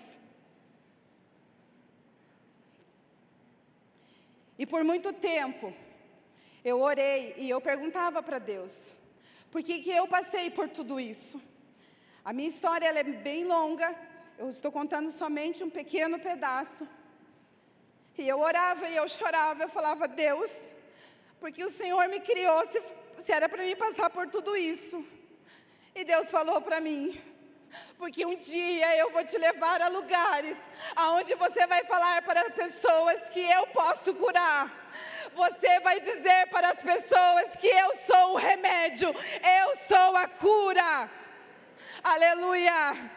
E 4.58 4.66
por 4.66 4.84
muito 4.84 5.14
tempo, 5.14 5.72
eu 6.64 6.82
orei 6.82 7.36
e 7.38 7.48
eu 7.48 7.62
perguntava 7.62 8.24
para 8.24 8.40
Deus, 8.40 8.90
por 9.52 9.62
que, 9.62 9.82
que 9.82 9.92
eu 9.92 10.08
passei 10.08 10.50
por 10.50 10.68
tudo 10.68 11.00
isso? 11.00 11.40
A 12.26 12.34
minha 12.34 12.50
história 12.50 12.88
é 12.88 13.04
bem 13.04 13.44
longa, 13.46 13.96
eu 14.40 14.50
estou 14.50 14.72
contando 14.72 15.12
somente 15.12 15.64
um 15.64 15.70
pequeno 15.70 16.18
pedaço. 16.18 16.88
E 18.18 18.28
eu 18.28 18.40
orava 18.40 18.90
e 18.90 18.96
eu 18.96 19.08
chorava, 19.08 19.62
eu 19.62 19.70
falava, 19.70 20.08
Deus, 20.08 20.52
porque 21.40 21.64
o 21.64 21.70
Senhor 21.70 22.08
me 22.08 22.20
criou 22.20 22.66
se, 22.66 22.82
se 23.20 23.32
era 23.32 23.48
para 23.48 23.62
mim 23.62 23.76
passar 23.76 24.10
por 24.10 24.26
tudo 24.28 24.58
isso. 24.58 25.06
E 25.94 26.04
Deus 26.04 26.32
falou 26.32 26.60
para 26.62 26.82
mim, 26.82 27.22
porque 27.96 28.26
um 28.26 28.36
dia 28.36 28.98
eu 28.98 29.12
vou 29.12 29.24
te 29.24 29.38
levar 29.38 29.80
a 29.84 29.88
lugares 29.88 30.58
aonde 30.96 31.36
você 31.36 31.68
vai 31.68 31.84
falar 31.84 32.24
para 32.24 32.50
pessoas 32.50 33.30
que 33.30 33.42
eu 33.42 33.68
posso 33.68 34.16
curar. 34.16 34.74
Você 35.36 35.80
vai 35.82 36.00
dizer 36.00 36.48
para 36.50 36.72
as 36.72 36.82
pessoas 36.82 37.56
que 37.58 37.68
eu 37.68 37.96
sou 37.98 38.34
o 38.34 38.38
remédio, 38.38 39.10
eu 39.10 39.78
sou 39.78 40.18
a 40.18 40.28
cura. 40.28 41.25
Aleluia. 42.04 43.12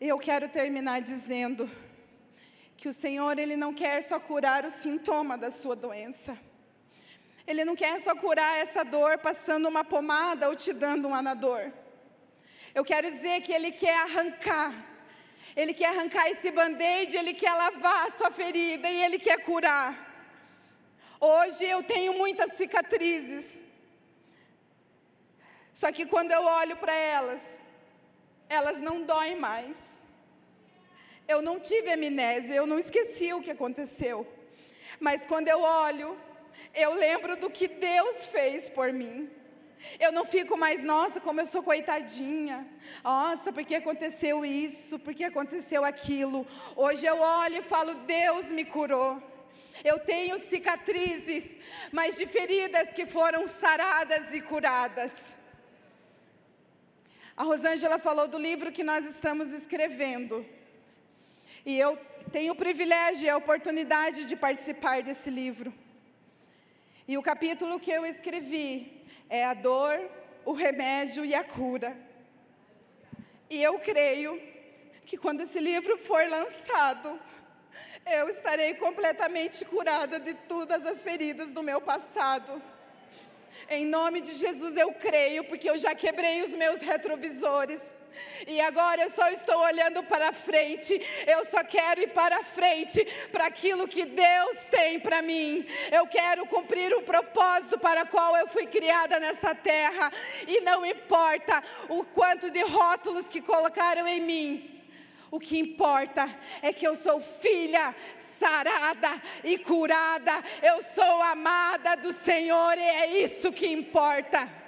Eu 0.00 0.18
quero 0.18 0.48
terminar 0.48 1.00
dizendo 1.00 1.70
que 2.76 2.88
o 2.88 2.92
Senhor, 2.92 3.38
Ele 3.38 3.56
não 3.56 3.72
quer 3.72 4.02
só 4.02 4.18
curar 4.18 4.64
o 4.64 4.70
sintoma 4.70 5.38
da 5.38 5.52
sua 5.52 5.76
doença. 5.76 6.36
Ele 7.46 7.64
não 7.64 7.76
quer 7.76 8.00
só 8.00 8.14
curar 8.14 8.58
essa 8.58 8.84
dor 8.84 9.18
passando 9.18 9.68
uma 9.68 9.84
pomada 9.84 10.48
ou 10.48 10.56
te 10.56 10.72
dando 10.72 11.06
um 11.06 11.14
anador. 11.14 11.72
Eu 12.74 12.84
quero 12.84 13.10
dizer 13.10 13.42
que 13.42 13.52
Ele 13.52 13.70
quer 13.70 13.96
arrancar. 14.02 14.91
Ele 15.56 15.74
quer 15.74 15.88
arrancar 15.90 16.28
esse 16.30 16.50
band-aid, 16.50 17.16
Ele 17.16 17.34
quer 17.34 17.52
lavar 17.52 18.06
a 18.06 18.10
sua 18.10 18.30
ferida 18.30 18.88
e 18.88 19.02
Ele 19.04 19.18
quer 19.18 19.38
curar. 19.44 20.10
Hoje 21.20 21.64
eu 21.64 21.82
tenho 21.82 22.14
muitas 22.14 22.56
cicatrizes. 22.56 23.62
Só 25.72 25.92
que 25.92 26.06
quando 26.06 26.32
eu 26.32 26.42
olho 26.44 26.76
para 26.76 26.94
elas, 26.94 27.42
elas 28.48 28.78
não 28.78 29.02
doem 29.02 29.36
mais. 29.36 29.76
Eu 31.28 31.40
não 31.40 31.60
tive 31.60 31.90
amnésia, 31.90 32.54
eu 32.54 32.66
não 32.66 32.78
esqueci 32.78 33.32
o 33.32 33.40
que 33.40 33.50
aconteceu. 33.50 34.26
Mas 34.98 35.24
quando 35.24 35.48
eu 35.48 35.60
olho, 35.60 36.18
eu 36.74 36.94
lembro 36.94 37.36
do 37.36 37.50
que 37.50 37.68
Deus 37.68 38.26
fez 38.26 38.68
por 38.68 38.92
mim. 38.92 39.30
Eu 39.98 40.12
não 40.12 40.24
fico 40.24 40.56
mais, 40.56 40.82
nossa, 40.82 41.20
como 41.20 41.40
eu 41.40 41.46
sou 41.46 41.62
coitadinha. 41.62 42.66
Nossa, 43.02 43.52
porque 43.52 43.74
aconteceu 43.74 44.44
isso, 44.44 44.98
porque 44.98 45.24
aconteceu 45.24 45.84
aquilo. 45.84 46.46
Hoje 46.76 47.06
eu 47.06 47.18
olho 47.18 47.56
e 47.56 47.62
falo, 47.62 47.94
Deus 47.94 48.46
me 48.46 48.64
curou. 48.64 49.22
Eu 49.84 49.98
tenho 49.98 50.38
cicatrizes, 50.38 51.56
mas 51.90 52.16
de 52.16 52.26
feridas 52.26 52.90
que 52.90 53.06
foram 53.06 53.48
saradas 53.48 54.32
e 54.32 54.40
curadas. 54.40 55.12
A 57.36 57.42
Rosângela 57.42 57.98
falou 57.98 58.28
do 58.28 58.38
livro 58.38 58.70
que 58.70 58.84
nós 58.84 59.04
estamos 59.06 59.50
escrevendo. 59.50 60.44
E 61.64 61.78
eu 61.78 61.96
tenho 62.30 62.52
o 62.52 62.56
privilégio 62.56 63.26
e 63.26 63.30
a 63.30 63.36
oportunidade 63.36 64.24
de 64.26 64.36
participar 64.36 65.02
desse 65.02 65.30
livro. 65.30 65.72
E 67.08 67.18
o 67.18 67.22
capítulo 67.22 67.80
que 67.80 67.90
eu 67.90 68.06
escrevi 68.06 69.01
é 69.28 69.44
a 69.44 69.54
dor, 69.54 70.00
o 70.44 70.52
remédio 70.52 71.24
e 71.24 71.34
a 71.34 71.44
cura. 71.44 71.96
E 73.48 73.62
eu 73.62 73.78
creio 73.78 74.40
que 75.04 75.16
quando 75.16 75.42
esse 75.42 75.58
livro 75.58 75.98
for 75.98 76.26
lançado, 76.28 77.20
eu 78.06 78.28
estarei 78.28 78.74
completamente 78.74 79.64
curada 79.64 80.18
de 80.18 80.34
todas 80.34 80.84
as 80.86 81.02
feridas 81.02 81.52
do 81.52 81.62
meu 81.62 81.80
passado. 81.80 82.62
Em 83.68 83.84
nome 83.84 84.20
de 84.20 84.32
Jesus 84.32 84.76
eu 84.76 84.92
creio, 84.92 85.44
porque 85.44 85.68
eu 85.68 85.78
já 85.78 85.94
quebrei 85.94 86.42
os 86.42 86.50
meus 86.52 86.80
retrovisores. 86.80 87.80
E 88.46 88.60
agora 88.60 89.02
eu 89.02 89.10
só 89.10 89.28
estou 89.28 89.58
olhando 89.58 90.02
para 90.02 90.32
frente. 90.32 91.00
Eu 91.26 91.44
só 91.44 91.62
quero 91.64 92.00
ir 92.00 92.08
para 92.08 92.42
frente 92.42 93.04
para 93.30 93.46
aquilo 93.46 93.88
que 93.88 94.04
Deus 94.04 94.58
tem 94.70 95.00
para 95.00 95.22
mim. 95.22 95.66
Eu 95.90 96.06
quero 96.06 96.46
cumprir 96.46 96.92
o 96.94 97.02
propósito 97.02 97.78
para 97.78 98.04
qual 98.04 98.36
eu 98.36 98.46
fui 98.48 98.66
criada 98.66 99.18
nessa 99.18 99.54
terra. 99.54 100.12
E 100.46 100.60
não 100.60 100.84
importa 100.84 101.62
o 101.88 102.04
quanto 102.04 102.50
de 102.50 102.62
rótulos 102.62 103.26
que 103.26 103.40
colocaram 103.40 104.06
em 104.06 104.20
mim. 104.20 104.68
O 105.30 105.40
que 105.40 105.58
importa 105.58 106.28
é 106.60 106.74
que 106.74 106.86
eu 106.86 106.94
sou 106.94 107.18
filha 107.18 107.94
sarada 108.38 109.08
e 109.42 109.56
curada. 109.56 110.44
Eu 110.62 110.82
sou 110.82 111.22
amada 111.22 111.96
do 111.96 112.12
Senhor 112.12 112.76
e 112.76 112.82
é 112.82 113.24
isso 113.24 113.50
que 113.52 113.66
importa. 113.66 114.61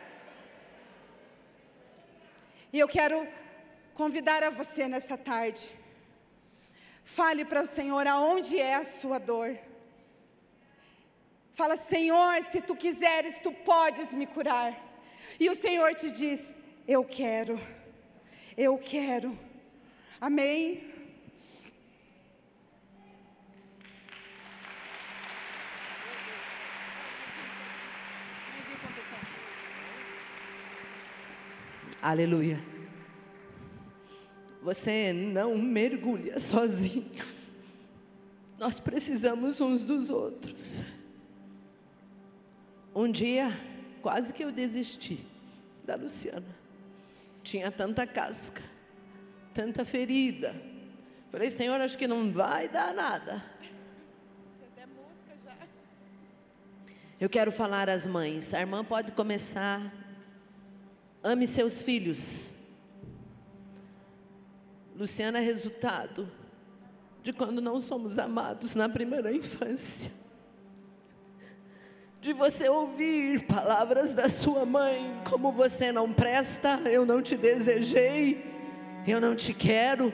E 2.74 2.78
eu 2.80 2.88
quero 2.88 3.24
convidar 3.94 4.42
a 4.42 4.50
você 4.50 4.88
nessa 4.88 5.16
tarde. 5.16 5.70
Fale 7.04 7.44
para 7.44 7.62
o 7.62 7.68
Senhor 7.68 8.04
aonde 8.04 8.58
é 8.58 8.74
a 8.74 8.84
sua 8.84 9.20
dor. 9.20 9.56
Fala, 11.52 11.76
Senhor, 11.76 12.42
se 12.50 12.60
tu 12.60 12.74
quiseres, 12.74 13.38
tu 13.38 13.52
podes 13.52 14.12
me 14.12 14.26
curar. 14.26 14.76
E 15.38 15.48
o 15.48 15.54
Senhor 15.54 15.94
te 15.94 16.10
diz: 16.10 16.52
Eu 16.88 17.04
quero, 17.04 17.60
eu 18.56 18.76
quero. 18.76 19.38
Amém. 20.20 20.92
Aleluia. 32.04 32.62
Você 34.60 35.10
não 35.10 35.56
mergulha 35.56 36.36
sozinho. 36.38 37.24
Nós 38.58 38.78
precisamos 38.78 39.58
uns 39.58 39.84
dos 39.84 40.10
outros. 40.10 40.80
Um 42.94 43.10
dia, 43.10 43.48
quase 44.02 44.34
que 44.34 44.44
eu 44.44 44.52
desisti 44.52 45.24
da 45.82 45.94
Luciana. 45.94 46.44
Tinha 47.42 47.72
tanta 47.72 48.06
casca, 48.06 48.62
tanta 49.54 49.82
ferida. 49.82 50.54
Falei, 51.30 51.48
Senhor, 51.48 51.80
acho 51.80 51.96
que 51.96 52.06
não 52.06 52.30
vai 52.30 52.68
dar 52.68 52.92
nada. 52.92 53.42
Eu 57.18 57.30
quero 57.30 57.50
falar 57.50 57.88
às 57.88 58.06
mães. 58.06 58.52
A 58.52 58.60
irmã 58.60 58.84
pode 58.84 59.12
começar 59.12 60.03
Ame 61.26 61.46
seus 61.46 61.80
filhos. 61.80 62.52
Luciana 64.94 65.38
é 65.38 65.40
resultado 65.40 66.30
de 67.22 67.32
quando 67.32 67.62
não 67.62 67.80
somos 67.80 68.18
amados 68.18 68.74
na 68.74 68.90
primeira 68.90 69.32
infância. 69.32 70.12
De 72.20 72.34
você 72.34 72.68
ouvir 72.68 73.46
palavras 73.46 74.14
da 74.14 74.28
sua 74.28 74.66
mãe, 74.66 75.18
como 75.26 75.50
você 75.50 75.90
não 75.90 76.12
presta, 76.12 76.78
eu 76.84 77.06
não 77.06 77.22
te 77.22 77.38
desejei, 77.38 78.44
eu 79.06 79.18
não 79.18 79.34
te 79.34 79.54
quero. 79.54 80.12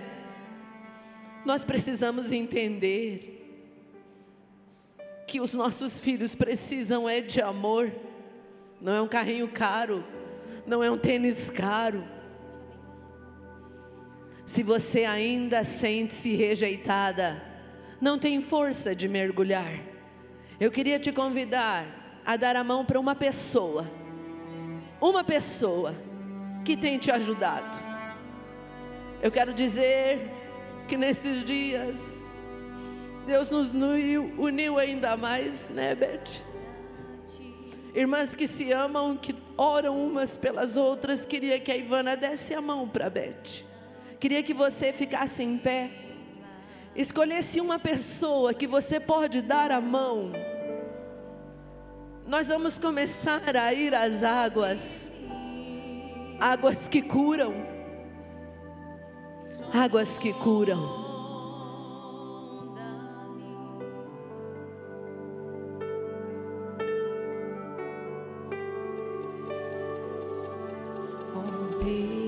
Nós 1.44 1.64
precisamos 1.64 2.30
entender 2.30 3.66
que 5.26 5.40
os 5.40 5.54
nossos 5.54 5.98
filhos 5.98 6.36
precisam 6.36 7.08
é 7.08 7.20
de 7.20 7.42
amor, 7.42 7.92
não 8.80 8.92
é 8.92 9.02
um 9.02 9.08
carrinho 9.08 9.48
caro 9.48 10.04
não 10.70 10.84
é 10.84 10.88
um 10.90 10.96
tênis 10.96 11.50
caro. 11.50 12.04
Se 14.46 14.62
você 14.62 15.04
ainda 15.04 15.64
sente-se 15.64 16.36
rejeitada, 16.36 17.42
não 18.00 18.16
tem 18.16 18.40
força 18.40 18.94
de 18.94 19.08
mergulhar. 19.08 19.80
Eu 20.60 20.70
queria 20.70 21.00
te 21.00 21.10
convidar 21.10 22.22
a 22.24 22.36
dar 22.36 22.54
a 22.54 22.62
mão 22.62 22.84
para 22.84 23.00
uma 23.00 23.16
pessoa, 23.16 23.90
uma 25.00 25.24
pessoa 25.24 25.92
que 26.64 26.76
tem 26.76 26.98
te 26.98 27.10
ajudado. 27.10 27.76
Eu 29.20 29.32
quero 29.32 29.52
dizer 29.52 30.30
que 30.86 30.96
nesses 30.96 31.44
dias, 31.44 32.32
Deus 33.26 33.50
nos 33.50 33.72
uniu, 33.72 34.78
ainda 34.78 35.16
mais, 35.16 35.68
né, 35.68 35.96
Beth? 35.96 36.44
Irmãs 37.92 38.36
que 38.36 38.46
se 38.46 38.70
amam, 38.70 39.16
que 39.16 39.32
oram 39.60 40.06
umas 40.06 40.38
pelas 40.38 40.78
outras. 40.78 41.26
Queria 41.26 41.60
que 41.60 41.70
a 41.70 41.76
Ivana 41.76 42.16
desse 42.16 42.54
a 42.54 42.62
mão 42.62 42.88
para 42.88 43.10
Beth. 43.10 43.62
Queria 44.18 44.42
que 44.42 44.54
você 44.54 44.90
ficasse 44.90 45.42
em 45.42 45.58
pé. 45.58 45.90
Escolhesse 46.96 47.60
uma 47.60 47.78
pessoa 47.78 48.54
que 48.54 48.66
você 48.66 48.98
pode 48.98 49.42
dar 49.42 49.70
a 49.70 49.78
mão. 49.78 50.32
Nós 52.26 52.48
vamos 52.48 52.78
começar 52.78 53.54
a 53.54 53.74
ir 53.74 53.94
às 53.94 54.24
águas. 54.24 55.12
Águas 56.40 56.88
que 56.88 57.02
curam. 57.02 57.54
Águas 59.74 60.16
que 60.16 60.32
curam. 60.32 60.99
Você 71.90 72.19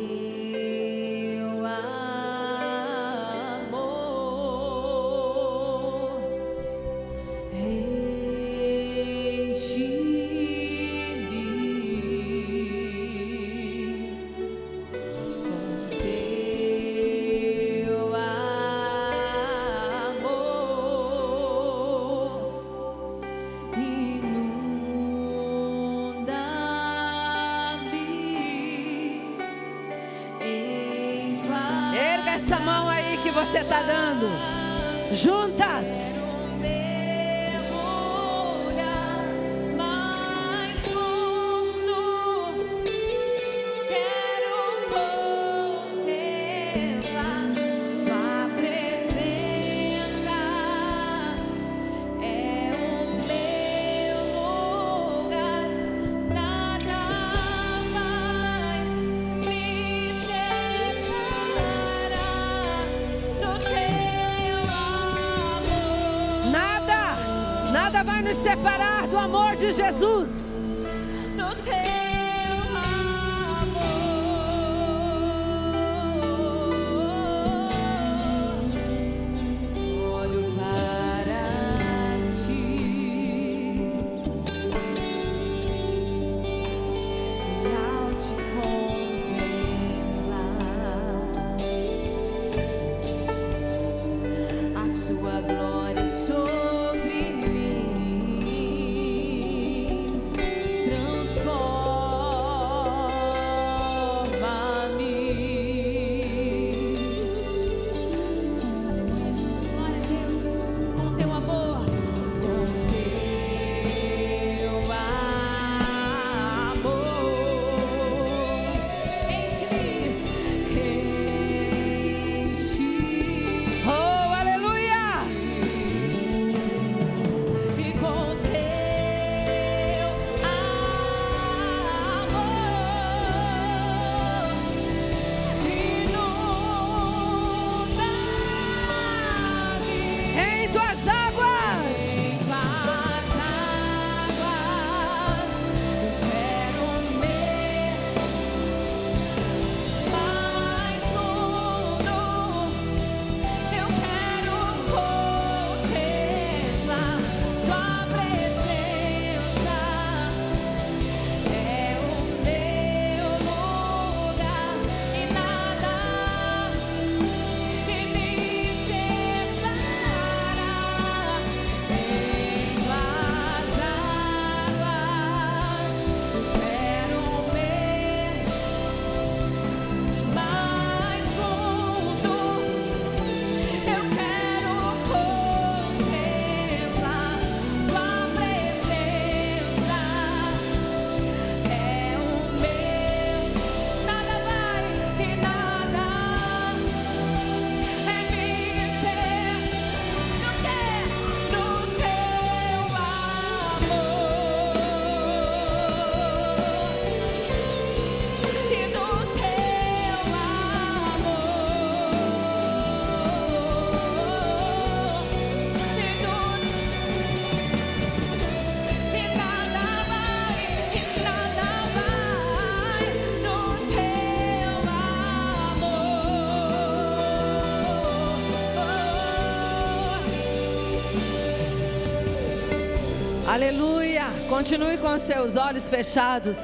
Aleluia. 233.53 234.29
Continue 234.49 234.97
com 234.97 235.19
seus 235.19 235.57
olhos 235.57 235.87
fechados. 235.87 236.57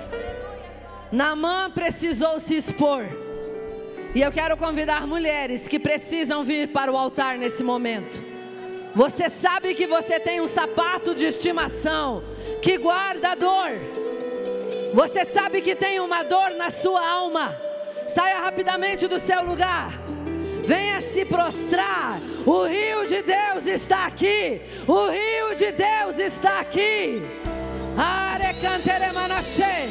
Namã 1.12 1.70
precisou 1.70 2.41
se 2.41 2.57
expor. 2.57 3.05
E 4.14 4.22
eu 4.22 4.32
quero 4.32 4.57
convidar 4.57 5.07
mulheres 5.07 5.68
que 5.68 5.78
precisam 5.78 6.43
vir 6.43 6.68
para 6.68 6.91
o 6.91 6.97
altar 6.97 7.36
nesse 7.36 7.62
momento. 7.62 8.22
Você 8.95 9.28
sabe 9.28 9.74
que 9.74 9.86
você 9.86 10.18
tem 10.18 10.41
um 10.41 10.47
sapato 10.47 11.14
de 11.14 11.26
estimação 11.26 12.24
que 12.62 12.78
guarda 12.78 13.32
a 13.32 13.34
dor. 13.34 13.72
Você 14.95 15.26
sabe 15.26 15.61
que 15.61 15.74
tem 15.74 16.01
uma 16.01 16.22
dor 16.22 16.53
na 16.57 16.70
sua 16.70 17.07
alma. 17.07 17.55
Saia 18.07 18.41
rapidamente 18.41 19.07
do 19.07 19.18
seu 19.18 19.43
lugar. 19.45 19.93
Venha 20.64 21.03
se 21.03 21.26
prostrar. 21.26 22.18
O 22.47 22.64
rio 22.64 23.07
de 23.07 23.20
Deus 23.20 23.66
está 23.66 24.07
aqui. 24.07 24.62
O 24.86 25.09
rio 25.09 25.28
está 26.29 26.61
aqui. 26.61 27.22
Are 27.97 28.55
cantere 28.61 29.12
manache. 29.12 29.89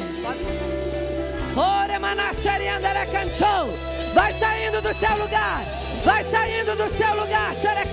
Ore 1.56 1.98
manache 1.98 2.58
riandere 2.58 3.06
canchou. 3.10 3.76
Vai 4.14 4.32
saindo 4.34 4.80
do 4.80 4.94
seu 4.94 5.16
lugar. 5.18 5.64
Vai 6.04 6.24
saindo 6.30 6.76
do 6.76 6.88
seu 6.96 7.14
lugar. 7.14 7.54
Xere 7.56 7.88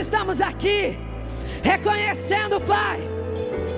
estamos 0.00 0.40
aqui 0.40 0.98
reconhecendo, 1.62 2.60
Pai. 2.60 3.00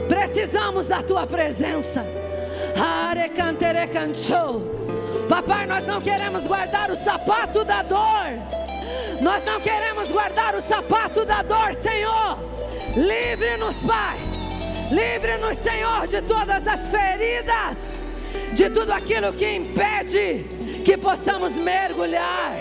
Precisamos 0.09 0.89
da 0.89 1.03
tua 1.03 1.27
presença. 1.27 2.05
Papai, 5.29 5.67
nós 5.67 5.87
não 5.87 6.01
queremos 6.01 6.47
guardar 6.47 6.91
o 6.91 6.97
sapato 6.97 7.65
da 7.65 7.83
dor. 7.83 8.27
Nós 9.21 9.45
não 9.45 9.61
queremos 9.61 10.09
guardar 10.09 10.55
o 10.55 10.61
sapato 10.61 11.25
da 11.25 11.43
dor, 11.43 11.75
Senhor. 11.75 12.39
Livre-nos, 12.97 13.77
Pai. 13.83 14.19
Livre-nos, 14.91 15.57
Senhor, 15.59 16.07
de 16.07 16.21
todas 16.23 16.67
as 16.67 16.89
feridas, 16.89 17.79
de 18.53 18.69
tudo 18.69 18.93
aquilo 18.93 19.33
que 19.33 19.49
impede 19.49 20.45
que 20.85 20.97
possamos 20.97 21.59
mergulhar. 21.59 22.53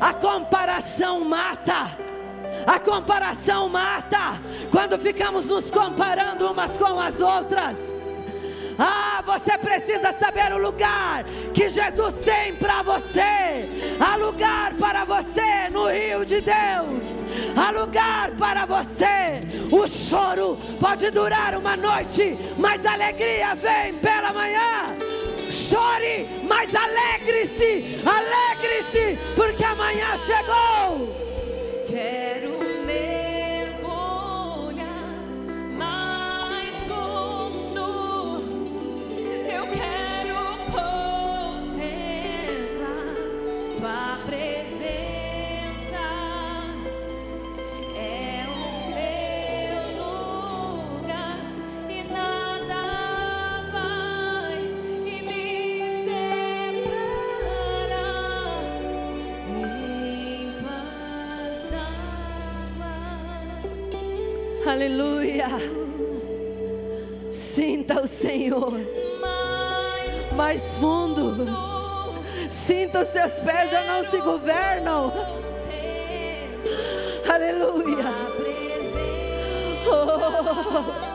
A 0.00 0.14
comparação 0.14 1.20
mata. 1.24 2.06
A 2.66 2.80
comparação 2.80 3.68
mata. 3.68 4.40
Quando 4.70 4.98
ficamos 4.98 5.46
nos 5.46 5.70
comparando 5.70 6.50
umas 6.50 6.76
com 6.76 6.98
as 7.00 7.20
outras. 7.20 7.76
Ah, 8.78 9.22
você 9.24 9.56
precisa 9.56 10.12
saber 10.12 10.52
o 10.52 10.58
lugar 10.58 11.24
que 11.54 11.68
Jesus 11.68 12.16
tem 12.16 12.54
para 12.56 12.82
você. 12.82 13.96
Há 13.98 14.16
lugar 14.16 14.74
para 14.74 15.04
você 15.04 15.70
no 15.70 15.88
rio 15.88 16.26
de 16.26 16.42
Deus. 16.42 17.24
Há 17.56 17.70
lugar 17.70 18.32
para 18.32 18.66
você. 18.66 19.40
O 19.72 19.88
choro 19.88 20.58
pode 20.78 21.10
durar 21.10 21.56
uma 21.56 21.74
noite, 21.76 22.36
mas 22.58 22.84
a 22.84 22.92
alegria 22.92 23.54
vem 23.54 23.94
pela 23.94 24.32
manhã. 24.32 24.94
Chore, 25.50 26.42
mas 26.46 26.74
alegre-se, 26.74 28.02
alegre-se, 28.04 29.18
porque 29.34 29.64
amanhã 29.64 30.18
chegou. 30.26 31.16
Quero 31.86 32.55
Aleluia. 64.66 65.48
Sinta 67.30 68.00
o 68.00 68.06
Senhor 68.06 68.72
mais 70.36 70.76
fundo. 70.76 71.34
Sinta 72.48 73.00
os 73.00 73.08
seus 73.08 73.32
pés 73.40 73.70
já 73.70 73.82
não 73.82 74.04
se 74.04 74.18
governam. 74.18 75.12
Aleluia. 77.28 78.04
Oh. 79.88 81.06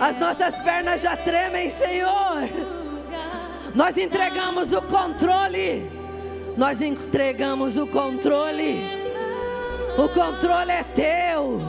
As 0.00 0.18
nossas 0.18 0.58
pernas 0.60 1.02
já 1.02 1.16
tremem, 1.16 1.68
Senhor. 1.70 2.48
Nós 3.74 3.98
entregamos 3.98 4.72
o 4.72 4.82
controle. 4.82 5.90
Nós 6.56 6.80
entregamos 6.80 7.78
o 7.78 7.86
controle. 7.86 9.02
O 9.98 10.08
controle 10.08 10.70
é 10.70 10.82
teu. 10.82 11.60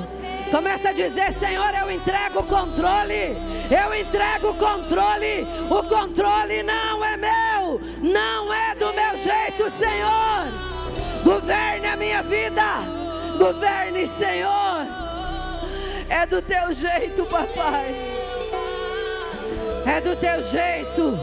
Começa 0.54 0.90
a 0.90 0.94
dizer, 0.94 1.34
Senhor, 1.40 1.74
eu 1.74 1.90
entrego 1.90 2.42
o 2.42 2.44
controle. 2.44 3.36
Eu 3.72 3.92
entrego 4.00 4.52
o 4.52 4.54
controle. 4.54 5.48
O 5.68 5.82
controle 5.82 6.62
não 6.62 7.04
é 7.04 7.18
meu. 7.18 7.82
Não 8.04 8.54
é 8.54 8.76
do 8.76 8.94
meu 8.94 9.18
jeito, 9.18 9.68
Senhor. 9.72 10.54
Governe 11.24 11.88
a 11.88 11.96
minha 11.96 12.22
vida. 12.22 12.62
Governe, 13.40 14.06
Senhor. 14.06 14.86
É 16.08 16.24
do 16.28 16.40
teu 16.40 16.72
jeito, 16.72 17.26
papai. 17.26 17.96
É 19.88 20.00
do 20.02 20.16
teu 20.16 20.40
jeito. 20.44 21.18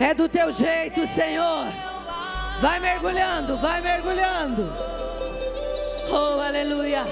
É 0.00 0.14
do 0.14 0.28
teu 0.30 0.50
jeito, 0.50 1.04
Senhor. 1.04 1.66
Vai 2.58 2.80
mergulhando, 2.80 3.58
vai 3.58 3.82
mergulhando. 3.82 4.96
Oh, 6.10 6.40
aleluia. 6.40 7.04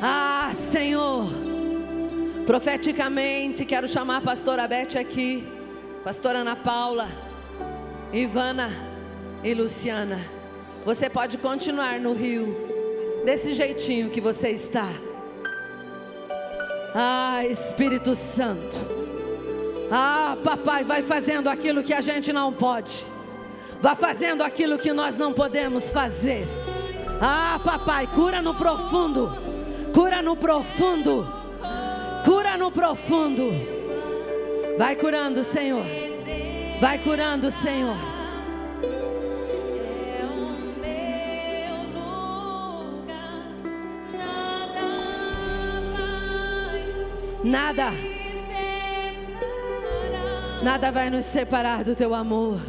Ah, 0.00 0.52
Senhor. 0.54 1.26
Profeticamente, 2.46 3.64
quero 3.64 3.88
chamar 3.88 4.18
a 4.18 4.20
pastora 4.20 4.68
Beth 4.68 4.96
aqui, 4.96 5.44
pastora 6.04 6.38
Ana 6.38 6.54
Paula, 6.54 7.08
Ivana 8.12 8.70
e 9.42 9.52
Luciana. 9.52 10.20
Você 10.84 11.10
pode 11.10 11.38
continuar 11.38 11.98
no 11.98 12.12
rio, 12.12 12.56
desse 13.24 13.52
jeitinho 13.52 14.10
que 14.10 14.20
você 14.20 14.50
está. 14.50 14.88
Ah, 16.94 17.44
Espírito 17.44 18.14
Santo. 18.14 18.76
Ah, 19.90 20.36
papai, 20.44 20.84
vai 20.84 21.02
fazendo 21.02 21.48
aquilo 21.48 21.82
que 21.82 21.92
a 21.92 22.00
gente 22.00 22.32
não 22.32 22.52
pode. 22.52 23.04
Vai 23.86 23.94
fazendo 23.94 24.42
aquilo 24.42 24.80
que 24.80 24.92
nós 24.92 25.16
não 25.16 25.32
podemos 25.32 25.92
fazer. 25.92 26.48
Ah, 27.20 27.60
papai, 27.62 28.08
cura 28.08 28.42
no 28.42 28.52
profundo. 28.52 29.32
Cura 29.94 30.20
no 30.20 30.34
profundo. 30.36 31.24
Cura 32.24 32.56
no 32.56 32.72
profundo. 32.72 33.44
Vai 34.76 34.96
curando, 34.96 35.44
Senhor. 35.44 35.84
Vai 36.80 36.98
curando, 36.98 37.48
Senhor. 37.48 37.94
Nada 47.44 47.92
nada 50.60 50.90
vai 50.90 51.08
nos 51.08 51.24
separar 51.24 51.84
do 51.84 51.94
teu 51.94 52.12
amor. 52.12 52.60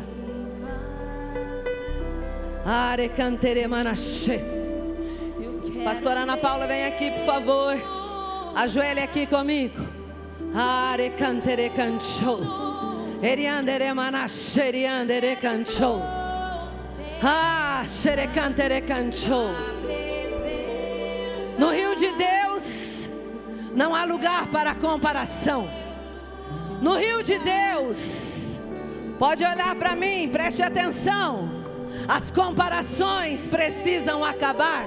Pastora 5.86 6.24
Ana 6.24 6.36
Paula, 6.36 6.68
vem 6.68 6.84
aqui, 6.84 7.12
por 7.12 7.26
favor. 7.26 7.78
Ajoelhe 8.56 9.00
aqui 9.00 9.26
comigo. 9.26 9.88
Are 10.54 11.10
cantere 11.12 11.70
cancho. 11.70 12.40
Eriandere 13.24 13.94
manache, 13.94 14.60
eriandere 14.60 15.38
cancho. 15.38 16.02
Ah, 17.24 17.86
xere 17.88 18.28
cantere 18.34 18.82
cancho. 18.82 19.48
No 21.58 21.70
rio 21.70 21.96
de 21.96 22.12
Deus 22.18 23.08
não 23.74 23.96
há 23.96 24.04
lugar 24.04 24.48
para 24.48 24.76
comparação. 24.76 25.70
No 26.82 26.98
rio 26.98 27.24
de 27.24 27.40
Deus, 27.40 28.60
pode 29.18 29.46
olhar 29.46 29.74
para 29.76 29.96
mim, 29.96 30.28
preste 30.28 30.62
atenção. 30.62 31.57
As 32.08 32.32
comparações 32.32 33.48
precisam 33.48 34.24
acabar. 34.24 34.86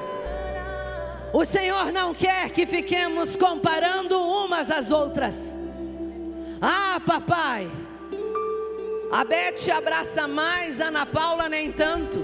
O 1.32 1.44
Senhor 1.44 1.92
não 1.92 2.14
quer 2.14 2.50
que 2.50 2.66
fiquemos 2.66 3.36
comparando 3.36 4.20
umas 4.20 4.70
às 4.70 4.90
outras. 4.90 5.60
Ah, 6.60 7.00
papai, 7.06 7.70
a 9.12 9.24
Beth 9.24 9.70
abraça 9.76 10.26
mais, 10.26 10.80
a 10.80 10.86
Ana 10.86 11.06
Paula 11.06 11.48
nem 11.48 11.70
tanto. 11.70 12.18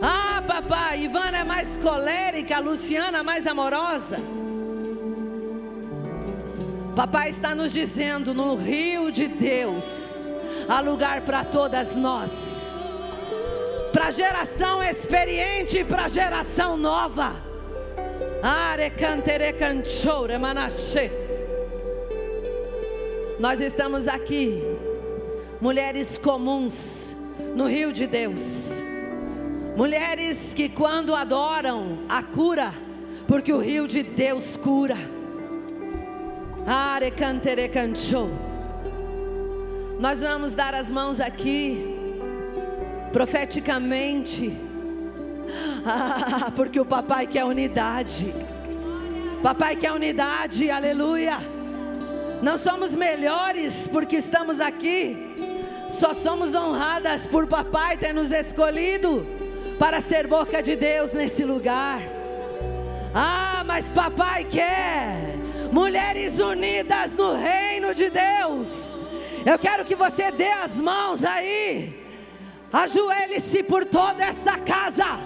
Ah, 0.00 0.42
papai, 0.46 1.04
Ivana 1.04 1.38
é 1.38 1.44
mais 1.44 1.76
colérica, 1.76 2.56
a 2.56 2.60
Luciana 2.60 3.22
mais 3.22 3.46
amorosa. 3.46 4.18
Papai 6.94 7.30
está 7.30 7.54
nos 7.54 7.72
dizendo: 7.72 8.32
no 8.32 8.54
rio 8.54 9.10
de 9.10 9.26
Deus 9.26 10.24
há 10.68 10.80
lugar 10.80 11.22
para 11.22 11.44
todas 11.44 11.96
nós, 11.96 12.63
para 13.94 14.10
geração 14.10 14.82
experiente 14.82 15.78
e 15.78 15.84
para 15.84 16.08
geração 16.08 16.76
nova. 16.76 17.36
Nós 23.38 23.60
estamos 23.60 24.08
aqui, 24.08 24.60
mulheres 25.60 26.18
comuns, 26.18 27.16
no 27.54 27.66
rio 27.68 27.92
de 27.92 28.08
Deus. 28.08 28.82
Mulheres 29.76 30.52
que 30.52 30.68
quando 30.68 31.14
adoram 31.14 32.00
a 32.08 32.20
cura, 32.20 32.74
porque 33.28 33.52
o 33.52 33.58
rio 33.60 33.86
de 33.86 34.02
Deus 34.02 34.56
cura. 34.56 34.98
Nós 40.00 40.20
vamos 40.20 40.52
dar 40.52 40.74
as 40.74 40.90
mãos 40.90 41.20
aqui, 41.20 41.93
profeticamente, 43.14 44.52
ah, 45.86 46.50
porque 46.56 46.80
o 46.80 46.84
papai 46.84 47.28
quer 47.28 47.44
unidade. 47.44 48.34
Papai 49.40 49.76
quer 49.76 49.92
unidade, 49.92 50.68
aleluia. 50.68 51.38
Não 52.42 52.58
somos 52.58 52.96
melhores 52.96 53.86
porque 53.86 54.16
estamos 54.16 54.58
aqui, 54.58 55.16
só 55.88 56.12
somos 56.12 56.56
honradas 56.56 57.24
por 57.24 57.46
papai 57.46 57.96
ter 57.96 58.12
nos 58.12 58.32
escolhido 58.32 59.24
para 59.78 60.00
ser 60.00 60.26
boca 60.26 60.60
de 60.60 60.74
Deus 60.74 61.12
nesse 61.12 61.44
lugar. 61.44 62.02
Ah, 63.14 63.62
mas 63.64 63.88
papai 63.88 64.42
quer 64.42 65.36
mulheres 65.70 66.40
unidas 66.40 67.14
no 67.14 67.32
reino 67.36 67.94
de 67.94 68.10
Deus. 68.10 68.96
Eu 69.46 69.56
quero 69.56 69.84
que 69.84 69.94
você 69.94 70.32
dê 70.32 70.50
as 70.50 70.80
mãos 70.80 71.24
aí. 71.24 72.03
Ajoelhe-se 72.74 73.62
por 73.62 73.84
toda 73.84 74.24
essa 74.24 74.58
casa. 74.58 75.20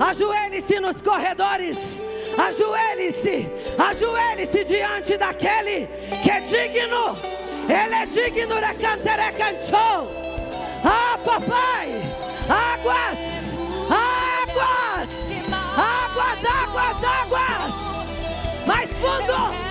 Ajoelhe-se 0.00 0.80
nos 0.80 1.02
corredores. 1.02 2.00
Ajoelhe-se. 2.38 3.46
Ajoelhe-se 3.78 4.64
diante 4.64 5.18
daquele 5.18 5.86
que 6.22 6.30
é 6.30 6.40
digno. 6.40 7.18
Ele 7.68 7.94
é 7.94 8.06
digno 8.06 8.58
da 8.58 8.72
canterecanchou. 8.72 10.08
Ah, 10.82 11.18
papai. 11.22 12.00
Águas. 12.48 13.18
Águas. 13.90 15.10
Águas, 15.76 16.38
águas, 16.62 17.04
águas. 17.04 17.74
Mais 18.66 18.90
fundo. 18.92 19.63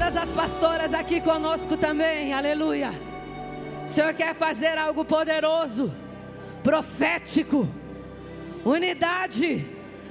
Todas 0.00 0.16
as 0.16 0.32
pastoras 0.32 0.94
aqui 0.94 1.20
conosco 1.20 1.76
também, 1.76 2.32
aleluia. 2.32 2.90
O 3.84 3.88
Senhor 3.88 4.14
quer 4.14 4.34
fazer 4.34 4.78
algo 4.78 5.04
poderoso, 5.04 5.94
profético, 6.64 7.68
unidade 8.64 9.66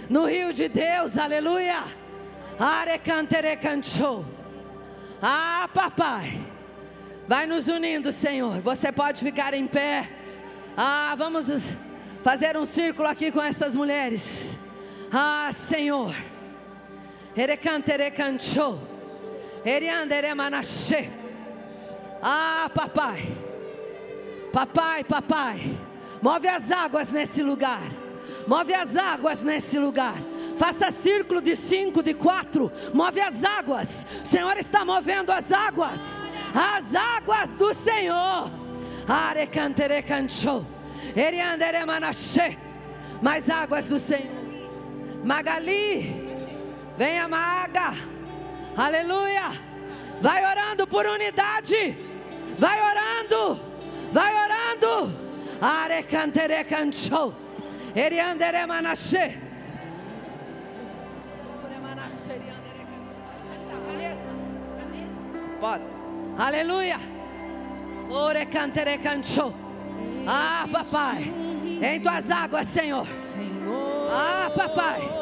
no 0.08 0.26
rio 0.26 0.54
de 0.54 0.70
Deus, 0.70 1.18
aleluia. 1.18 1.86
Arecanterecanchou. 2.60 4.24
Ah, 5.20 5.68
papai, 5.74 6.40
vai 7.28 7.48
nos 7.48 7.68
unindo, 7.68 8.12
Senhor. 8.12 8.62
Você 8.62 8.92
pode 8.92 9.24
ficar 9.24 9.56
em 9.56 9.66
pé. 9.66 10.08
Ah, 10.78 11.16
vamos 11.18 11.48
fazer 12.24 12.56
um 12.56 12.66
círculo 12.66 13.08
aqui 13.08 13.32
com 13.32 13.42
essas 13.42 13.76
mulheres. 13.76 14.56
Ah, 15.12 15.50
Senhor. 15.52 16.16
Erecanterecanchou. 17.36 18.89
Ah, 22.22 22.70
papai. 22.74 23.28
Papai, 24.51 25.03
papai. 25.03 25.78
Move 26.22 26.47
as 26.47 26.72
águas 26.72 27.12
nesse 27.12 27.41
lugar. 27.43 27.82
Move 28.47 28.74
as 28.74 28.95
águas 28.95 29.43
nesse 29.43 29.78
lugar. 29.78 30.16
Faça 30.57 30.91
círculo 30.91 31.41
de 31.41 31.55
cinco, 31.55 32.03
de 32.03 32.14
quatro. 32.14 32.72
Move 32.93 33.22
as 33.22 33.43
águas. 33.43 34.05
O 34.24 34.28
Senhor 34.28 34.57
está 34.57 34.84
movendo 34.84 35.32
as 35.32 35.51
águas. 35.51 36.22
As 36.53 36.95
águas 36.95 37.55
do 37.55 37.74
Senhor. 37.74 38.51
Mais 43.22 43.49
águas 43.49 43.88
do 43.88 43.97
Senhor. 43.97 44.39
Magali. 45.24 46.28
Venha, 46.97 47.28
Maga. 47.28 48.18
Aleluia. 48.80 49.51
Vai 50.21 50.45
orando 50.45 50.88
por 50.88 51.05
unidade. 51.05 51.97
Vai 52.57 52.77
orando. 52.82 53.59
Vai 54.13 54.32
orando. 54.34 55.13
Arecanterecanchou. 55.61 57.36
Erianderemanache. 57.93 59.38
Pode. 65.59 65.84
Aleluia. 66.38 66.99
Ore 68.09 68.45
cantere 68.45 68.97
cancho. 68.97 69.53
Ah, 70.25 70.65
papai. 70.71 71.34
Em 71.82 71.99
tuas 71.99 72.32
águas, 72.32 72.65
Senhor. 72.67 73.05
Ah, 74.09 74.49
papai. 74.55 75.19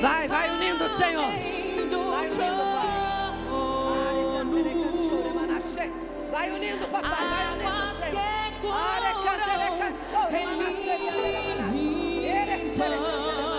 Vai, 0.00 0.28
vai 0.28 0.48
unindo, 0.48 0.88
Senhor. 0.90 1.32
vêm 1.32 1.88
do 1.90 2.08
Vai 2.08 2.30
unindo, 2.30 2.60
Pai. 5.72 5.90
Vai 6.30 6.50
unindo, 6.52 6.86
papai. 6.86 7.10
Vai 7.20 7.46
unindo, 7.52 7.90
Senhor. 7.98 8.30
que 12.46 13.49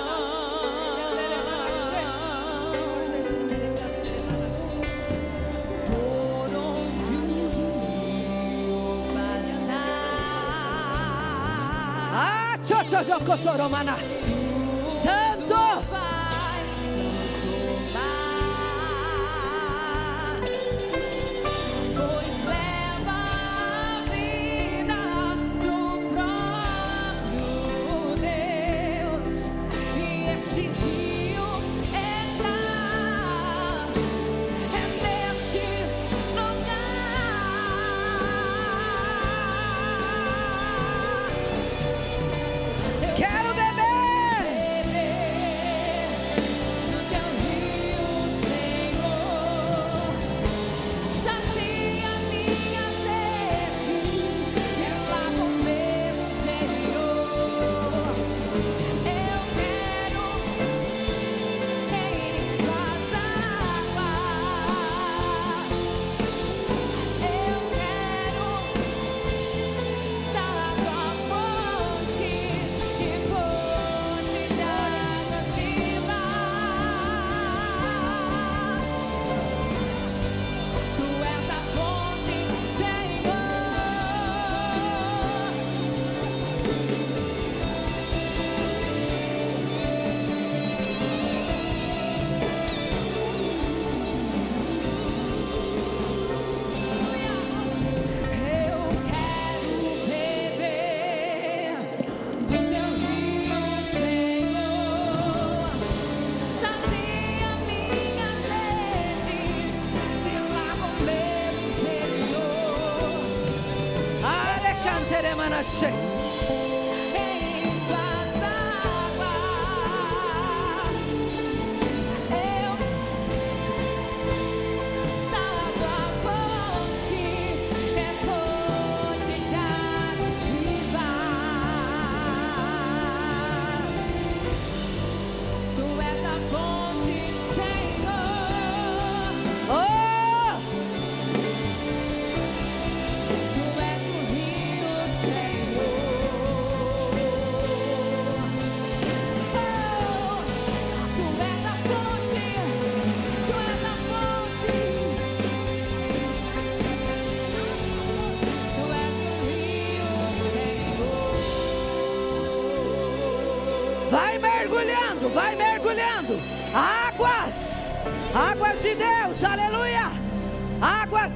Santo. 15.04 16.11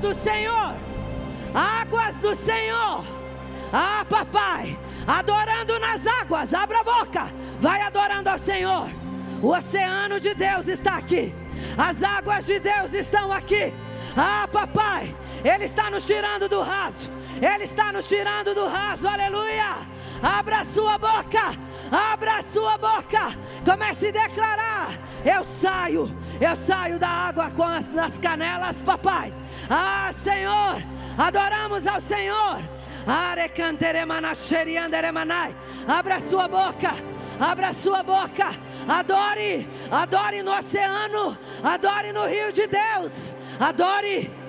Do 0.05 0.13
Senhor, 0.13 0.75
águas 1.51 2.15
do 2.17 2.35
Senhor. 2.35 3.03
Ah, 3.73 4.05
papai, 4.07 4.77
adorando 5.07 5.79
nas 5.79 6.05
águas, 6.05 6.53
abra 6.53 6.81
a 6.81 6.83
boca, 6.83 7.27
vai 7.59 7.81
adorando 7.81 8.29
ao 8.29 8.37
Senhor. 8.37 8.87
O 9.41 9.49
oceano 9.49 10.19
de 10.19 10.35
Deus 10.35 10.67
está 10.67 10.97
aqui, 10.97 11.33
as 11.75 12.03
águas 12.03 12.45
de 12.45 12.59
Deus 12.59 12.93
estão 12.93 13.31
aqui. 13.31 13.73
Ah, 14.15 14.47
papai, 14.51 15.15
Ele 15.43 15.65
está 15.65 15.89
nos 15.89 16.05
tirando 16.05 16.47
do 16.47 16.61
raso, 16.61 17.09
Ele 17.41 17.63
está 17.63 17.91
nos 17.91 18.07
tirando 18.07 18.53
do 18.53 18.67
raso, 18.67 19.07
aleluia. 19.07 19.77
Abra 20.21 20.59
a 20.59 20.65
sua 20.65 20.99
boca, 20.99 21.57
abra 21.91 22.37
a 22.37 22.43
sua 22.43 22.77
boca, 22.77 23.35
comece 23.65 24.09
a 24.09 24.11
declarar: 24.11 24.89
Eu 25.25 25.43
saio, 25.43 26.09
eu 26.39 26.55
saio 26.55 26.99
da 26.99 27.09
água 27.09 27.49
com 27.49 27.63
as 27.63 27.91
nas 27.91 28.19
canelas, 28.19 28.83
papai. 28.83 29.33
Ah, 29.69 30.11
Senhor, 30.23 30.83
adoramos 31.17 31.87
ao 31.87 31.99
Senhor. 32.01 32.61
Abra 35.87 36.19
sua 36.19 36.47
boca, 36.47 36.95
abra 37.39 37.73
sua 37.73 38.01
boca, 38.01 38.49
adore, 38.87 39.67
adore 39.91 40.41
no 40.41 40.51
oceano, 40.51 41.37
adore 41.63 42.11
no 42.11 42.25
rio 42.25 42.51
de 42.51 42.67
Deus, 42.67 43.35
adore. 43.59 44.44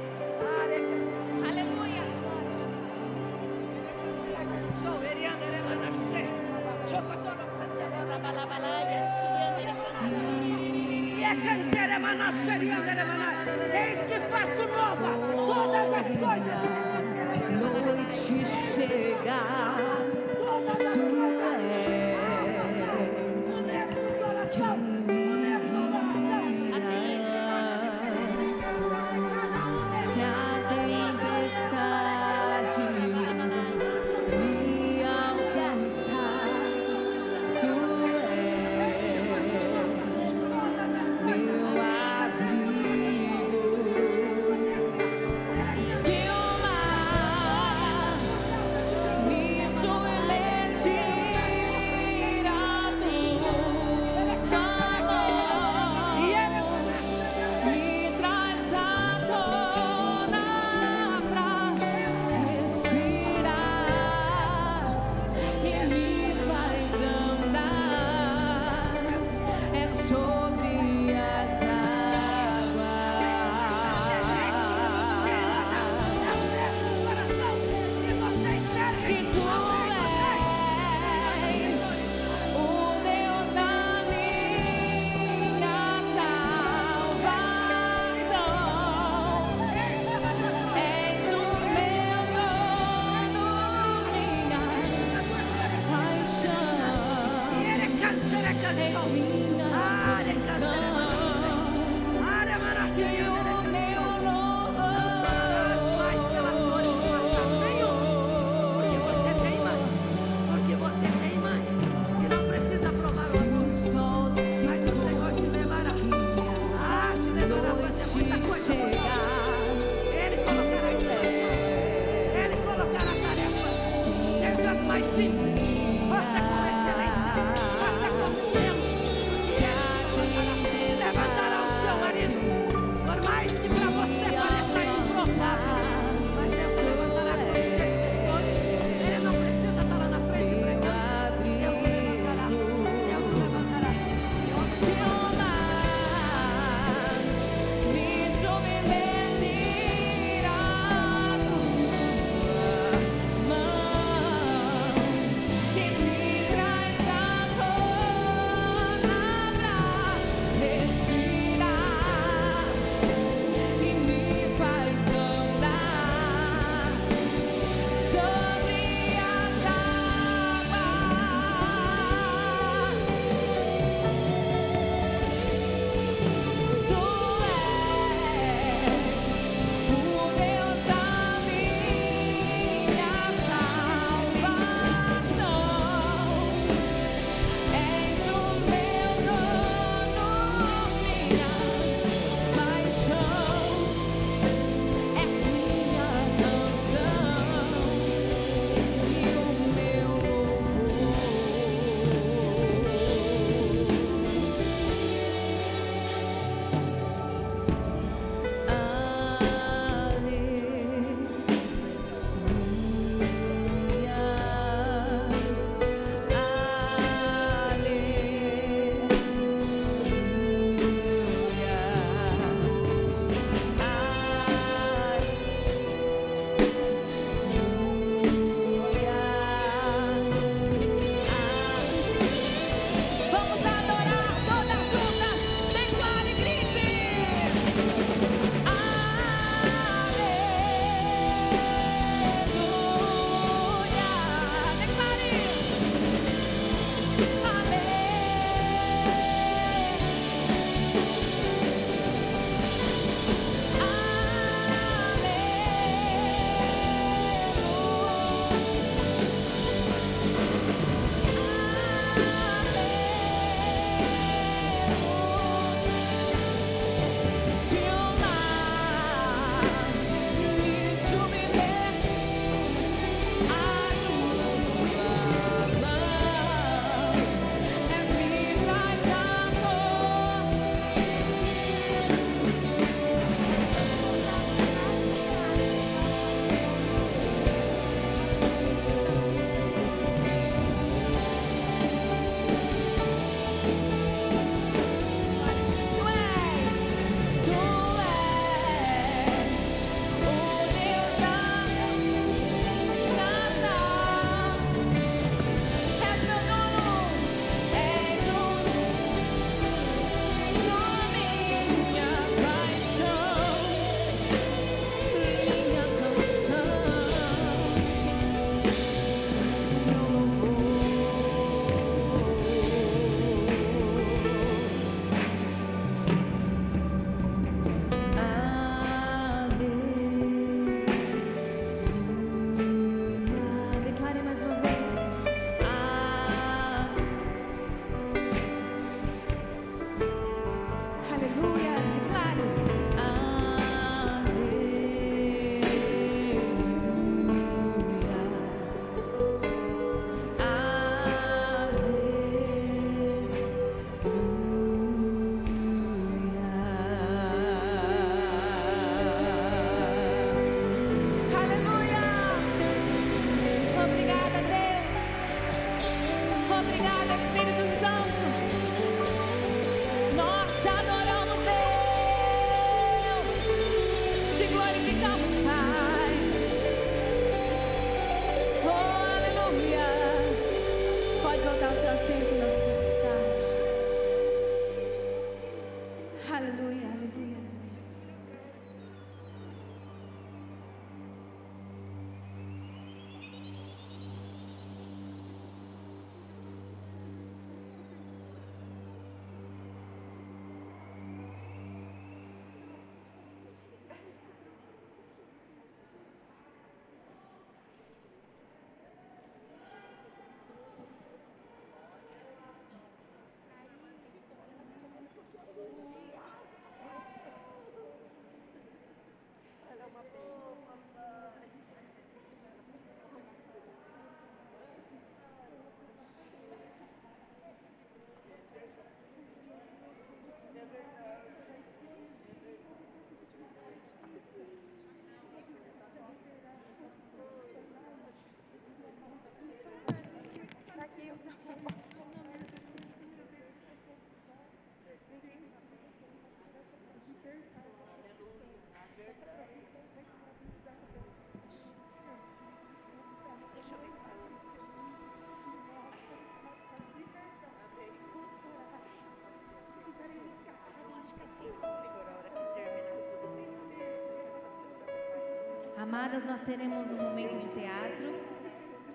Amadas, 465.86 466.24
nós 466.24 466.40
teremos 466.40 466.90
um 466.90 466.96
momento 466.96 467.38
de 467.38 467.48
teatro. 467.50 468.20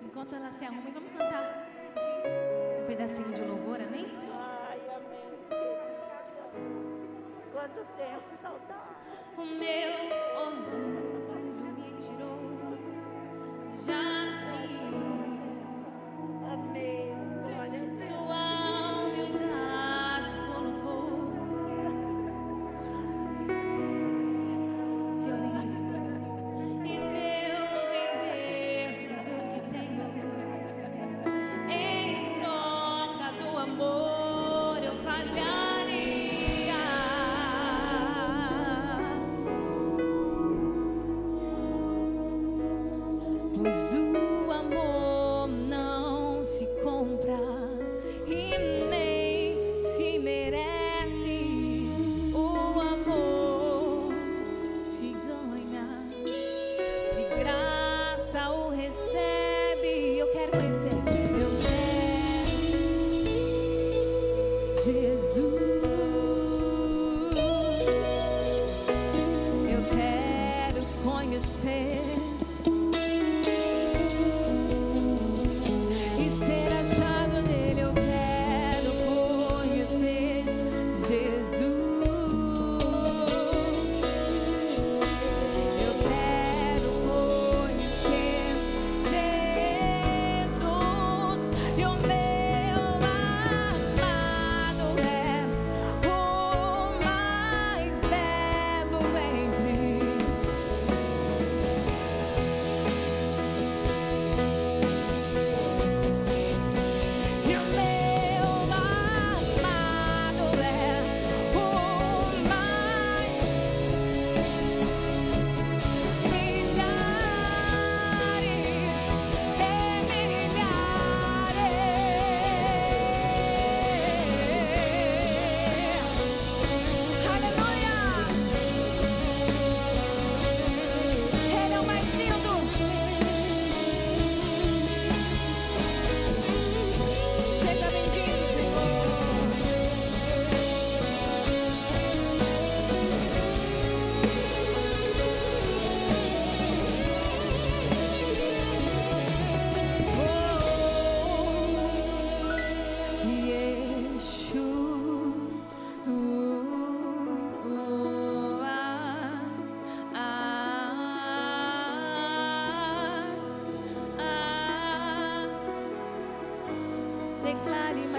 Enquanto 0.04 0.36
elas 0.36 0.54
se 0.54 0.64
arrumam, 0.66 0.92
vamos 0.92 1.10
cantar 1.12 1.66
um 2.82 2.86
pedacinho 2.86 3.32
de 3.32 3.40
louvor, 3.40 3.80
amém? 3.80 4.06
Ai, 4.30 4.78
amém. 4.94 5.30
Quanto 7.50 7.86
tempo, 7.96 8.22
saudade. 8.42 8.92
O 9.38 9.46
meu 9.46 9.91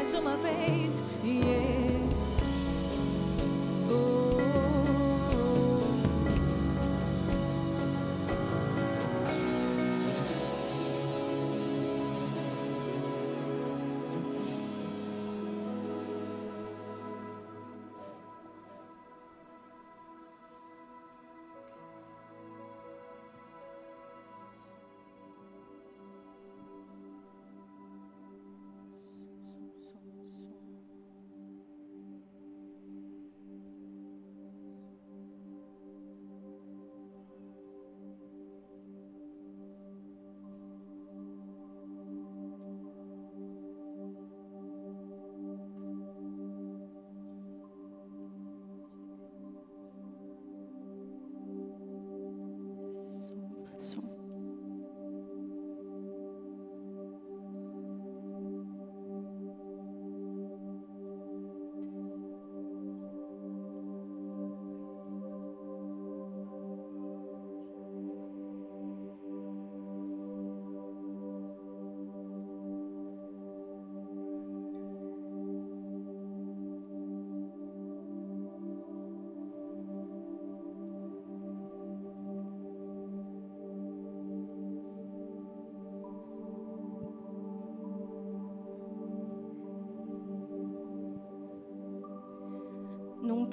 mais 0.04 0.14
uma 0.14 0.36
vez. 0.36 1.02
Yeah. 1.24 1.93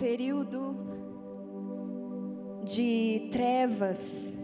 Período 0.01 0.74
de 2.64 3.28
trevas 3.31 4.35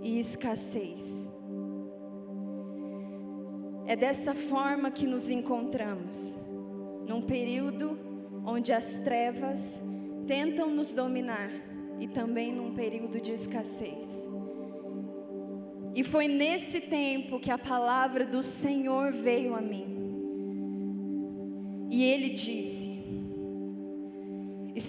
e 0.00 0.20
escassez. 0.20 1.28
É 3.86 3.96
dessa 3.96 4.36
forma 4.36 4.92
que 4.92 5.04
nos 5.04 5.28
encontramos, 5.28 6.38
num 7.08 7.22
período 7.22 7.98
onde 8.46 8.72
as 8.72 8.98
trevas 8.98 9.82
tentam 10.28 10.70
nos 10.70 10.92
dominar 10.92 11.50
e 11.98 12.06
também 12.06 12.52
num 12.52 12.72
período 12.72 13.20
de 13.20 13.32
escassez. 13.32 14.06
E 15.92 16.04
foi 16.04 16.28
nesse 16.28 16.82
tempo 16.82 17.40
que 17.40 17.50
a 17.50 17.58
palavra 17.58 18.24
do 18.24 18.44
Senhor 18.44 19.10
veio 19.10 19.56
a 19.56 19.60
mim. 19.60 19.86
E 21.90 22.04
ele 22.04 22.28
disse: 22.28 22.87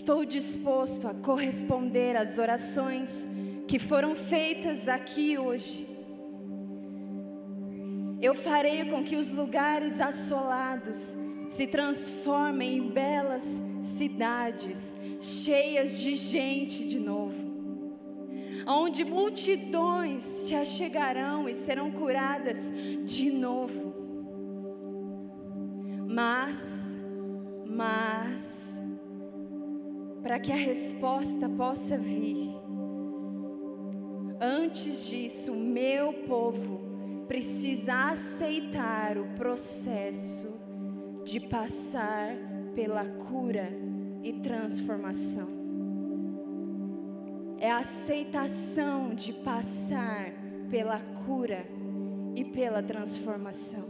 Estou 0.10 0.26
disposto 0.26 1.08
a 1.08 1.14
corresponder 1.14 2.18
às 2.18 2.40
orações 2.40 3.30
que 3.68 3.78
foram 3.78 4.16
feitas 4.16 4.90
aqui 4.90 5.38
hoje. 5.38 5.88
Eu 8.20 8.34
farei 8.34 8.86
com 8.86 9.04
que 9.04 9.16
os 9.16 9.30
lugares 9.32 10.02
assolados 10.02 11.16
se 11.48 11.68
transformem 11.68 12.80
em 12.80 12.90
belas 12.90 13.64
cidades, 13.84 14.80
cheias 15.22 16.00
de 16.00 16.16
gente 16.16 16.88
de 16.88 16.98
novo. 16.98 17.38
Onde 18.66 19.06
multidões 19.06 20.24
se 20.24 20.56
achegarão 20.56 21.48
e 21.48 21.54
serão 21.54 21.92
curadas 21.92 22.58
de 23.06 23.30
novo. 23.30 23.94
Mas, 26.08 26.79
para 30.30 30.40
que 30.40 30.52
a 30.52 30.56
resposta 30.56 31.50
possa 31.50 31.98
vir, 31.98 32.56
antes 34.40 35.10
disso, 35.10 35.56
meu 35.56 36.14
povo 36.28 37.26
precisa 37.28 38.12
aceitar 38.12 39.18
o 39.18 39.26
processo 39.30 40.54
de 41.26 41.40
passar 41.40 42.36
pela 42.76 43.10
cura 43.10 43.74
e 44.22 44.34
transformação. 44.34 45.48
É 47.58 47.72
a 47.72 47.80
aceitação 47.80 49.16
de 49.16 49.34
passar 49.34 50.32
pela 50.70 51.00
cura 51.26 51.66
e 52.36 52.46
pela 52.46 52.84
transformação. 52.84 53.84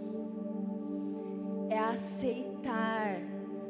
É 1.69 1.77
aceitar, 1.77 3.19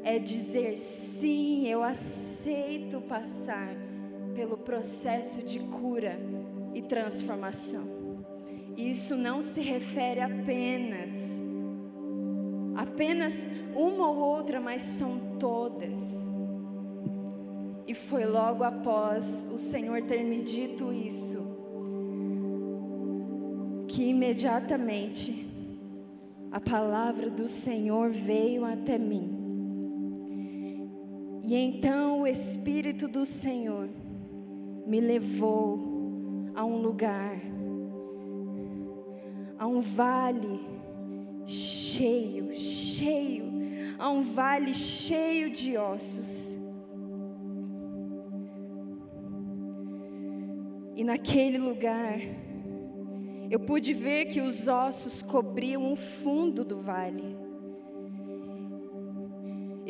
é 0.02 0.18
dizer 0.18 0.76
sim, 0.76 1.66
eu 1.66 1.82
aceito 1.82 3.00
passar 3.00 3.74
pelo 4.34 4.56
processo 4.56 5.42
de 5.42 5.60
cura 5.60 6.18
e 6.74 6.82
transformação. 6.82 7.84
Isso 8.76 9.16
não 9.16 9.42
se 9.42 9.60
refere 9.60 10.20
apenas 10.20 11.10
apenas 12.74 13.48
uma 13.74 14.08
ou 14.08 14.16
outra, 14.16 14.60
mas 14.60 14.80
são 14.82 15.36
todas. 15.38 15.96
E 17.86 17.94
foi 17.94 18.24
logo 18.24 18.64
após 18.64 19.46
o 19.52 19.58
Senhor 19.58 20.02
ter 20.02 20.22
me 20.22 20.40
dito 20.40 20.92
isso 20.92 21.50
que 23.88 24.04
imediatamente 24.04 25.48
a 26.52 26.60
palavra 26.60 27.28
do 27.28 27.48
Senhor 27.48 28.10
veio 28.10 28.64
até 28.64 28.96
mim. 28.96 29.39
E 31.50 31.54
então 31.56 32.20
o 32.20 32.26
Espírito 32.28 33.08
do 33.08 33.24
Senhor 33.24 33.88
me 34.86 35.00
levou 35.00 35.80
a 36.54 36.64
um 36.64 36.76
lugar, 36.76 37.40
a 39.58 39.66
um 39.66 39.80
vale 39.80 40.60
cheio, 41.44 42.54
cheio, 42.54 43.46
a 43.98 44.08
um 44.08 44.22
vale 44.22 44.72
cheio 44.72 45.50
de 45.50 45.76
ossos. 45.76 46.56
E 50.94 51.02
naquele 51.02 51.58
lugar, 51.58 52.20
eu 53.50 53.58
pude 53.58 53.92
ver 53.92 54.26
que 54.26 54.40
os 54.40 54.68
ossos 54.68 55.20
cobriam 55.20 55.90
o 55.90 55.96
fundo 55.96 56.64
do 56.64 56.78
vale. 56.78 57.39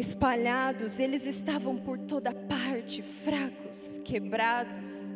Espalhados, 0.01 0.99
eles 0.99 1.27
estavam 1.27 1.77
por 1.77 1.99
toda 1.99 2.33
parte, 2.33 3.03
fracos, 3.03 4.01
quebrados, 4.03 5.11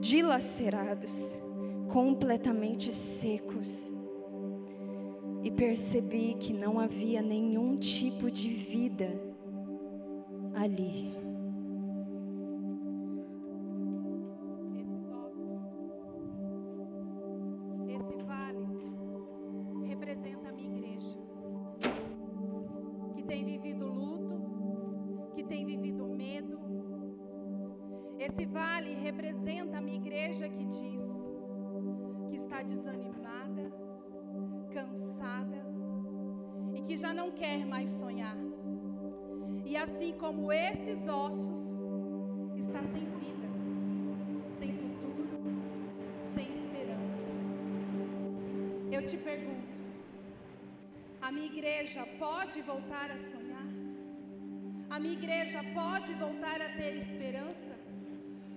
dilacerados, 0.00 1.34
completamente 1.92 2.90
secos. 2.90 3.92
E 5.42 5.50
percebi 5.50 6.36
que 6.40 6.54
não 6.54 6.80
havia 6.80 7.20
nenhum 7.20 7.76
tipo 7.76 8.30
de 8.30 8.48
vida 8.48 9.12
ali. 10.54 11.23
Igreja 51.64 52.04
pode 52.18 52.60
voltar 52.60 53.10
a 53.10 53.18
sonhar? 53.18 53.68
A 54.90 55.00
minha 55.00 55.14
igreja 55.14 55.60
pode 55.72 56.12
voltar 56.24 56.60
a 56.60 56.68
ter 56.76 56.92
esperança? 56.98 57.74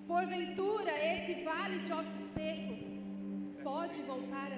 Porventura, 0.06 0.92
esse 1.14 1.36
vale 1.42 1.80
de 1.86 1.94
ossos 1.94 2.26
secos 2.34 2.82
pode 3.64 3.98
voltar 4.02 4.52
a 4.52 4.57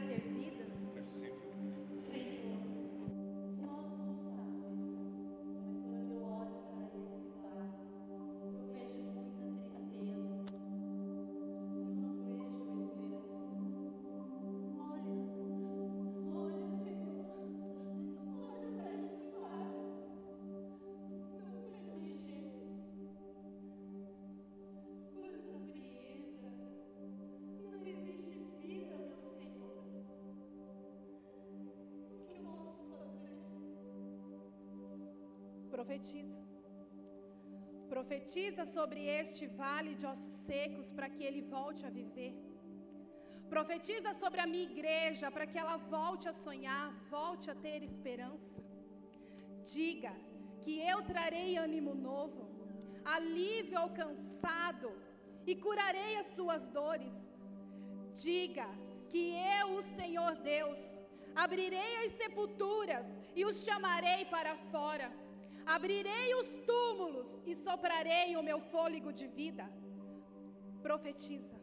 Profetiza. 36.00 36.40
Profetiza 37.90 38.66
sobre 38.66 39.02
este 39.22 39.48
vale 39.48 39.96
de 39.96 40.06
ossos 40.06 40.36
secos 40.48 40.88
para 40.96 41.10
que 41.10 41.24
ele 41.24 41.42
volte 41.42 41.86
a 41.86 41.90
viver. 41.90 42.34
Profetiza 43.50 44.14
sobre 44.14 44.40
a 44.40 44.48
minha 44.48 44.70
igreja 44.72 45.32
para 45.36 45.46
que 45.46 45.58
ela 45.58 45.76
volte 45.76 46.30
a 46.30 46.34
sonhar, 46.34 46.88
volte 47.10 47.50
a 47.52 47.56
ter 47.56 47.84
esperança. 47.84 48.64
Diga 49.74 50.14
que 50.64 50.80
eu 50.92 51.02
trarei 51.12 51.58
ânimo 51.58 51.94
novo, 51.94 52.44
alívio 53.04 53.78
ao 53.80 53.90
cansado 53.90 54.92
e 55.46 55.56
curarei 55.56 56.16
as 56.18 56.28
suas 56.28 56.66
dores. 56.68 57.16
Diga 58.14 58.68
que 59.10 59.24
eu, 59.60 59.68
o 59.80 59.82
Senhor 59.98 60.36
Deus, 60.54 60.80
abrirei 61.36 62.06
as 62.06 62.14
sepulturas 62.14 63.06
e 63.36 63.44
os 63.44 63.64
chamarei 63.66 64.24
para 64.26 64.56
fora. 64.72 65.10
Abrirei 65.76 66.34
os 66.42 66.48
túmulos 66.70 67.28
e 67.46 67.56
soprarei 67.56 68.36
o 68.36 68.42
meu 68.42 68.60
fôlego 68.72 69.12
de 69.14 69.28
vida. 69.28 69.66
Profetiza. 70.82 71.59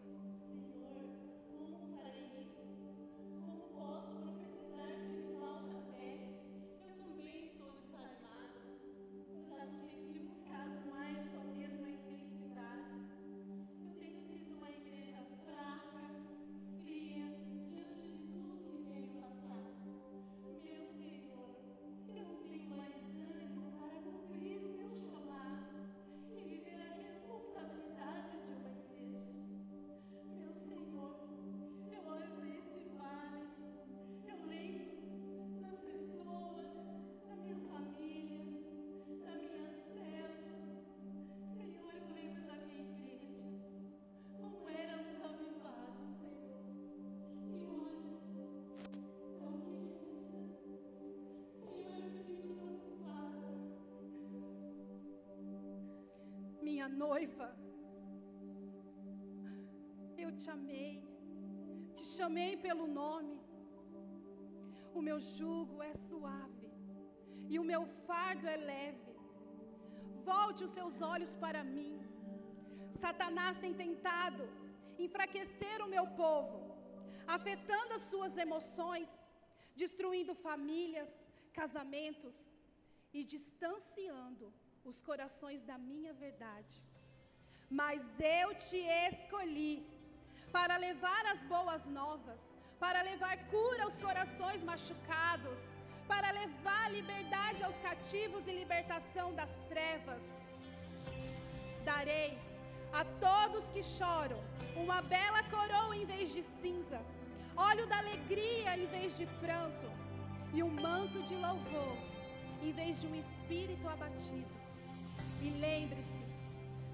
Minha 56.86 56.88
noiva. 56.88 57.48
Eu 60.24 60.30
te 60.40 60.48
amei, 60.56 60.92
te 61.96 62.04
chamei 62.16 62.52
pelo 62.66 62.86
nome. 62.86 63.36
O 64.98 65.02
meu 65.08 65.18
jugo 65.20 65.82
é 65.82 65.94
suave 65.94 66.68
e 67.52 67.58
o 67.58 67.64
meu 67.70 67.82
fardo 68.06 68.46
é 68.54 68.56
leve. 68.72 69.14
Volte 70.30 70.64
os 70.66 70.72
seus 70.78 71.00
olhos 71.12 71.32
para 71.44 71.62
mim. 71.76 71.94
Satanás 73.04 73.58
tem 73.64 73.74
tentado 73.84 74.44
enfraquecer 75.06 75.78
o 75.82 75.90
meu 75.94 76.06
povo, 76.22 76.58
afetando 77.36 77.94
as 77.98 78.04
suas 78.12 78.36
emoções, 78.44 79.08
destruindo 79.82 80.34
famílias, 80.34 81.10
casamentos 81.60 82.34
e 83.12 83.22
distanciando 83.34 84.46
os 84.92 85.00
corações 85.02 85.62
da 85.70 85.76
minha 85.78 86.12
verdade. 86.12 86.74
Mas 87.68 88.00
eu 88.20 88.54
te 88.54 88.80
escolhi 89.10 89.74
para 90.52 90.76
levar 90.76 91.24
as 91.32 91.40
boas 91.54 91.84
novas, 91.86 92.40
para 92.78 93.02
levar 93.02 93.36
cura 93.54 93.82
aos 93.84 93.96
corações 94.06 94.62
machucados, 94.62 95.58
para 96.06 96.30
levar 96.30 96.84
liberdade 96.92 97.64
aos 97.64 97.76
cativos 97.86 98.46
e 98.46 98.52
libertação 98.52 99.34
das 99.34 99.52
trevas. 99.68 100.22
Darei 101.84 102.38
a 102.92 103.04
todos 103.26 103.64
que 103.74 103.82
choram 103.82 104.40
uma 104.76 105.00
bela 105.02 105.42
coroa 105.54 105.96
em 105.96 106.06
vez 106.06 106.32
de 106.32 106.42
cinza, 106.60 107.00
óleo 107.56 107.86
da 107.86 107.98
alegria 107.98 108.76
em 108.78 108.86
vez 108.86 109.16
de 109.16 109.26
pranto, 109.42 109.88
e 110.54 110.62
um 110.62 110.70
manto 110.70 111.20
de 111.22 111.34
louvor 111.34 111.96
em 112.62 112.72
vez 112.72 113.00
de 113.00 113.06
um 113.06 113.14
espírito 113.14 113.86
abatido. 113.88 114.65
E 115.46 115.50
lembre-se 115.50 116.20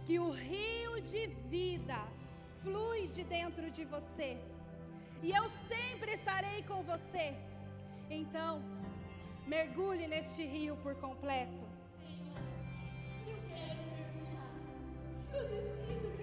que 0.04 0.18
o 0.18 0.30
rio 0.30 1.00
de 1.00 1.22
vida 1.54 2.00
flui 2.62 3.08
de 3.08 3.24
dentro 3.24 3.70
de 3.70 3.84
você. 3.86 4.36
E 5.22 5.30
eu 5.30 5.44
sempre 5.72 6.12
estarei 6.12 6.62
com 6.64 6.82
você. 6.82 7.26
Então, 8.10 8.60
mergulhe 9.46 10.06
neste 10.06 10.44
rio 10.44 10.76
por 10.82 10.94
completo. 10.96 11.62
Eu 13.32 13.38
quero 13.48 13.82
mergulhar. 13.94 14.52
Eu 15.38 15.44
decido 15.54 16.08
mergulhar 16.10 16.21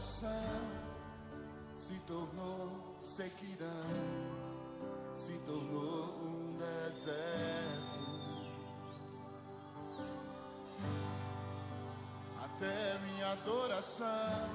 minha 0.00 0.08
oração 0.08 0.30
se 1.76 1.98
tornou 2.00 2.96
sequidão, 3.00 3.68
se 5.14 5.38
tornou 5.40 6.14
um 6.22 6.56
deserto. 6.56 8.00
Até 12.42 12.98
minha 13.00 13.32
adoração 13.32 14.48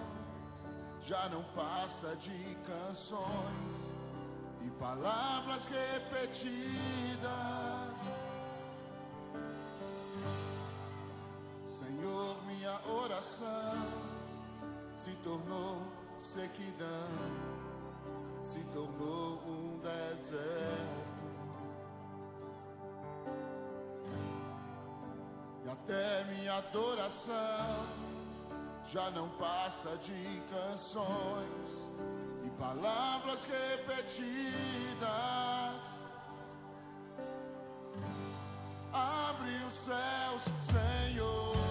já 1.01 1.29
não 1.29 1.43
passa 1.55 2.15
de 2.15 2.57
canções 2.65 3.75
e 4.65 4.71
palavras 4.71 5.67
repetidas. 5.67 6.55
Senhor, 11.67 12.43
minha 12.45 12.79
oração 12.87 13.64
tornou 15.35 15.81
sequidão, 16.17 16.87
se 18.41 18.59
tornou 18.73 19.41
um 19.45 19.79
deserto. 19.79 20.35
E 25.65 25.69
até 25.69 26.23
minha 26.25 26.57
adoração 26.57 27.85
já 28.87 29.09
não 29.11 29.27
passa 29.29 29.97
de 29.97 30.41
canções 30.49 31.69
e 32.45 32.49
palavras 32.51 33.43
repetidas. 33.43 35.05
Abre 38.93 39.51
os 39.67 39.73
céus, 39.73 40.43
Senhor. 40.61 41.64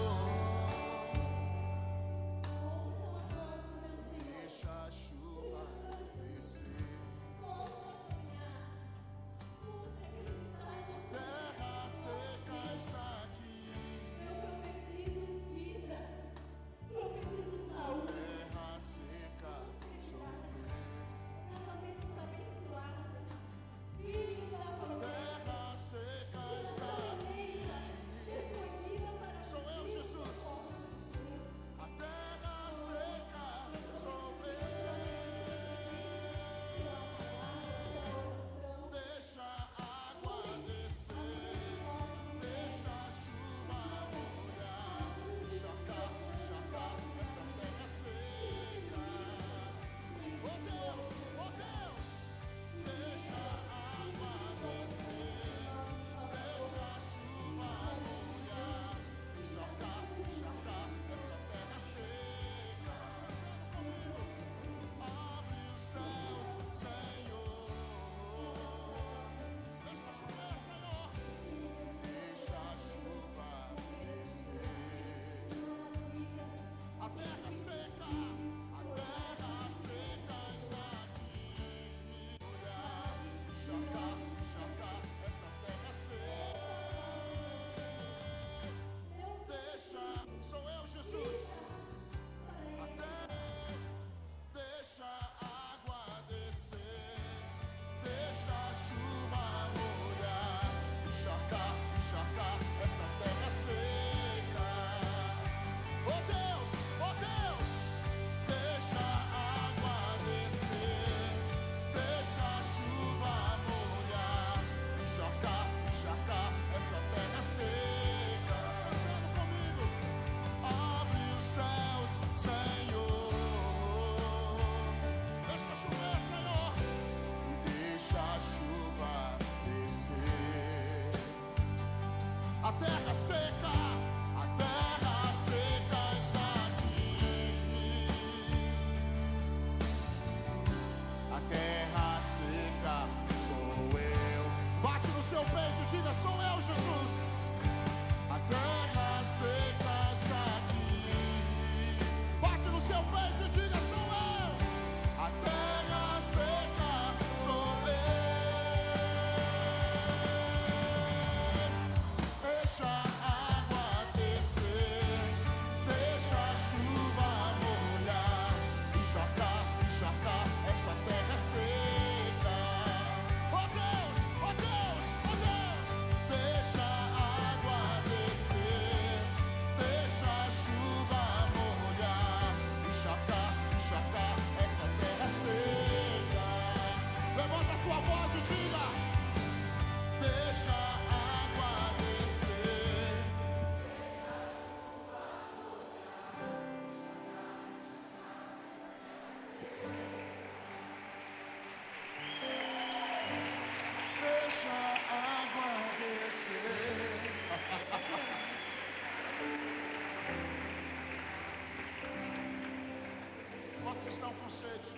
Quantos 214.04 214.18
estão 214.18 214.34
com 214.34 214.48
sede? 214.50 214.90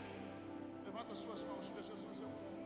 Levanta 0.85 1.13
as 1.13 1.19
suas 1.21 1.41
mãos, 1.45 1.67
diga 1.67 1.81
Jesus, 1.81 2.17
eu 2.21 2.31
quero. 2.39 2.57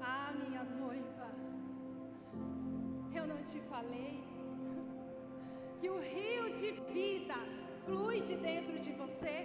Ah, 0.00 0.32
minha 0.40 0.64
noiva, 0.64 1.28
eu 3.14 3.26
não 3.28 3.40
te 3.44 3.60
falei 3.60 4.24
que 5.80 5.88
o 5.88 6.00
rio 6.00 6.52
de 6.52 6.72
vida 6.92 7.36
flui 7.84 8.22
de 8.22 8.34
dentro 8.34 8.80
de 8.80 8.90
você? 8.90 9.36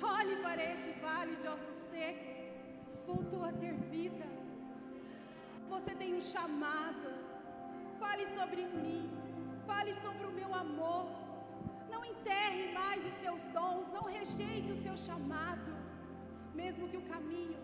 Olhe 0.00 0.36
para 0.44 0.62
esse 0.62 0.92
vale 1.00 1.34
de 1.34 1.48
ossos 1.48 1.78
secos, 1.90 2.54
voltou 3.04 3.42
a 3.42 3.52
ter 3.52 3.74
vida. 3.96 4.28
Você 5.68 5.92
tem 5.96 6.14
um 6.14 6.20
chamado. 6.20 7.21
Fale 8.04 8.26
sobre 8.38 8.62
mim, 8.78 9.02
fale 9.66 9.92
sobre 10.04 10.24
o 10.26 10.32
meu 10.38 10.50
amor. 10.54 11.04
Não 11.92 12.04
enterre 12.12 12.64
mais 12.78 13.04
os 13.10 13.16
seus 13.24 13.42
dons, 13.56 13.88
não 13.96 14.04
rejeite 14.18 14.70
o 14.72 14.82
seu 14.84 14.96
chamado, 14.96 15.72
mesmo 16.60 16.88
que 16.90 17.00
o 17.02 17.08
caminho 17.12 17.60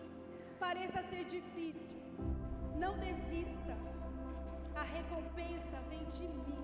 pareça 0.65 1.03
ser 1.11 1.23
difícil. 1.35 1.97
Não 2.83 2.93
desista. 2.97 3.75
A 4.81 4.83
recompensa 4.97 5.77
vem 5.89 6.05
de 6.15 6.27
mim. 6.27 6.63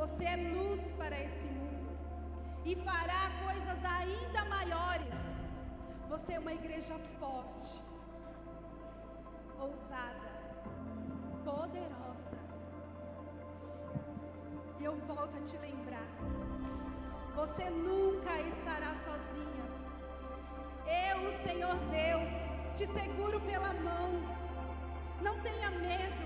Você 0.00 0.24
é 0.24 0.36
luz 0.54 0.82
para 1.00 1.16
esse 1.26 1.46
mundo 1.58 1.92
e 2.64 2.74
fará 2.76 3.22
coisas 3.46 3.80
ainda 3.98 4.44
maiores. 4.56 5.18
Você 6.08 6.32
é 6.34 6.38
uma 6.38 6.54
igreja 6.60 6.96
forte, 7.18 7.72
te 15.44 15.58
lembrar: 15.58 16.08
você 17.34 17.68
nunca 17.68 18.40
estará 18.40 18.94
sozinha. 18.96 19.64
Eu, 20.86 21.28
o 21.28 21.32
Senhor 21.46 21.76
Deus, 21.90 22.30
te 22.74 22.86
seguro 22.86 23.38
pela 23.40 23.72
mão. 23.74 24.08
Não 25.20 25.38
tenha 25.40 25.70
medo, 25.70 26.22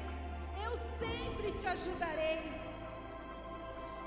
eu 0.64 0.72
sempre 1.00 1.52
te 1.52 1.66
ajudarei. 1.66 2.40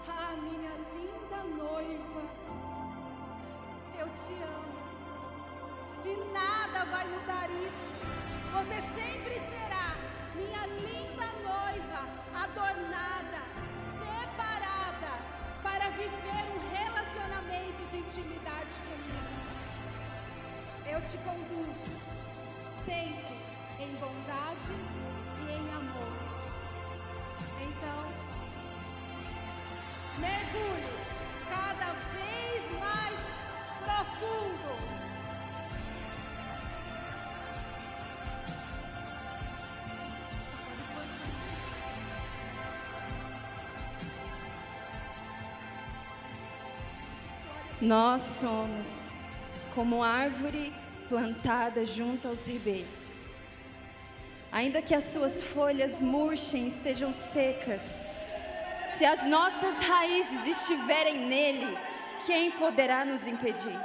Ah, 0.07 0.33
minha 0.38 0.73
linda 0.95 1.43
noiva, 1.61 2.21
eu 3.99 4.07
te 4.21 4.33
amo. 4.43 4.71
E 6.05 6.33
nada 6.33 6.85
vai 6.85 7.05
mudar 7.07 7.49
isso. 7.49 7.91
Você 8.53 8.81
sempre 8.99 9.35
será 9.51 9.95
minha 10.35 10.65
linda 10.67 11.27
noiva, 11.49 12.01
adornada, 12.33 13.41
viver 16.10 16.45
um 16.56 16.60
relacionamento 16.76 17.82
de 17.91 17.98
intimidade 17.98 18.73
comigo. 18.88 19.41
Eu 20.88 21.02
te 21.02 21.18
conduzo 21.19 21.91
sempre 22.86 23.38
em 23.80 23.95
bondade 23.95 24.72
e 25.41 25.52
em 25.52 25.73
amor. 25.73 26.14
Então, 27.68 28.02
mergulhe 30.18 30.95
cada 31.49 31.94
vez 32.15 32.80
mais 32.80 33.18
profundo. 33.86 35.10
Nós 47.82 48.22
somos 48.22 49.12
como 49.74 50.03
árvore 50.03 50.72
plantada 51.10 51.84
junto 51.84 52.28
aos 52.28 52.45
ribeiros. 52.45 53.18
Ainda 54.52 54.84
que 54.84 54.94
as 54.94 55.06
suas 55.06 55.41
folhas 55.41 55.99
murchem, 55.99 56.68
estejam 56.68 57.12
secas, 57.12 57.82
se 58.86 59.03
as 59.03 59.24
nossas 59.24 59.80
raízes 59.80 60.45
estiverem 60.45 61.26
nele, 61.26 61.76
quem 62.28 62.52
poderá 62.52 63.03
nos 63.03 63.26
impedir? 63.26 63.80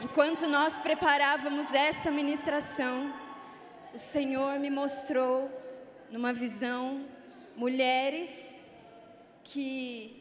Enquanto 0.00 0.46
nós 0.46 0.80
preparávamos 0.80 1.74
essa 1.74 2.10
ministração, 2.10 3.12
o 3.92 3.98
Senhor 3.98 4.58
me 4.58 4.70
mostrou 4.70 5.50
numa 6.10 6.32
visão 6.32 7.04
mulheres 7.54 8.58
que 9.44 10.19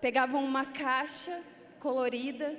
pegavam 0.00 0.42
uma 0.42 0.64
caixa 0.64 1.42
colorida 1.78 2.56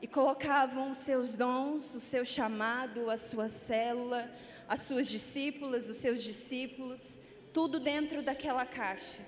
e 0.00 0.06
colocavam 0.06 0.90
os 0.90 0.98
seus 0.98 1.34
dons, 1.34 1.94
o 1.94 2.00
seu 2.00 2.24
chamado, 2.24 3.10
a 3.10 3.18
sua 3.18 3.48
célula, 3.48 4.30
as 4.68 4.80
suas 4.80 5.08
discípulas, 5.08 5.88
os 5.88 5.96
seus 5.96 6.22
discípulos, 6.22 7.20
tudo 7.52 7.80
dentro 7.80 8.22
daquela 8.22 8.64
caixa. 8.64 9.20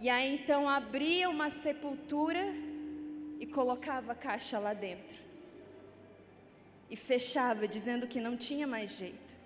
E 0.00 0.08
aí 0.08 0.34
então 0.34 0.68
abria 0.68 1.30
uma 1.30 1.48
sepultura 1.48 2.52
e 3.38 3.46
colocava 3.46 4.12
a 4.12 4.16
caixa 4.16 4.58
lá 4.58 4.74
dentro. 4.74 5.16
E 6.90 6.96
fechava, 6.96 7.66
dizendo 7.66 8.06
que 8.06 8.20
não 8.20 8.36
tinha 8.36 8.66
mais 8.66 8.90
jeito. 8.90 9.36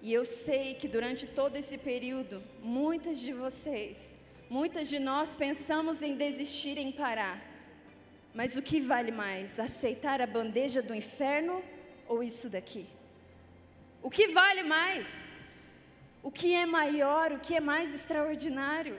E 0.00 0.12
eu 0.12 0.24
sei 0.24 0.74
que 0.74 0.86
durante 0.86 1.26
todo 1.26 1.56
esse 1.56 1.76
período, 1.78 2.42
muitas 2.62 3.18
de 3.18 3.32
vocês, 3.32 4.15
muitas 4.48 4.88
de 4.88 4.98
nós 4.98 5.34
pensamos 5.34 6.02
em 6.02 6.16
desistir, 6.16 6.78
em 6.78 6.92
parar. 6.92 7.40
Mas 8.34 8.56
o 8.56 8.62
que 8.62 8.80
vale 8.80 9.10
mais? 9.10 9.58
Aceitar 9.58 10.20
a 10.20 10.26
bandeja 10.26 10.82
do 10.82 10.94
inferno 10.94 11.62
ou 12.06 12.22
isso 12.22 12.48
daqui? 12.48 12.86
O 14.02 14.10
que 14.10 14.28
vale 14.28 14.62
mais? 14.62 15.34
O 16.22 16.30
que 16.30 16.54
é 16.54 16.66
maior? 16.66 17.32
O 17.32 17.40
que 17.40 17.54
é 17.54 17.60
mais 17.60 17.94
extraordinário? 17.94 18.98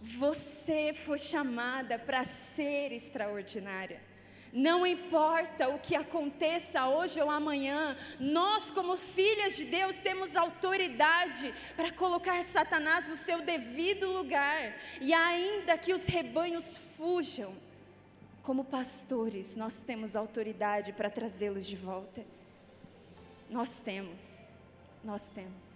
Você 0.00 0.92
foi 0.92 1.18
chamada 1.18 1.98
para 1.98 2.24
ser 2.24 2.92
extraordinária. 2.92 4.00
Não 4.56 4.86
importa 4.86 5.68
o 5.68 5.78
que 5.78 5.94
aconteça 5.94 6.88
hoje 6.88 7.20
ou 7.20 7.30
amanhã, 7.30 7.94
nós, 8.18 8.70
como 8.70 8.96
filhas 8.96 9.54
de 9.54 9.66
Deus, 9.66 9.96
temos 9.96 10.34
autoridade 10.34 11.54
para 11.76 11.92
colocar 11.92 12.42
Satanás 12.42 13.06
no 13.06 13.16
seu 13.16 13.42
devido 13.42 14.10
lugar. 14.10 14.74
E 14.98 15.12
ainda 15.12 15.76
que 15.76 15.92
os 15.92 16.06
rebanhos 16.06 16.78
fujam, 16.96 17.54
como 18.42 18.64
pastores, 18.64 19.56
nós 19.56 19.80
temos 19.80 20.16
autoridade 20.16 20.90
para 20.90 21.10
trazê-los 21.10 21.66
de 21.66 21.76
volta. 21.76 22.24
Nós 23.50 23.78
temos, 23.78 24.40
nós 25.04 25.28
temos. 25.28 25.66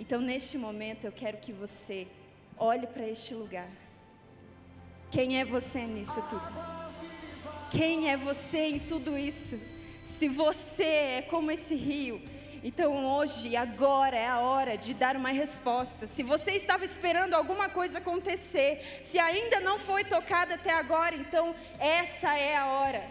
Então, 0.00 0.20
neste 0.20 0.58
momento, 0.58 1.04
eu 1.04 1.12
quero 1.12 1.36
que 1.36 1.52
você 1.52 2.08
olhe 2.56 2.88
para 2.88 3.06
este 3.06 3.34
lugar. 3.34 3.70
Quem 5.12 5.38
é 5.38 5.44
você 5.44 5.86
nisso 5.86 6.20
tudo? 6.28 6.77
Quem 7.70 8.10
é 8.10 8.16
você 8.16 8.58
em 8.58 8.78
tudo 8.78 9.16
isso? 9.18 9.60
Se 10.04 10.28
você 10.28 10.84
é 10.84 11.22
como 11.22 11.50
esse 11.50 11.74
rio, 11.74 12.20
então 12.64 13.06
hoje, 13.06 13.54
agora 13.54 14.16
é 14.16 14.26
a 14.26 14.40
hora 14.40 14.76
de 14.76 14.94
dar 14.94 15.16
uma 15.16 15.28
resposta. 15.28 16.06
Se 16.06 16.22
você 16.22 16.52
estava 16.52 16.84
esperando 16.84 17.34
alguma 17.34 17.68
coisa 17.68 17.98
acontecer, 17.98 18.98
se 19.02 19.18
ainda 19.18 19.60
não 19.60 19.78
foi 19.78 20.02
tocada 20.02 20.54
até 20.54 20.72
agora, 20.72 21.14
então 21.14 21.54
essa 21.78 22.36
é 22.36 22.56
a 22.56 22.66
hora. 22.66 23.06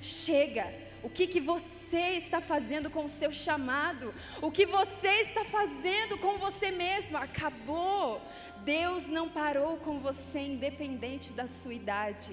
Chega. 0.00 0.72
O 1.02 1.10
que, 1.10 1.26
que 1.26 1.40
você 1.40 2.10
está 2.10 2.40
fazendo 2.40 2.88
com 2.88 3.06
o 3.06 3.10
seu 3.10 3.32
chamado? 3.32 4.14
O 4.40 4.52
que 4.52 4.64
você 4.64 5.08
está 5.22 5.44
fazendo 5.44 6.16
com 6.18 6.38
você 6.38 6.70
mesmo? 6.70 7.16
Acabou. 7.16 8.22
Deus 8.58 9.08
não 9.08 9.28
parou 9.28 9.78
com 9.78 9.98
você, 9.98 10.38
independente 10.38 11.32
da 11.32 11.48
sua 11.48 11.74
idade. 11.74 12.30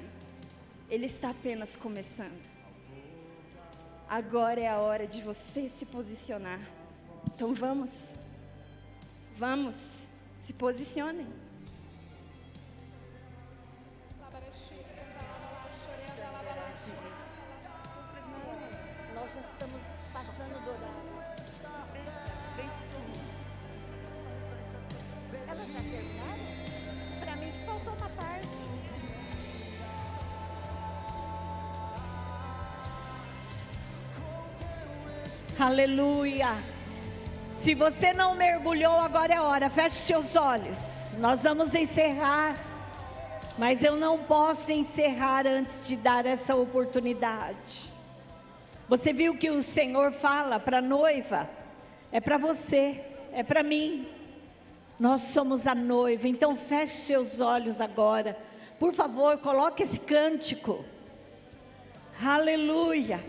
Ele 0.90 1.06
está 1.06 1.30
apenas 1.30 1.76
começando. 1.76 2.42
Agora 4.10 4.60
é 4.60 4.68
a 4.68 4.80
hora 4.80 5.06
de 5.06 5.22
você 5.22 5.68
se 5.68 5.86
posicionar. 5.86 6.60
Então 7.34 7.54
vamos. 7.54 8.16
Vamos. 9.38 10.08
Se 10.40 10.52
posicionem. 10.52 11.28
Aleluia. 35.60 36.56
Se 37.54 37.76
você 37.76 38.14
não 38.14 38.34
mergulhou, 38.34 38.94
agora 38.94 39.34
é 39.34 39.42
hora. 39.42 39.70
Feche 39.70 39.98
seus 39.98 40.38
olhos. 40.38 41.18
Nós 41.20 41.44
vamos 41.44 41.76
encerrar. 41.76 42.56
Mas 43.58 43.84
eu 43.84 43.98
não 43.98 44.20
posso 44.20 44.72
encerrar 44.72 45.46
antes 45.46 45.86
de 45.86 45.98
dar 45.98 46.26
essa 46.26 46.56
oportunidade. 46.56 47.92
Você 48.88 49.12
viu 49.12 49.38
que 49.38 49.50
o 49.50 49.62
Senhor 49.62 50.14
fala 50.14 50.62
para 50.62 50.78
a 50.78 50.82
noiva? 50.82 51.50
É 52.10 52.22
para 52.22 52.38
você, 52.38 53.04
é 53.34 53.44
para 53.44 53.62
mim. 53.62 54.08
Nós 54.98 55.24
somos 55.24 55.68
a 55.68 55.76
noiva, 55.76 56.26
então 56.26 56.56
feche 56.56 56.96
seus 57.02 57.42
olhos 57.42 57.82
agora. 57.82 58.38
Por 58.80 58.94
favor, 58.94 59.38
coloque 59.40 59.84
esse 59.84 60.00
cântico. 60.00 60.86
Aleluia. 62.24 63.20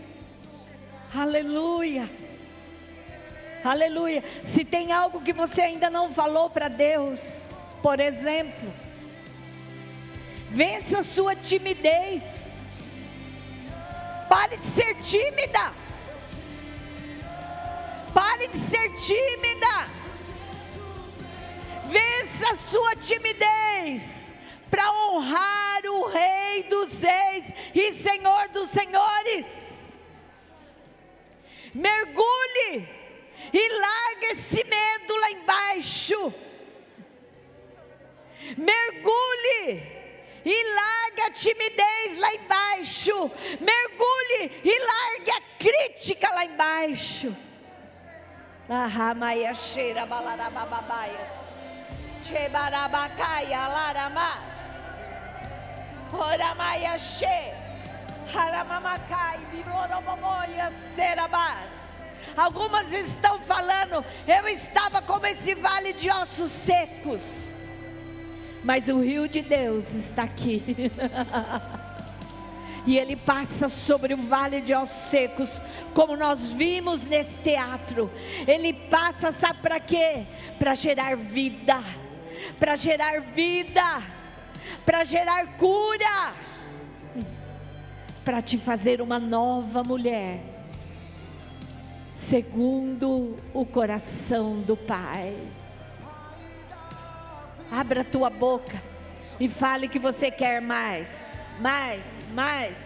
Aleluia. 1.13 2.09
Aleluia. 3.63 4.23
Se 4.45 4.63
tem 4.63 4.93
algo 4.93 5.21
que 5.21 5.33
você 5.33 5.61
ainda 5.61 5.89
não 5.89 6.13
falou 6.13 6.49
para 6.49 6.69
Deus, 6.69 7.49
por 7.81 7.99
exemplo, 7.99 8.71
vença 10.49 10.99
a 10.99 11.03
sua 11.03 11.35
timidez. 11.35 12.23
Pare 14.29 14.55
de 14.55 14.65
ser 14.67 14.95
tímida. 14.95 15.73
Pare 18.13 18.47
de 18.47 18.57
ser 18.57 18.95
tímida. 18.95 19.89
Vença 21.87 22.53
a 22.53 22.55
sua 22.55 22.95
timidez 22.95 24.03
para 24.69 24.89
honrar 24.89 25.85
o 25.85 26.07
Rei 26.07 26.63
dos 26.63 27.01
Reis 27.01 27.53
e 27.75 27.93
Senhor 27.95 28.47
dos 28.53 28.69
Senhores. 28.69 29.70
Mergulhe 31.73 32.87
e 33.53 33.69
larga 33.79 34.27
esse 34.33 34.63
medo 34.63 35.15
lá 35.15 35.31
embaixo. 35.31 36.33
Mergulhe 38.57 40.01
e 40.43 40.63
larga 40.73 41.25
a 41.27 41.31
timidez 41.31 42.17
lá 42.17 42.33
embaixo. 42.35 43.31
Mergulhe 43.59 44.61
e 44.63 44.79
largue 44.79 45.31
a 45.31 45.41
crítica 45.57 46.29
lá 46.31 46.45
embaixo. 46.45 47.35
Ahamaia 48.69 49.53
cheira 49.53 50.05
balarabababaia. 50.05 51.41
Chebarabacaia 52.23 53.67
laramas. 53.67 54.39
Oramaia 56.13 56.97
che. 56.97 57.60
Algumas 62.35 62.91
estão 62.91 63.39
falando, 63.39 64.03
eu 64.27 64.47
estava 64.47 65.01
como 65.01 65.25
esse 65.25 65.55
vale 65.55 65.93
de 65.93 66.09
ossos 66.09 66.49
secos. 66.49 67.55
Mas 68.63 68.87
o 68.89 69.01
rio 69.01 69.27
de 69.27 69.41
Deus 69.41 69.91
está 69.93 70.23
aqui. 70.23 70.63
e 72.85 72.97
ele 72.97 73.15
passa 73.15 73.69
sobre 73.69 74.13
o 74.13 74.17
vale 74.17 74.61
de 74.61 74.73
ossos 74.73 75.09
secos, 75.09 75.61
como 75.93 76.15
nós 76.15 76.49
vimos 76.49 77.03
nesse 77.03 77.37
teatro. 77.39 78.11
Ele 78.47 78.73
passa, 78.73 79.31
sabe 79.31 79.59
para 79.61 79.79
quê? 79.79 80.25
Para 80.57 80.73
gerar 80.73 81.15
vida, 81.15 81.81
para 82.59 82.75
gerar 82.75 83.21
vida, 83.21 84.01
para 84.85 85.03
gerar 85.03 85.45
cura, 85.57 86.33
para 88.23 88.41
te 88.41 88.57
fazer 88.57 89.01
uma 89.01 89.19
nova 89.19 89.83
mulher, 89.83 90.39
segundo 92.11 93.35
o 93.53 93.65
coração 93.65 94.61
do 94.61 94.77
Pai. 94.77 95.35
Abra 97.71 98.03
tua 98.03 98.29
boca 98.29 98.81
e 99.39 99.49
fale 99.49 99.87
que 99.87 99.97
você 99.97 100.29
quer 100.29 100.61
mais, 100.61 101.07
mais, 101.59 102.01
mais. 102.33 102.77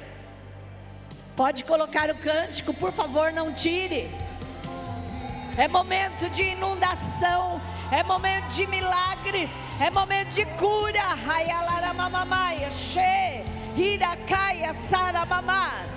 Pode 1.35 1.65
colocar 1.65 2.09
o 2.09 2.15
cântico, 2.15 2.73
por 2.73 2.93
favor, 2.93 3.31
não 3.33 3.51
tire. 3.51 4.09
É 5.57 5.67
momento 5.67 6.29
de 6.29 6.43
inundação, 6.43 7.59
é 7.91 8.03
momento 8.03 8.47
de 8.47 8.67
milagres, 8.67 9.49
é 9.81 9.89
momento 9.89 10.29
de 10.29 10.45
cura. 10.57 11.01
Hayalaramamamaia, 11.27 12.69
she, 12.71 13.43
hirakaia, 13.75 14.75
saramamás. 14.89 15.91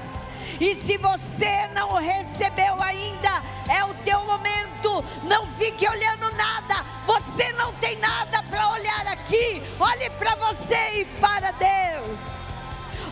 E 0.61 0.75
se 0.75 0.97
você 0.99 1.69
não 1.75 1.95
recebeu 1.95 2.83
ainda, 2.83 3.43
é 3.69 3.85
o 3.85 3.95
teu 4.05 4.25
momento. 4.25 5.05
Não 5.23 5.47
fique 5.53 5.89
olhando 5.89 6.35
nada. 6.37 6.85
Você 7.07 7.53
não 7.53 7.73
tem 7.75 7.97
nada 7.99 8.43
para 8.45 8.71
olhar 8.73 9.07
aqui. 9.07 9.63
Olhe 9.79 10.11
para 10.11 10.35
você 10.37 11.03
e 11.03 11.05
para 11.21 11.53
Deus. 11.53 12.19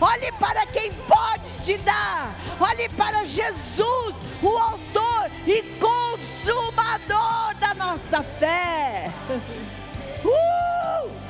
Olhe 0.00 0.32
para 0.32 0.66
quem 0.66 0.92
pode 0.92 1.48
te 1.64 1.78
dar. 1.78 2.34
Olhe 2.60 2.88
para 2.90 3.24
Jesus, 3.24 4.14
o 4.42 4.58
autor 4.58 5.30
e 5.46 5.62
consumador 5.78 7.54
da 7.60 7.74
nossa 7.74 8.22
fé. 8.22 9.10
Uh! 10.26 11.25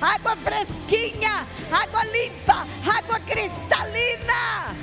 Água 0.00 0.34
fresquinha, 0.36 1.46
água 1.70 2.04
limpa, 2.04 2.66
água 2.86 3.20
cristalina. 3.20 4.74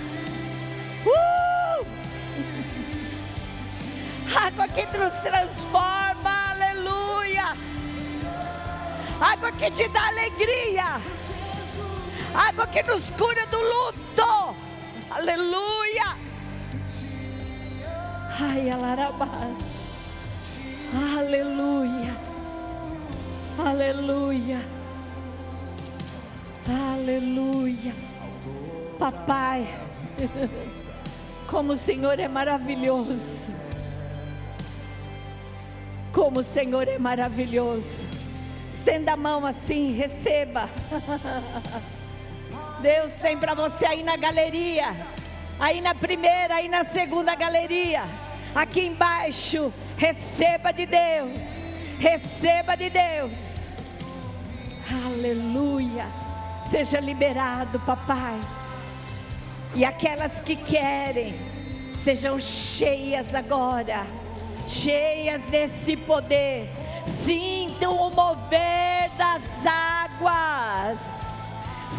Uh! 1.06 1.85
Água 4.35 4.68
que 4.68 4.85
nos 4.98 5.14
transforma, 5.23 6.52
aleluia. 6.52 7.56
Água 9.19 9.52
que 9.53 9.72
te 9.72 9.88
dá 9.89 10.07
alegria. 10.07 11.02
Água 12.35 12.68
que 12.68 12.84
nos 12.84 13.10
cura 13.11 13.45
do 13.48 13.57
luto. 13.57 14.56
Aleluia. 15.10 16.18
Ai, 18.39 18.69
alarabás. 18.69 19.57
Aleluia. 21.18 22.15
Aleluia. 23.57 24.77
Aleluia. 26.69 27.95
Papai, 28.99 29.73
como 31.48 31.73
o 31.73 31.77
Senhor 31.77 32.19
é 32.19 32.27
maravilhoso. 32.27 33.53
Como 36.11 36.41
o 36.41 36.44
Senhor 36.44 36.85
é 36.89 36.98
maravilhoso. 36.98 38.06
Estenda 38.69 39.14
a 39.14 39.18
mão 39.18 39.45
assim, 39.45 39.94
receba. 39.94 40.69
Deus 42.81 43.14
tem 43.14 43.38
para 43.38 43.53
você 43.53 43.85
aí 43.85 44.03
na 44.03 44.18
galeria, 44.18 44.94
aí 45.57 45.80
na 45.80 45.95
primeira, 45.95 46.56
aí 46.56 46.68
na 46.68 46.84
segunda 46.84 47.34
galeria, 47.34 48.03
aqui 48.53 48.88
embaixo. 48.88 49.72
Receba 49.95 50.72
de 50.73 50.85
Deus, 50.85 51.39
receba 51.98 52.76
de 52.76 52.89
Deus. 52.89 53.77
Aleluia. 55.06 56.27
Seja 56.69 56.99
liberado, 56.99 57.80
papai. 57.80 58.39
E 59.73 59.85
aquelas 59.85 60.41
que 60.41 60.56
querem, 60.56 61.39
sejam 62.03 62.38
cheias 62.39 63.34
agora, 63.34 64.06
cheias 64.68 65.44
desse 65.44 65.95
poder. 65.95 66.69
Sintam 67.06 67.95
o 67.95 68.10
mover 68.14 69.10
das 69.18 69.44
águas. 69.65 70.99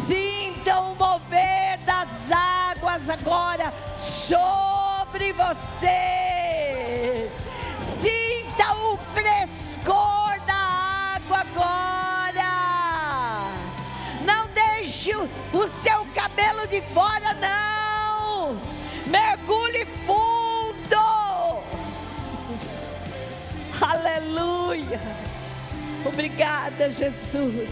Sintam 0.05 0.93
o 0.93 0.95
mover 0.95 1.79
das 1.79 2.31
águas 2.31 3.09
agora 3.09 3.73
sobre 3.97 5.33
você. 5.33 7.29
Sinta 7.79 8.75
o 8.75 8.97
frescor 9.15 10.39
da 10.45 11.15
água 11.15 11.39
agora. 11.39 12.18
O 15.53 15.67
seu 15.67 16.05
cabelo 16.13 16.67
de 16.67 16.81
fora, 16.93 17.33
não. 17.35 18.59
Mergulhe 19.07 19.85
fundo. 20.05 20.95
Aleluia. 23.81 25.01
Obrigada, 26.05 26.89
Jesus. 26.89 27.69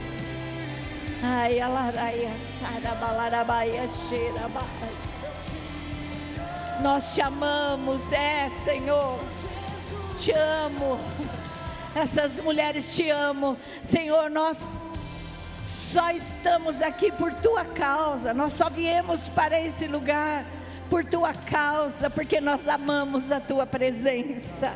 Ai, 1.24 1.60
alaraia, 1.60 2.32
sarabalarabaia, 2.60 3.90
cheirabai. 4.08 4.64
Nós 6.82 7.14
te 7.14 7.22
amamos, 7.22 8.12
é, 8.12 8.52
Senhor. 8.64 9.20
Te 10.20 10.32
amo. 10.32 10.99
Essas 11.95 12.40
mulheres 12.40 12.95
te 12.95 13.10
amam. 13.10 13.58
Senhor, 13.82 14.30
nós 14.30 14.58
só 15.68 16.11
estamos 16.11 16.81
aqui 16.81 17.11
por 17.11 17.34
tua 17.34 17.65
causa. 17.65 18.34
Nós 18.34 18.53
só 18.53 18.69
viemos 18.69 19.27
para 19.27 19.60
esse 19.60 19.85
lugar 19.85 20.45
por 20.89 21.03
tua 21.03 21.34
causa, 21.34 22.10
porque 22.10 22.39
nós 22.39 22.65
amamos 22.69 23.34
a 23.34 23.41
tua 23.41 23.65
presença. 23.65 24.73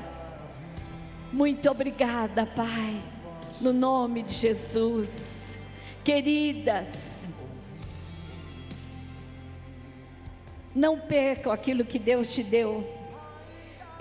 Muito 1.31 1.72
obrigada, 1.72 2.45
Pai, 2.45 3.01
no 3.61 3.72
nome 3.72 4.22
de 4.22 4.34
Jesus. 4.34 5.31
Queridas, 6.03 6.89
não 10.76 10.99
percam 10.99 11.53
aquilo 11.53 11.85
que 11.85 11.99
Deus 11.99 12.34
te 12.34 12.43
deu. 12.43 12.85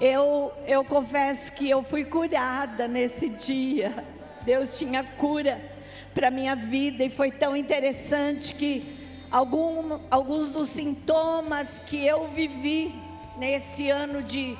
Eu, 0.01 0.53
eu 0.67 0.85
confesso 0.85 1.53
que 1.53 1.71
eu 1.71 1.85
fui 1.85 2.05
curada 2.05 2.89
nesse 2.89 3.29
dia. 3.29 4.05
Deus 4.43 4.77
tinha 4.77 5.05
cura 5.05 5.79
para 6.15 6.31
minha 6.31 6.55
vida 6.57 7.05
e 7.05 7.11
foi 7.11 7.31
tão 7.31 7.57
interessante 7.57 8.55
que 8.55 8.85
algum, 9.31 9.99
alguns 10.11 10.51
dos 10.51 10.69
sintomas 10.69 11.79
que 11.87 12.05
eu 12.05 12.29
vivi 12.29 12.95
nesse 13.39 13.89
ano 13.89 14.23
de 14.23 14.57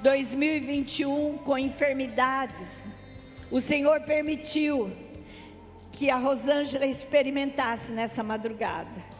2021 0.00 1.38
com 1.38 1.58
enfermidades, 1.58 2.82
o 3.50 3.60
Senhor 3.60 4.00
permitiu 4.00 4.90
que 5.92 6.10
a 6.10 6.16
Rosângela 6.16 6.86
experimentasse 6.86 7.92
nessa 7.92 8.22
madrugada. 8.22 9.16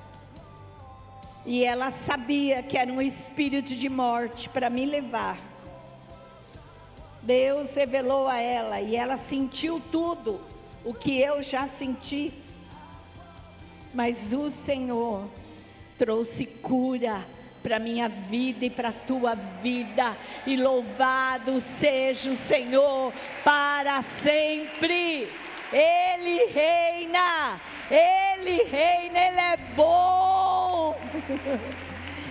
E 1.44 1.64
ela 1.64 1.92
sabia 1.92 2.62
que 2.62 2.76
era 2.76 2.92
um 2.92 3.00
espírito 3.00 3.74
de 3.74 3.88
morte 3.88 4.48
para 4.48 4.68
me 4.68 4.84
levar. 4.84 5.38
Deus 7.22 7.74
revelou 7.74 8.26
a 8.26 8.38
ela 8.40 8.80
e 8.80 8.96
ela 8.96 9.16
sentiu 9.16 9.80
tudo 9.92 10.40
o 10.86 10.94
que 10.94 11.20
eu 11.20 11.42
já 11.42 11.66
senti. 11.66 12.32
Mas 13.92 14.32
o 14.32 14.48
Senhor 14.48 15.28
trouxe 15.98 16.46
cura 16.46 17.26
para 17.62 17.80
minha 17.80 18.08
vida 18.08 18.64
e 18.64 18.70
para 18.70 18.90
a 18.90 18.92
tua 18.92 19.34
vida. 19.34 20.16
E 20.46 20.56
louvado 20.56 21.60
seja 21.60 22.30
o 22.30 22.36
Senhor 22.36 23.12
para 23.42 24.02
sempre. 24.04 25.28
Ele 25.72 26.46
reina, 26.46 27.60
Ele 27.90 28.62
reina, 28.62 29.18
Ele 29.18 29.40
é 29.40 29.56
bom. 29.74 30.96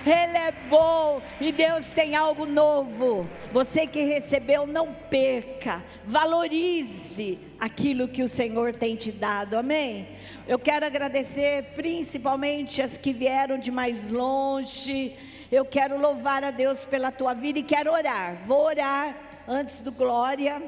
Ele 0.06 0.38
é 0.38 0.54
bom 0.70 1.20
e 1.42 1.52
Deus 1.52 1.88
tem 1.88 2.16
algo 2.16 2.46
novo. 2.46 3.28
Você 3.52 3.88
que 3.88 4.04
recebeu, 4.04 4.68
não 4.68 4.94
perca, 4.94 5.84
valorize 6.06 7.40
aquilo 7.66 8.08
que 8.08 8.22
o 8.22 8.30
Senhor 8.30 8.76
tem 8.76 8.96
te 8.96 9.12
dado, 9.12 9.58
amém? 9.58 10.08
Eu 10.48 10.60
quero 10.60 10.86
agradecer 10.86 11.74
principalmente 11.76 12.80
as 12.80 12.96
que 12.96 13.12
vieram 13.12 13.58
de 13.58 13.72
mais 13.72 14.12
longe. 14.12 15.16
Eu 15.52 15.66
quero 15.66 16.00
louvar 16.00 16.44
a 16.44 16.52
Deus 16.52 16.86
pela 16.86 17.12
tua 17.12 17.34
vida 17.34 17.58
e 17.58 17.64
quero 17.64 17.92
orar. 17.92 18.38
Vou 18.46 18.66
orar 18.66 19.18
antes 19.48 19.80
do 19.80 19.92
glória. 19.92 20.62